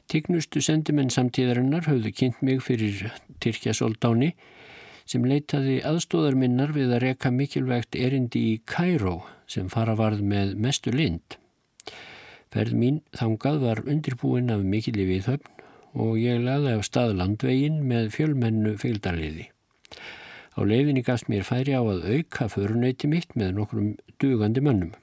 Tignustu 0.08 0.62
sendimenn 0.64 1.12
samtíðarinnar 1.12 1.90
höfðu 1.90 2.14
kynnt 2.16 2.40
mig 2.40 2.62
fyrir 2.64 3.10
Tyrkja 3.44 3.74
Soldáni 3.76 4.32
sem 5.08 5.26
leitaði 5.28 5.80
aðstóðar 5.88 6.36
minnar 6.40 6.74
við 6.76 6.94
að 6.96 7.04
reka 7.06 7.32
mikilvægt 7.32 7.96
erindi 7.96 8.44
í 8.52 8.56
Kæró 8.68 9.22
sem 9.48 9.70
fara 9.72 9.96
varð 9.96 10.24
með 10.24 10.56
mestu 10.60 10.92
lind. 10.92 11.38
Ferð 12.52 12.76
mín 12.80 13.00
þangað 13.16 13.62
var 13.64 13.84
undirbúin 13.88 14.52
af 14.52 14.64
mikil 14.64 14.96
í 15.00 15.08
viðhöfn 15.08 15.64
og 15.98 16.20
ég 16.22 16.44
laði 16.44 16.76
af 16.76 16.86
stað 16.88 17.16
landvegin 17.20 17.82
með 17.88 18.12
fjölmennu 18.16 18.76
fylgdarliði. 18.82 19.48
Á 20.58 20.60
leiðinni 20.66 21.04
gafst 21.06 21.30
mér 21.32 21.46
færi 21.48 21.76
á 21.78 21.82
að 21.82 22.06
auka 22.12 22.48
förunöyti 22.50 23.10
mitt 23.10 23.36
með 23.38 23.54
nokkrum 23.60 23.92
dugandi 24.22 24.64
mönnum. 24.66 24.94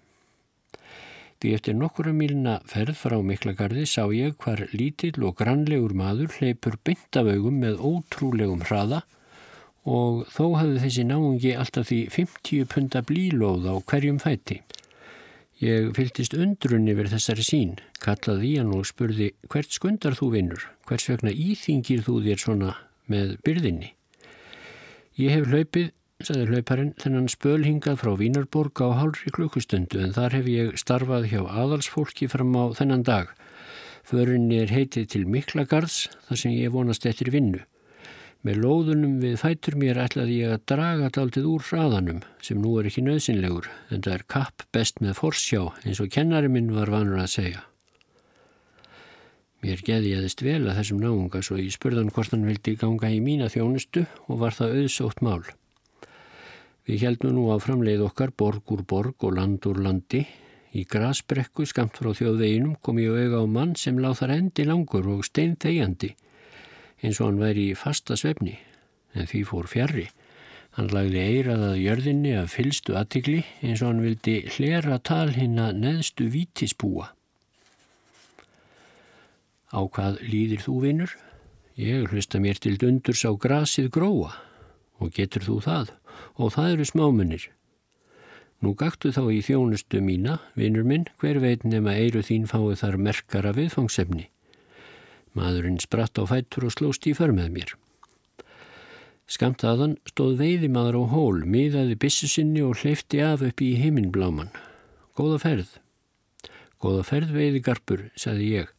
Því 1.40 1.52
eftir 1.56 1.76
nokkura 1.76 2.12
mílina 2.16 2.54
ferð 2.70 2.96
frá 2.96 3.18
Miklagarði 3.20 3.84
sá 3.90 4.06
ég 4.16 4.36
hvar 4.40 4.64
lítill 4.72 5.26
og 5.28 5.36
grannlegur 5.40 5.92
maður 5.96 6.32
hleypur 6.38 6.78
beint 6.86 7.18
af 7.20 7.28
augum 7.28 7.58
með 7.60 7.82
ótrúlegum 7.84 8.64
hraða 8.64 9.02
og 9.84 10.24
þó 10.32 10.54
hafði 10.58 10.82
þessi 10.84 11.04
náungi 11.08 11.54
alltaf 11.56 11.90
því 11.90 12.00
50 12.14 12.68
punta 12.72 13.02
blílóð 13.04 13.68
á 13.68 13.74
hverjum 13.84 14.20
fæti. 14.22 14.62
Ég 15.62 15.92
fylgist 15.96 16.34
undrun 16.34 16.88
yfir 16.90 17.08
þessari 17.12 17.44
sín, 17.46 17.76
kallaði 18.02 18.56
hann 18.58 18.72
og 18.74 18.88
spurði 18.88 19.32
hvert 19.52 19.72
skundar 19.72 20.16
þú 20.18 20.30
vinnur, 20.34 20.64
hvers 20.88 21.06
vegna 21.08 21.30
íþingir 21.30 22.02
þú 22.04 22.20
þér 22.24 22.40
svona 22.42 22.72
með 23.12 23.36
byrðinni. 23.46 23.92
Ég 25.20 25.36
hef 25.36 25.46
hlaupið 25.52 25.92
saði 26.24 26.46
hlauparinn, 26.48 26.94
þennan 27.00 27.28
spölhingað 27.32 27.98
frá 28.00 28.12
Vínarborg 28.18 28.80
á 28.80 28.88
hálfri 28.96 29.32
klukkustundu 29.34 30.00
en 30.04 30.14
þar 30.14 30.36
hef 30.38 30.48
ég 30.48 30.76
starfað 30.80 31.28
hjá 31.32 31.42
aðalsfólki 31.44 32.28
fram 32.30 32.54
á 32.54 32.72
þennan 32.78 33.04
dag. 33.06 33.32
Förinni 34.04 34.60
er 34.62 34.72
heitið 34.72 35.08
til 35.14 35.24
Miklagarðs 35.28 36.08
þar 36.28 36.40
sem 36.40 36.54
ég 36.54 36.72
vonast 36.74 37.06
eftir 37.08 37.32
vinnu. 37.34 37.64
Með 38.44 38.58
lóðunum 38.60 39.12
við 39.22 39.38
fætur 39.40 39.74
mér 39.80 39.96
ætlaði 40.02 40.34
ég 40.42 40.50
að 40.52 40.64
draga 40.68 41.06
daldið 41.16 41.46
úr 41.48 41.62
hraðanum 41.64 42.18
sem 42.44 42.58
nú 42.60 42.74
er 42.76 42.90
ekki 42.90 43.00
nöðsynlegur 43.06 43.70
en 43.88 44.02
það 44.04 44.16
er 44.18 44.24
kapp 44.34 44.64
best 44.76 44.98
með 45.00 45.14
forsjá 45.16 45.62
eins 45.80 46.02
og 46.04 46.10
kennari 46.12 46.50
minn 46.52 46.68
var 46.76 46.92
vanur 46.92 47.22
að 47.22 47.30
segja. 47.38 47.62
Mér 49.64 49.80
geði 49.86 50.10
ég 50.10 50.20
aðeist 50.20 50.44
vel 50.44 50.58
að 50.66 50.76
þessum 50.76 51.00
náunga 51.00 51.40
svo 51.40 51.56
ég 51.56 51.72
spurðan 51.72 52.10
hvort 52.12 52.34
hann 52.36 52.44
vildi 52.44 52.74
ganga 52.82 53.08
í 53.08 53.22
mína 53.24 53.48
þjónustu 53.48 54.02
og 54.28 54.42
var 54.42 54.52
það 54.58 54.76
auðsótt 54.82 55.24
mál. 55.24 55.40
Við 56.84 57.06
heldum 57.06 57.32
nú 57.38 57.46
á 57.48 57.56
framleið 57.64 58.04
okkar 58.10 58.34
borg 58.36 58.74
úr 58.76 58.84
borg 58.84 59.24
og 59.24 59.38
land 59.38 59.64
úr 59.70 59.80
landi. 59.86 60.20
Í 60.76 60.84
grasbrekku 60.84 61.64
skamt 61.64 61.96
frá 61.96 62.12
þjóðveginum 62.12 62.76
kom 62.84 63.00
ég 63.00 63.16
auðga 63.16 63.40
á 63.40 63.44
mann 63.48 63.72
sem 63.72 63.96
láð 64.04 64.20
þar 64.20 64.36
endi 64.36 64.68
langur 64.68 65.08
og 65.16 65.24
stein 65.24 65.56
þegjandi 65.56 66.12
eins 67.04 67.20
og 67.20 67.28
hann 67.28 67.42
væri 67.42 67.70
í 67.70 67.78
fasta 67.78 68.16
svefni 68.18 68.56
en 69.14 69.28
því 69.30 69.42
fór 69.46 69.68
fjarrri. 69.70 70.08
Hann 70.74 70.90
lagði 70.90 71.20
eiraðað 71.22 71.76
jörðinni 71.78 72.32
af 72.40 72.56
fylstu 72.56 72.96
aðtikli 72.98 73.44
eins 73.62 73.82
og 73.84 73.92
hann 73.92 74.02
vildi 74.02 74.38
hlera 74.56 74.98
tal 74.98 75.30
hinn 75.36 75.60
að 75.62 75.78
neðstu 75.84 76.26
vítispúa. 76.32 77.12
Á 79.70 79.80
hvað 79.84 80.18
líðir 80.26 80.64
þú 80.64 80.80
vinnur? 80.82 81.12
Ég 81.78 82.10
hlusta 82.10 82.40
mér 82.42 82.58
til 82.62 82.74
dundurs 82.78 83.22
á 83.26 83.30
grasið 83.34 83.92
gróa 83.94 84.32
og 85.02 85.14
getur 85.14 85.46
þú 85.46 85.60
það? 85.62 85.94
og 86.36 86.54
það 86.54 86.72
eru 86.74 86.86
smámunir. 86.88 87.48
Nú 88.62 88.72
gaktu 88.78 89.12
þá 89.12 89.24
í 89.34 89.40
þjónustu 89.44 90.00
mína, 90.00 90.38
vinnur 90.56 90.86
minn, 90.88 91.08
hver 91.20 91.40
veit 91.42 91.66
nema 91.68 91.96
eiru 91.98 92.22
þín 92.24 92.46
fáið 92.48 92.80
þar 92.80 93.00
merkara 93.08 93.52
viðfangsefni. 93.56 94.28
Maðurinn 95.34 95.80
spratt 95.82 96.18
á 96.18 96.24
fættur 96.30 96.68
og 96.68 96.74
slóst 96.76 97.08
í 97.10 97.14
för 97.16 97.34
með 97.34 97.50
mér. 97.56 97.72
Skamt 99.24 99.64
aðan 99.64 99.96
stóð 100.06 100.36
veiðimaður 100.42 101.00
á 101.00 101.02
hól, 101.14 101.38
miðaði 101.48 101.96
bissusinni 101.96 102.60
og 102.62 102.82
hleyfti 102.82 103.22
af 103.24 103.42
upp 103.46 103.62
í 103.64 103.72
heiminbláman. 103.80 104.52
Góða 105.16 105.40
ferð. 105.42 105.70
Góða 106.78 107.06
ferð 107.08 107.32
veiðigarpur, 107.32 108.10
saði 108.20 108.50
ég. 108.60 108.72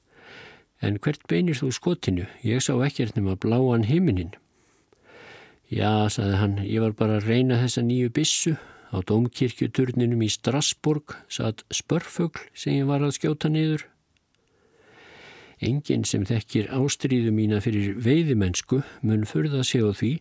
En 0.86 1.00
hvert 1.02 1.24
beinir 1.32 1.58
þú 1.58 1.72
skotinu? 1.74 2.28
Ég 2.46 2.62
sá 2.62 2.76
ekkert 2.86 3.18
nema 3.18 3.34
bláan 3.42 3.88
heiminin. 3.90 4.36
Já, 5.66 6.06
saði 6.14 6.38
hann, 6.38 6.56
ég 6.62 6.84
var 6.84 6.94
bara 6.94 7.18
að 7.18 7.32
reyna 7.32 7.58
þessa 7.64 7.82
nýju 7.82 8.14
bissu. 8.14 8.54
Á 8.94 9.02
domkirkjuturninum 9.02 10.22
í 10.22 10.30
Strasburg 10.30 11.18
satt 11.26 11.66
spörfugl 11.74 12.46
sem 12.54 12.78
ég 12.78 12.88
var 12.88 13.02
að 13.02 13.18
skjóta 13.18 13.50
niður. 13.50 13.88
Engin 15.64 16.04
sem 16.04 16.26
þekkir 16.28 16.72
ástríðu 16.76 17.32
mína 17.36 17.62
fyrir 17.64 17.96
veiðimennsku 18.04 18.82
mun 19.02 19.26
furða 19.30 19.64
sig 19.64 19.86
á 19.86 19.92
því 19.96 20.12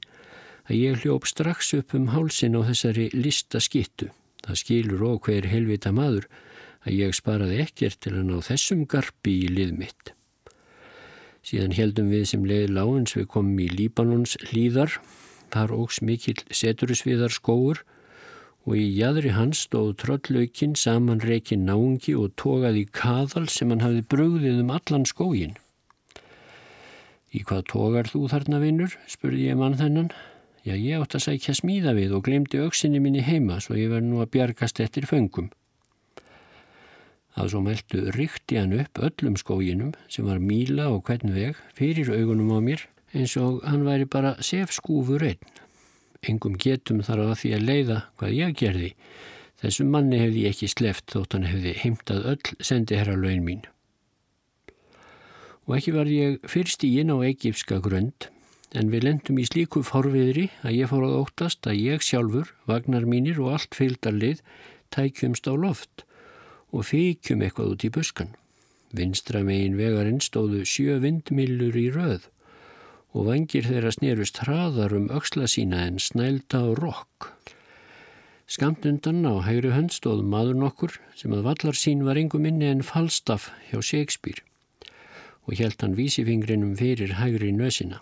að 0.70 0.76
ég 0.78 1.03
hljóp 1.03 1.26
strax 1.26 1.72
upp 1.78 1.95
um 1.99 2.11
hálsin 2.14 2.57
á 2.57 2.62
þessari 2.68 3.09
lista 3.14 3.61
skittu. 3.61 4.11
Það 4.45 4.61
skilur 4.61 5.05
hver 5.24 5.49
helvita 5.51 5.93
maður 5.93 6.28
að 6.85 6.99
ég 7.01 7.16
sparaði 7.16 7.61
ekkert 7.64 8.01
til 8.05 8.14
að 8.14 8.28
ná 8.30 8.39
þessum 8.45 8.87
garpi 8.87 9.41
í 9.45 9.51
lið 9.51 9.76
mitt. 9.78 10.14
Síðan 11.45 11.76
heldum 11.76 12.09
við 12.12 12.24
sem 12.30 12.45
leiði 12.45 12.72
lágins 12.72 13.16
við 13.16 13.28
komum 13.35 13.61
í 13.61 13.68
Líbanons 13.68 14.39
hlýðar 14.49 14.99
Þar 15.55 15.70
ógs 15.76 16.01
mikill 16.03 16.41
seturisviðar 16.51 17.30
skóur 17.30 17.85
og 18.65 18.77
í 18.81 18.85
jæðri 18.97 19.35
hans 19.37 19.67
stóð 19.67 19.91
tröllaukinn 20.01 20.77
saman 20.79 21.21
reikin 21.21 21.67
náungi 21.69 22.15
og 22.17 22.33
tókaði 22.41 22.87
kaðal 22.97 23.47
sem 23.53 23.73
hann 23.73 23.85
hafði 23.85 24.05
brugðið 24.15 24.62
um 24.62 24.73
allan 24.73 25.05
skógin. 25.09 25.59
Í 27.35 27.43
hvað 27.45 27.67
tókar 27.73 28.09
þú 28.09 28.29
þarna 28.31 28.62
vinnur? 28.62 28.95
spurði 29.11 29.51
ég 29.51 29.59
mann 29.61 29.77
þennan. 29.77 30.12
Já, 30.65 30.73
ég 30.79 31.03
átt 31.03 31.17
að 31.19 31.27
sækja 31.27 31.57
smíða 31.59 31.93
við 31.99 32.15
og 32.17 32.25
glemdi 32.25 32.62
auksinni 32.62 33.03
minni 33.03 33.21
heima 33.27 33.59
svo 33.61 33.77
ég 33.77 33.91
verði 33.93 34.09
nú 34.09 34.23
að 34.25 34.31
bjargast 34.37 34.81
eftir 34.81 35.05
föngum. 35.11 35.51
Það 37.35 37.51
svo 37.51 37.61
meldu 37.67 38.05
ríkti 38.15 38.61
hann 38.61 38.77
upp 38.79 39.01
öllum 39.03 39.37
skóginum 39.37 39.93
sem 40.09 40.25
var 40.25 40.41
míla 40.41 40.87
og 40.95 41.03
hvern 41.09 41.35
veg 41.35 41.59
fyrir 41.77 42.12
augunum 42.15 42.55
á 42.55 42.59
mér 42.62 42.87
eins 43.12 43.35
og 43.37 43.61
hann 43.67 43.85
væri 43.85 44.07
bara 44.09 44.37
sefskúfur 44.39 45.27
einn. 45.27 45.64
Engum 46.29 46.57
getum 46.61 47.03
þar 47.05 47.22
á 47.29 47.37
því 47.37 47.51
að 47.57 47.66
leiða 47.68 47.99
hvað 48.18 48.37
ég 48.39 48.57
gerði. 48.61 48.91
Þessum 49.61 49.91
manni 49.95 50.20
hefði 50.20 50.45
ég 50.45 50.55
ekki 50.55 50.68
sleft 50.72 51.12
þótt 51.12 51.37
hann 51.37 51.49
hefði 51.49 51.75
heimtað 51.81 52.29
öll 52.35 52.64
sendi 52.68 52.99
herra 52.99 53.16
laun 53.16 53.45
mín. 53.47 53.64
Og 55.64 55.79
ekki 55.79 55.95
var 55.95 56.11
ég 56.11 56.45
fyrst 56.51 56.85
í 56.85 56.91
inn 57.01 57.12
á 57.12 57.16
egipska 57.25 57.81
grönd 57.85 58.29
en 58.75 58.91
við 58.93 59.07
lendum 59.07 59.39
í 59.39 59.47
slíku 59.49 59.85
forviðri 59.87 60.49
að 60.66 60.77
ég 60.81 60.91
fór 60.91 61.07
að 61.07 61.18
óttast 61.22 61.68
að 61.70 61.81
ég 61.81 62.05
sjálfur, 62.05 62.51
vagnar 62.66 63.07
mínir 63.09 63.39
og 63.41 63.55
allt 63.55 63.79
fylgdarlið 63.79 64.43
tækjumst 64.93 65.47
á 65.49 65.55
loft 65.55 66.05
og 66.75 66.89
fíkjum 66.91 67.45
eitthvað 67.47 67.72
út 67.77 67.87
í 67.87 67.93
buskan. 67.95 68.35
Vinstra 68.95 69.43
megin 69.47 69.79
vegarinn 69.79 70.20
stóðu 70.22 70.64
sjö 70.68 70.99
vindmillur 71.03 71.79
í 71.79 71.89
röð 71.95 72.29
og 73.15 73.29
vangir 73.31 73.67
þeirra 73.69 73.93
snerust 73.95 74.41
hraðar 74.43 74.95
um 74.97 75.07
auksla 75.15 75.47
sína 75.51 75.85
en 75.87 76.01
snælda 76.03 76.65
og 76.71 76.81
rokk. 76.83 77.31
Skamt 78.51 78.85
undan 78.85 79.23
á 79.25 79.41
hægri 79.47 79.71
hönd 79.73 79.95
stóð 79.95 80.25
maður 80.27 80.59
nokkur 80.61 80.99
sem 81.17 81.33
að 81.33 81.47
vallar 81.47 81.79
sín 81.79 82.03
var 82.05 82.19
engum 82.21 82.43
minni 82.45 82.67
en 82.69 82.83
Falstaff 82.85 83.53
hjá 83.71 83.79
Shakespeare 83.81 84.43
og 85.45 85.59
helt 85.61 85.81
hann 85.85 85.97
vísifingrinum 85.97 86.75
fyrir 86.77 87.17
hægri 87.21 87.53
nösina. 87.53 88.01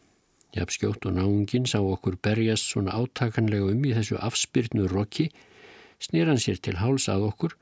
Jafnskjótt 0.55 1.07
og 1.09 1.17
náungin 1.17 1.67
sá 1.67 1.81
okkur 1.81 2.19
berjast 2.23 2.69
svona 2.71 2.95
átakanlega 2.95 3.73
um 3.73 3.85
í 3.85 3.95
þessu 3.97 4.19
afspyrnu 4.21 4.87
rokki, 4.91 5.31
snýr 5.99 6.31
hann 6.31 6.43
sér 6.43 6.61
til 6.63 6.79
háls 6.79 7.09
að 7.11 7.27
okkur 7.31 7.57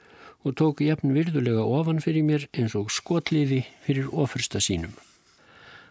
og 0.44 0.56
tók 0.56 0.82
jafn 0.84 1.14
virðulega 1.16 1.64
ofan 1.64 2.02
fyrir 2.04 2.26
mér 2.26 2.48
eins 2.52 2.74
og 2.76 2.90
skotliði 2.92 3.62
fyrir 3.86 4.10
ofursta 4.12 4.60
sínum. 4.60 4.92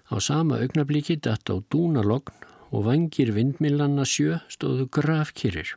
Á 0.10 0.18
sama 0.18 0.58
augnablíki 0.58 1.20
datt 1.22 1.52
á 1.54 1.56
dúnalogn 1.70 2.48
og 2.74 2.86
vangir 2.86 3.30
vindmillanna 3.36 4.06
sjö 4.06 4.40
stóðu 4.50 4.88
grafkýrir. 4.90 5.76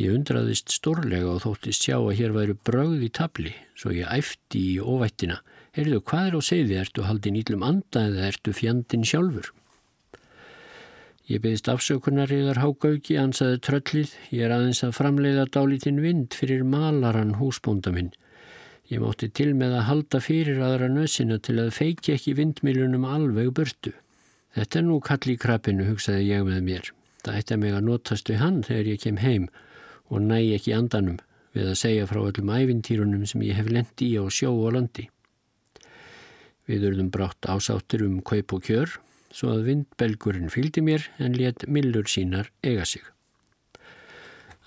Ég 0.00 0.14
undraðist 0.16 0.72
stórlega 0.74 1.30
og 1.30 1.42
þóttist 1.44 1.86
sjá 1.86 1.98
að 2.00 2.16
hér 2.18 2.34
væru 2.34 2.56
brauð 2.66 3.02
í 3.06 3.10
tabli, 3.14 3.52
svo 3.78 3.92
ég 3.94 4.08
æfti 4.10 4.62
í 4.72 4.78
óvættina. 4.80 5.42
Heyrðu, 5.76 6.00
hvað 6.08 6.28
er 6.28 6.36
á 6.36 6.40
segði? 6.42 6.78
Ertu 6.80 7.04
haldin 7.06 7.38
íllum 7.38 7.62
anda 7.66 8.06
eða 8.08 8.30
ertu 8.32 8.54
fjandin 8.56 9.06
sjálfur? 9.06 9.52
Ég 11.30 11.40
beðist 11.44 11.70
afsökunar 11.70 12.32
yðar 12.34 12.58
hágauki, 12.60 13.14
ansaði 13.20 13.60
tröllið. 13.62 14.16
Ég 14.34 14.48
er 14.48 14.56
aðeins 14.56 14.82
að 14.82 14.96
framleiða 14.98 15.46
dálítinn 15.54 16.02
vind 16.02 16.34
fyrir 16.34 16.66
malaran 16.66 17.36
húsbónda 17.38 17.92
minn. 17.94 18.10
Ég 18.90 19.00
mátti 19.00 19.28
til 19.30 19.52
með 19.54 19.76
að 19.78 19.86
halda 19.88 20.20
fyrir 20.20 20.58
aðra 20.62 20.88
nösina 20.90 21.38
til 21.38 21.58
að 21.62 21.74
feiki 21.76 22.16
ekki 22.16 22.34
vindmilunum 22.38 23.04
alveg 23.06 23.52
burtu. 23.54 23.92
Þetta 24.52 24.80
er 24.80 24.86
nú 24.88 24.98
kall 25.00 25.30
í 25.32 25.38
krabbinu, 25.40 25.86
hugsaði 25.88 26.26
ég 26.28 26.42
með 26.48 26.64
mér. 26.66 26.90
Það 27.22 27.38
ætti 27.38 27.54
að 27.54 27.62
mig 27.62 27.76
að 27.76 27.86
notast 27.86 28.32
við 28.32 28.42
hann 28.42 28.58
þegar 28.66 28.90
ég 28.90 29.04
kem 29.04 29.20
heim 29.22 29.46
og 30.10 30.26
næ 30.26 30.38
ekki 30.56 30.74
andanum 30.76 31.20
við 31.54 31.70
að 31.70 31.78
segja 31.78 32.08
frá 32.10 32.20
öllum 32.24 32.50
ævintýrunum 32.52 33.24
sem 33.28 33.44
ég 33.46 33.56
hef 33.60 33.70
lendi 33.70 34.10
í 34.10 34.18
á 34.18 34.24
sjó 34.32 34.50
og 34.50 34.74
landi. 34.76 35.06
Við 36.68 36.88
urðum 36.90 37.10
brátt 37.14 37.48
ásáttir 37.48 38.04
um 38.06 38.20
kaup 38.26 38.56
og 38.56 38.66
kjör 38.66 38.98
svo 39.32 39.54
að 39.54 39.66
vindbelgurinn 39.70 40.52
fylgdi 40.52 40.82
mér 40.84 41.06
en 41.22 41.36
let 41.38 41.64
millur 41.68 42.10
sínar 42.10 42.50
eiga 42.64 42.84
sig. 42.88 43.04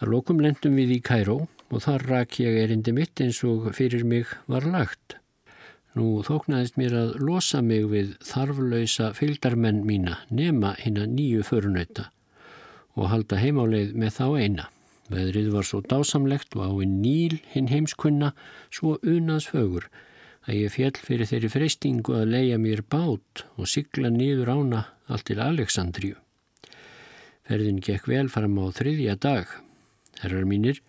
Að 0.01 0.11
lokum 0.15 0.41
lendum 0.43 0.75
við 0.79 0.97
í 0.97 1.01
Kæró 1.05 1.45
og 1.71 1.83
þar 1.85 2.07
rak 2.09 2.39
ég 2.39 2.57
erindi 2.63 2.93
mitt 2.95 3.21
eins 3.21 3.41
og 3.47 3.69
fyrir 3.77 4.05
mig 4.05 4.29
var 4.51 4.67
lagt. 4.69 5.17
Nú 5.95 6.19
þóknaðist 6.27 6.75
mér 6.75 6.93
að 6.99 7.11
losa 7.23 7.61
mig 7.63 7.85
við 7.87 8.15
þarflöysa 8.27 9.13
fylgdarmenn 9.15 9.85
mína 9.87 10.19
nema 10.29 10.73
hinn 10.81 10.99
að 10.99 11.13
nýju 11.15 11.45
förunauta 11.47 12.09
og 12.95 13.11
halda 13.11 13.39
heimáleið 13.39 13.93
með 13.95 14.17
þá 14.17 14.25
eina. 14.39 14.65
Veðrið 15.11 15.51
var 15.53 15.67
svo 15.67 15.81
dásamlegt 15.85 16.55
og 16.57 16.65
á 16.65 16.71
einn 16.81 16.99
níl 17.03 17.37
hinn 17.53 17.69
heimskunna 17.69 18.33
svo 18.73 18.95
unaðsfögur 19.05 19.87
að 20.45 20.59
ég 20.59 20.73
fjall 20.73 20.97
fyrir 21.01 21.29
þeirri 21.29 21.51
freystingu 21.53 22.15
að 22.17 22.31
leia 22.33 22.57
mér 22.61 22.81
bát 22.89 23.45
og 23.55 23.69
sigla 23.69 24.11
nýður 24.13 24.51
ána 24.55 24.81
allt 25.07 25.27
til 25.29 25.39
Aleksandriju. 25.41 26.17
Ferðin 27.45 27.81
gekk 27.85 28.09
vel 28.09 28.27
fram 28.33 28.57
á 28.57 28.65
þriðja 28.73 29.15
dag. 29.21 29.49
Herrar 30.21 30.47
mínir, 30.49 30.81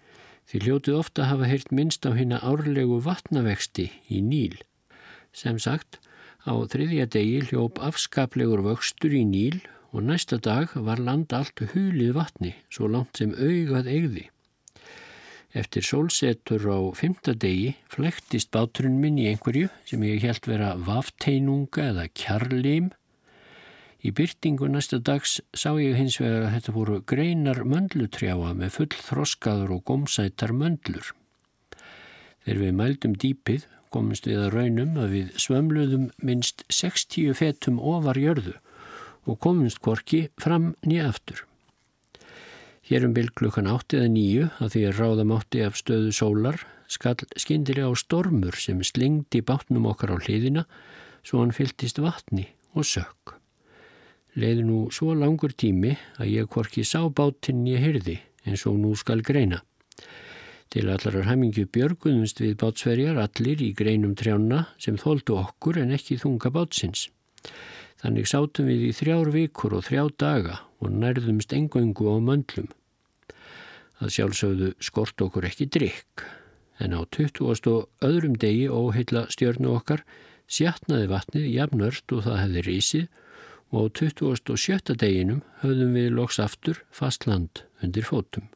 því 0.47 0.63
hljótið 0.65 0.99
ofta 1.01 1.29
hafa 1.31 1.49
heyrt 1.51 1.73
minnst 1.75 2.07
á 2.07 2.15
hérna 2.15 2.39
árlegu 2.47 3.01
vatnavexti 3.03 3.91
í 4.09 4.21
Níl. 4.23 4.61
Sem 5.35 5.59
sagt, 5.59 5.99
á 6.47 6.55
þriðja 6.55 7.09
degi 7.11 7.41
hljóp 7.49 7.81
afskaplegur 7.83 8.63
vöxtur 8.67 9.15
í 9.17 9.25
Níl 9.27 9.59
og 9.91 10.07
næsta 10.07 10.39
dag 10.43 10.73
var 10.75 11.03
land 11.03 11.33
allt 11.35 11.63
hulið 11.73 12.15
vatni, 12.17 12.55
svo 12.71 12.89
langt 12.91 13.19
sem 13.19 13.35
augað 13.35 13.91
eigði. 13.91 14.27
Eftir 15.57 15.87
sólsetur 15.89 16.67
á 16.69 16.79
fymta 16.93 17.33
degi 17.33 17.73
flektist 17.89 18.51
báturinn 18.53 18.99
minn 19.01 19.17
í 19.19 19.31
einhverju 19.31 19.71
sem 19.89 20.03
ég 20.05 20.27
held 20.27 20.45
vera 20.51 20.75
vafteinunga 20.77 21.91
eða 21.95 22.07
kjarlim 22.13 22.91
Í 24.05 24.13
byrtingu 24.13 24.69
næsta 24.69 24.99
dags 25.01 25.39
sá 25.57 25.71
ég 25.81 25.97
hins 25.97 26.19
vegar 26.21 26.47
að 26.47 26.53
þetta 26.57 26.75
voru 26.77 26.99
greinar 27.13 27.63
möndlutrjáa 27.65 28.53
með 28.59 28.75
full 28.75 28.93
þroskaður 28.93 29.73
og 29.79 29.87
gómsætar 29.89 30.53
möndlur. 30.53 31.15
Þegar 32.45 32.63
við 32.63 32.77
mældum 32.81 33.17
dýpið 33.17 33.67
komumst 33.95 34.29
við 34.29 34.43
að 34.45 34.53
raunum 34.55 34.97
að 35.01 35.15
við 35.17 35.35
svömluðum 35.41 36.07
minst 36.21 36.67
60 36.69 37.35
fetum 37.39 37.81
ofar 37.81 38.21
jörðu 38.21 38.57
og 39.27 39.41
komumst 39.43 39.81
korki 39.83 40.27
fram 40.39 40.75
nýja 40.87 41.09
aftur. 41.11 41.47
Hér 42.87 43.09
um 43.09 43.17
bylg 43.17 43.35
klukkan 43.35 43.67
8 43.67 43.99
eða 43.99 44.11
9 44.15 44.51
að 44.63 44.75
því 44.75 44.85
að 44.87 45.01
ráðam 45.01 45.33
átti 45.35 45.65
af 45.67 45.81
stöðu 45.81 46.13
sólar 46.15 46.61
skall 46.87 47.19
skindilega 47.35 47.91
á 47.91 47.95
stormur 47.99 48.61
sem 48.63 48.85
slingdi 48.87 49.43
bátnum 49.43 49.89
okkar 49.91 50.15
á 50.15 50.17
hliðina 50.23 50.69
svo 51.27 51.43
hann 51.43 51.57
fylltist 51.57 51.99
vatni 51.99 52.53
og 52.77 52.87
sökk. 52.87 53.36
Leði 54.37 54.67
nú 54.69 54.79
svo 54.93 55.15
langur 55.17 55.55
tími 55.57 55.95
að 56.21 56.33
ég 56.35 56.51
hvorki 56.53 56.85
sá 56.85 57.01
bátinn 57.09 57.65
ég 57.69 57.81
hyrði 57.81 58.19
eins 58.45 58.67
og 58.69 58.77
nú 58.81 58.93
skal 59.01 59.25
greina. 59.25 59.63
Til 60.69 60.91
allarar 60.93 61.29
hamingu 61.31 61.65
björgunumst 61.73 62.43
við 62.43 62.57
bátsverjar 62.61 63.21
allir 63.23 63.63
í 63.65 63.71
greinum 63.77 64.17
trjána 64.19 64.67
sem 64.83 64.99
þóldu 65.01 65.39
okkur 65.41 65.81
en 65.81 65.95
ekki 65.97 66.19
þunga 66.21 66.51
bátsins. 66.53 67.07
Þannig 68.03 68.29
sátum 68.29 68.69
við 68.69 68.89
í 68.91 68.95
þrjár 68.99 69.31
vikur 69.33 69.79
og 69.79 69.87
þrjá 69.87 70.03
daga 70.21 70.59
og 70.83 70.93
nærðumst 70.93 71.55
engöngu 71.57 72.11
á 72.13 72.17
möndlum. 72.21 72.69
Það 73.97 74.13
sjálfsögðu 74.19 74.73
skort 74.85 75.23
okkur 75.25 75.47
ekki 75.49 75.71
drikk 75.73 76.27
en 76.77 76.93
á 76.93 77.01
20. 77.09 77.41
og 77.73 78.05
öðrum 78.05 78.37
degi 78.37 78.67
óheila 78.69 79.25
stjörnu 79.33 79.73
okkar 79.79 80.03
sjatnaði 80.47 81.09
vatnið 81.09 81.47
jafnört 81.55 82.13
og 82.13 82.27
það 82.27 82.43
hefði 82.43 82.65
rísið 82.67 83.07
og 83.73 83.91
á 83.91 83.99
27. 84.03 84.95
deginum 84.95 85.43
höfðum 85.63 85.97
við 85.97 86.13
loks 86.15 86.39
aftur 86.43 86.83
fast 86.95 87.27
land 87.27 87.65
undir 87.83 88.07
fótum. 88.07 88.47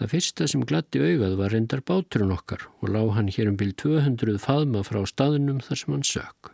Það 0.00 0.12
fyrsta 0.14 0.46
sem 0.48 0.62
glatti 0.64 1.00
augað 1.04 1.34
var 1.36 1.52
reyndar 1.52 1.82
báturinn 1.84 2.32
okkar 2.32 2.62
og 2.80 2.92
lág 2.94 3.10
hann 3.16 3.28
hér 3.28 3.50
um 3.50 3.58
bíl 3.60 3.74
200 3.76 4.38
faðma 4.40 4.80
frá 4.86 5.02
staðunum 5.04 5.60
þar 5.64 5.80
sem 5.80 5.92
hann 5.92 6.06
sök. 6.08 6.52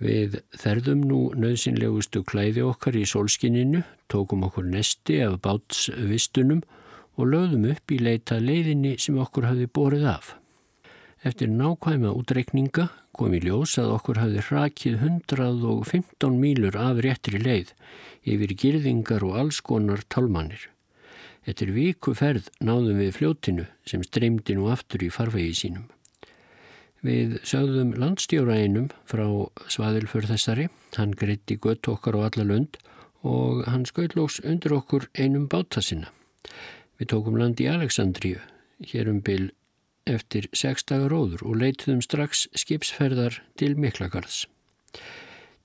Við 0.00 0.38
þerðum 0.56 1.04
nú 1.08 1.20
nöðsynlegustu 1.36 2.22
klæði 2.24 2.64
okkar 2.64 2.96
í 2.96 3.06
solskinninu, 3.08 3.82
tókum 4.08 4.44
okkur 4.48 4.64
nesti 4.64 5.20
af 5.24 5.40
bátsvistunum 5.44 6.62
og 7.20 7.32
lögðum 7.32 7.66
upp 7.74 7.92
í 7.92 8.00
leita 8.00 8.40
leiðinni 8.40 8.96
sem 9.00 9.18
okkur 9.20 9.48
hafði 9.50 9.68
borið 9.68 10.06
af. 10.08 10.34
Eftir 11.20 11.50
nákvæma 11.52 12.14
útreikninga 12.16 12.86
kom 13.12 13.34
í 13.36 13.42
ljós 13.44 13.74
að 13.82 13.90
okkur 13.98 14.18
hafði 14.22 14.44
hrakið 14.46 14.94
115 15.04 16.38
mílur 16.40 16.78
af 16.80 17.02
réttri 17.04 17.36
leið 17.36 17.74
yfir 18.24 18.54
girðingar 18.62 19.26
og 19.28 19.36
alls 19.42 19.58
konar 19.60 20.00
tálmannir. 20.08 20.70
Eftir 21.44 21.74
viku 21.76 22.14
ferð 22.16 22.48
náðum 22.64 23.02
við 23.02 23.12
fljótinu 23.18 23.66
sem 23.84 24.00
streymdi 24.06 24.56
nú 24.56 24.70
aftur 24.72 25.04
í 25.04 25.10
farvegi 25.12 25.52
sínum. 25.60 25.84
Við 27.04 27.36
sögðum 27.44 27.92
landstjóraeinum 28.00 28.88
frá 29.04 29.28
svaðilfur 29.68 30.24
þessari, 30.24 30.70
hann 30.96 31.12
greitti 31.12 31.60
gött 31.60 31.84
okkar 31.88 32.16
á 32.16 32.32
alla 32.32 32.48
lund 32.48 32.80
og 33.20 33.66
hann 33.68 33.84
skauðlóks 33.84 34.40
undir 34.40 34.72
okkur 34.80 35.10
einum 35.20 35.48
báta 35.52 35.84
sinna. 35.84 36.08
Við 36.96 37.12
tókum 37.12 37.36
land 37.36 37.60
í 37.60 37.68
Aleksandríu, 37.68 38.40
hér 38.88 39.12
um 39.12 39.20
byl 39.20 39.50
eftir 40.12 40.48
sex 40.56 40.84
dagar 40.88 41.14
óður 41.14 41.44
og 41.46 41.58
leituðum 41.60 42.02
strax 42.04 42.46
skipsferðar 42.58 43.40
til 43.60 43.76
Miklagarðs. 43.78 44.44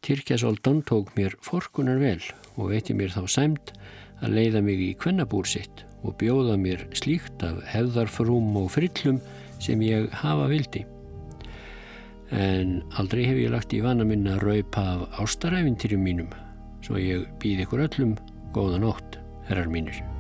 Tyrkjasoldan 0.06 0.84
tók 0.86 1.16
mér 1.18 1.34
forkunar 1.42 1.98
vel 2.02 2.22
og 2.56 2.70
veiti 2.74 2.94
mér 2.94 3.14
þá 3.16 3.26
sæmt 3.32 3.74
að 4.22 4.38
leiða 4.38 4.62
mig 4.66 4.82
í 4.86 4.92
kvennabúr 5.02 5.50
sitt 5.50 5.86
og 6.06 6.18
bjóða 6.22 6.60
mér 6.62 6.86
slíkt 6.96 7.44
af 7.46 7.64
hefðarfrúm 7.74 8.54
og 8.62 8.70
frillum 8.76 9.20
sem 9.64 9.82
ég 9.82 10.10
hafa 10.22 10.48
vildi. 10.52 10.86
En 12.34 12.82
aldrei 13.00 13.26
hef 13.26 13.42
ég 13.42 13.54
lagt 13.54 13.74
í 13.74 13.84
vana 13.86 14.06
minna 14.08 14.38
að 14.38 14.48
raupa 14.50 14.88
af 14.96 15.22
ástaræfintýrum 15.26 16.06
mínum, 16.06 16.34
svo 16.86 17.02
ég 17.02 17.26
býð 17.42 17.66
ykkur 17.66 17.88
öllum 17.90 18.18
góða 18.56 18.82
nótt, 18.82 19.22
herrar 19.50 19.70
mínir. 19.72 20.15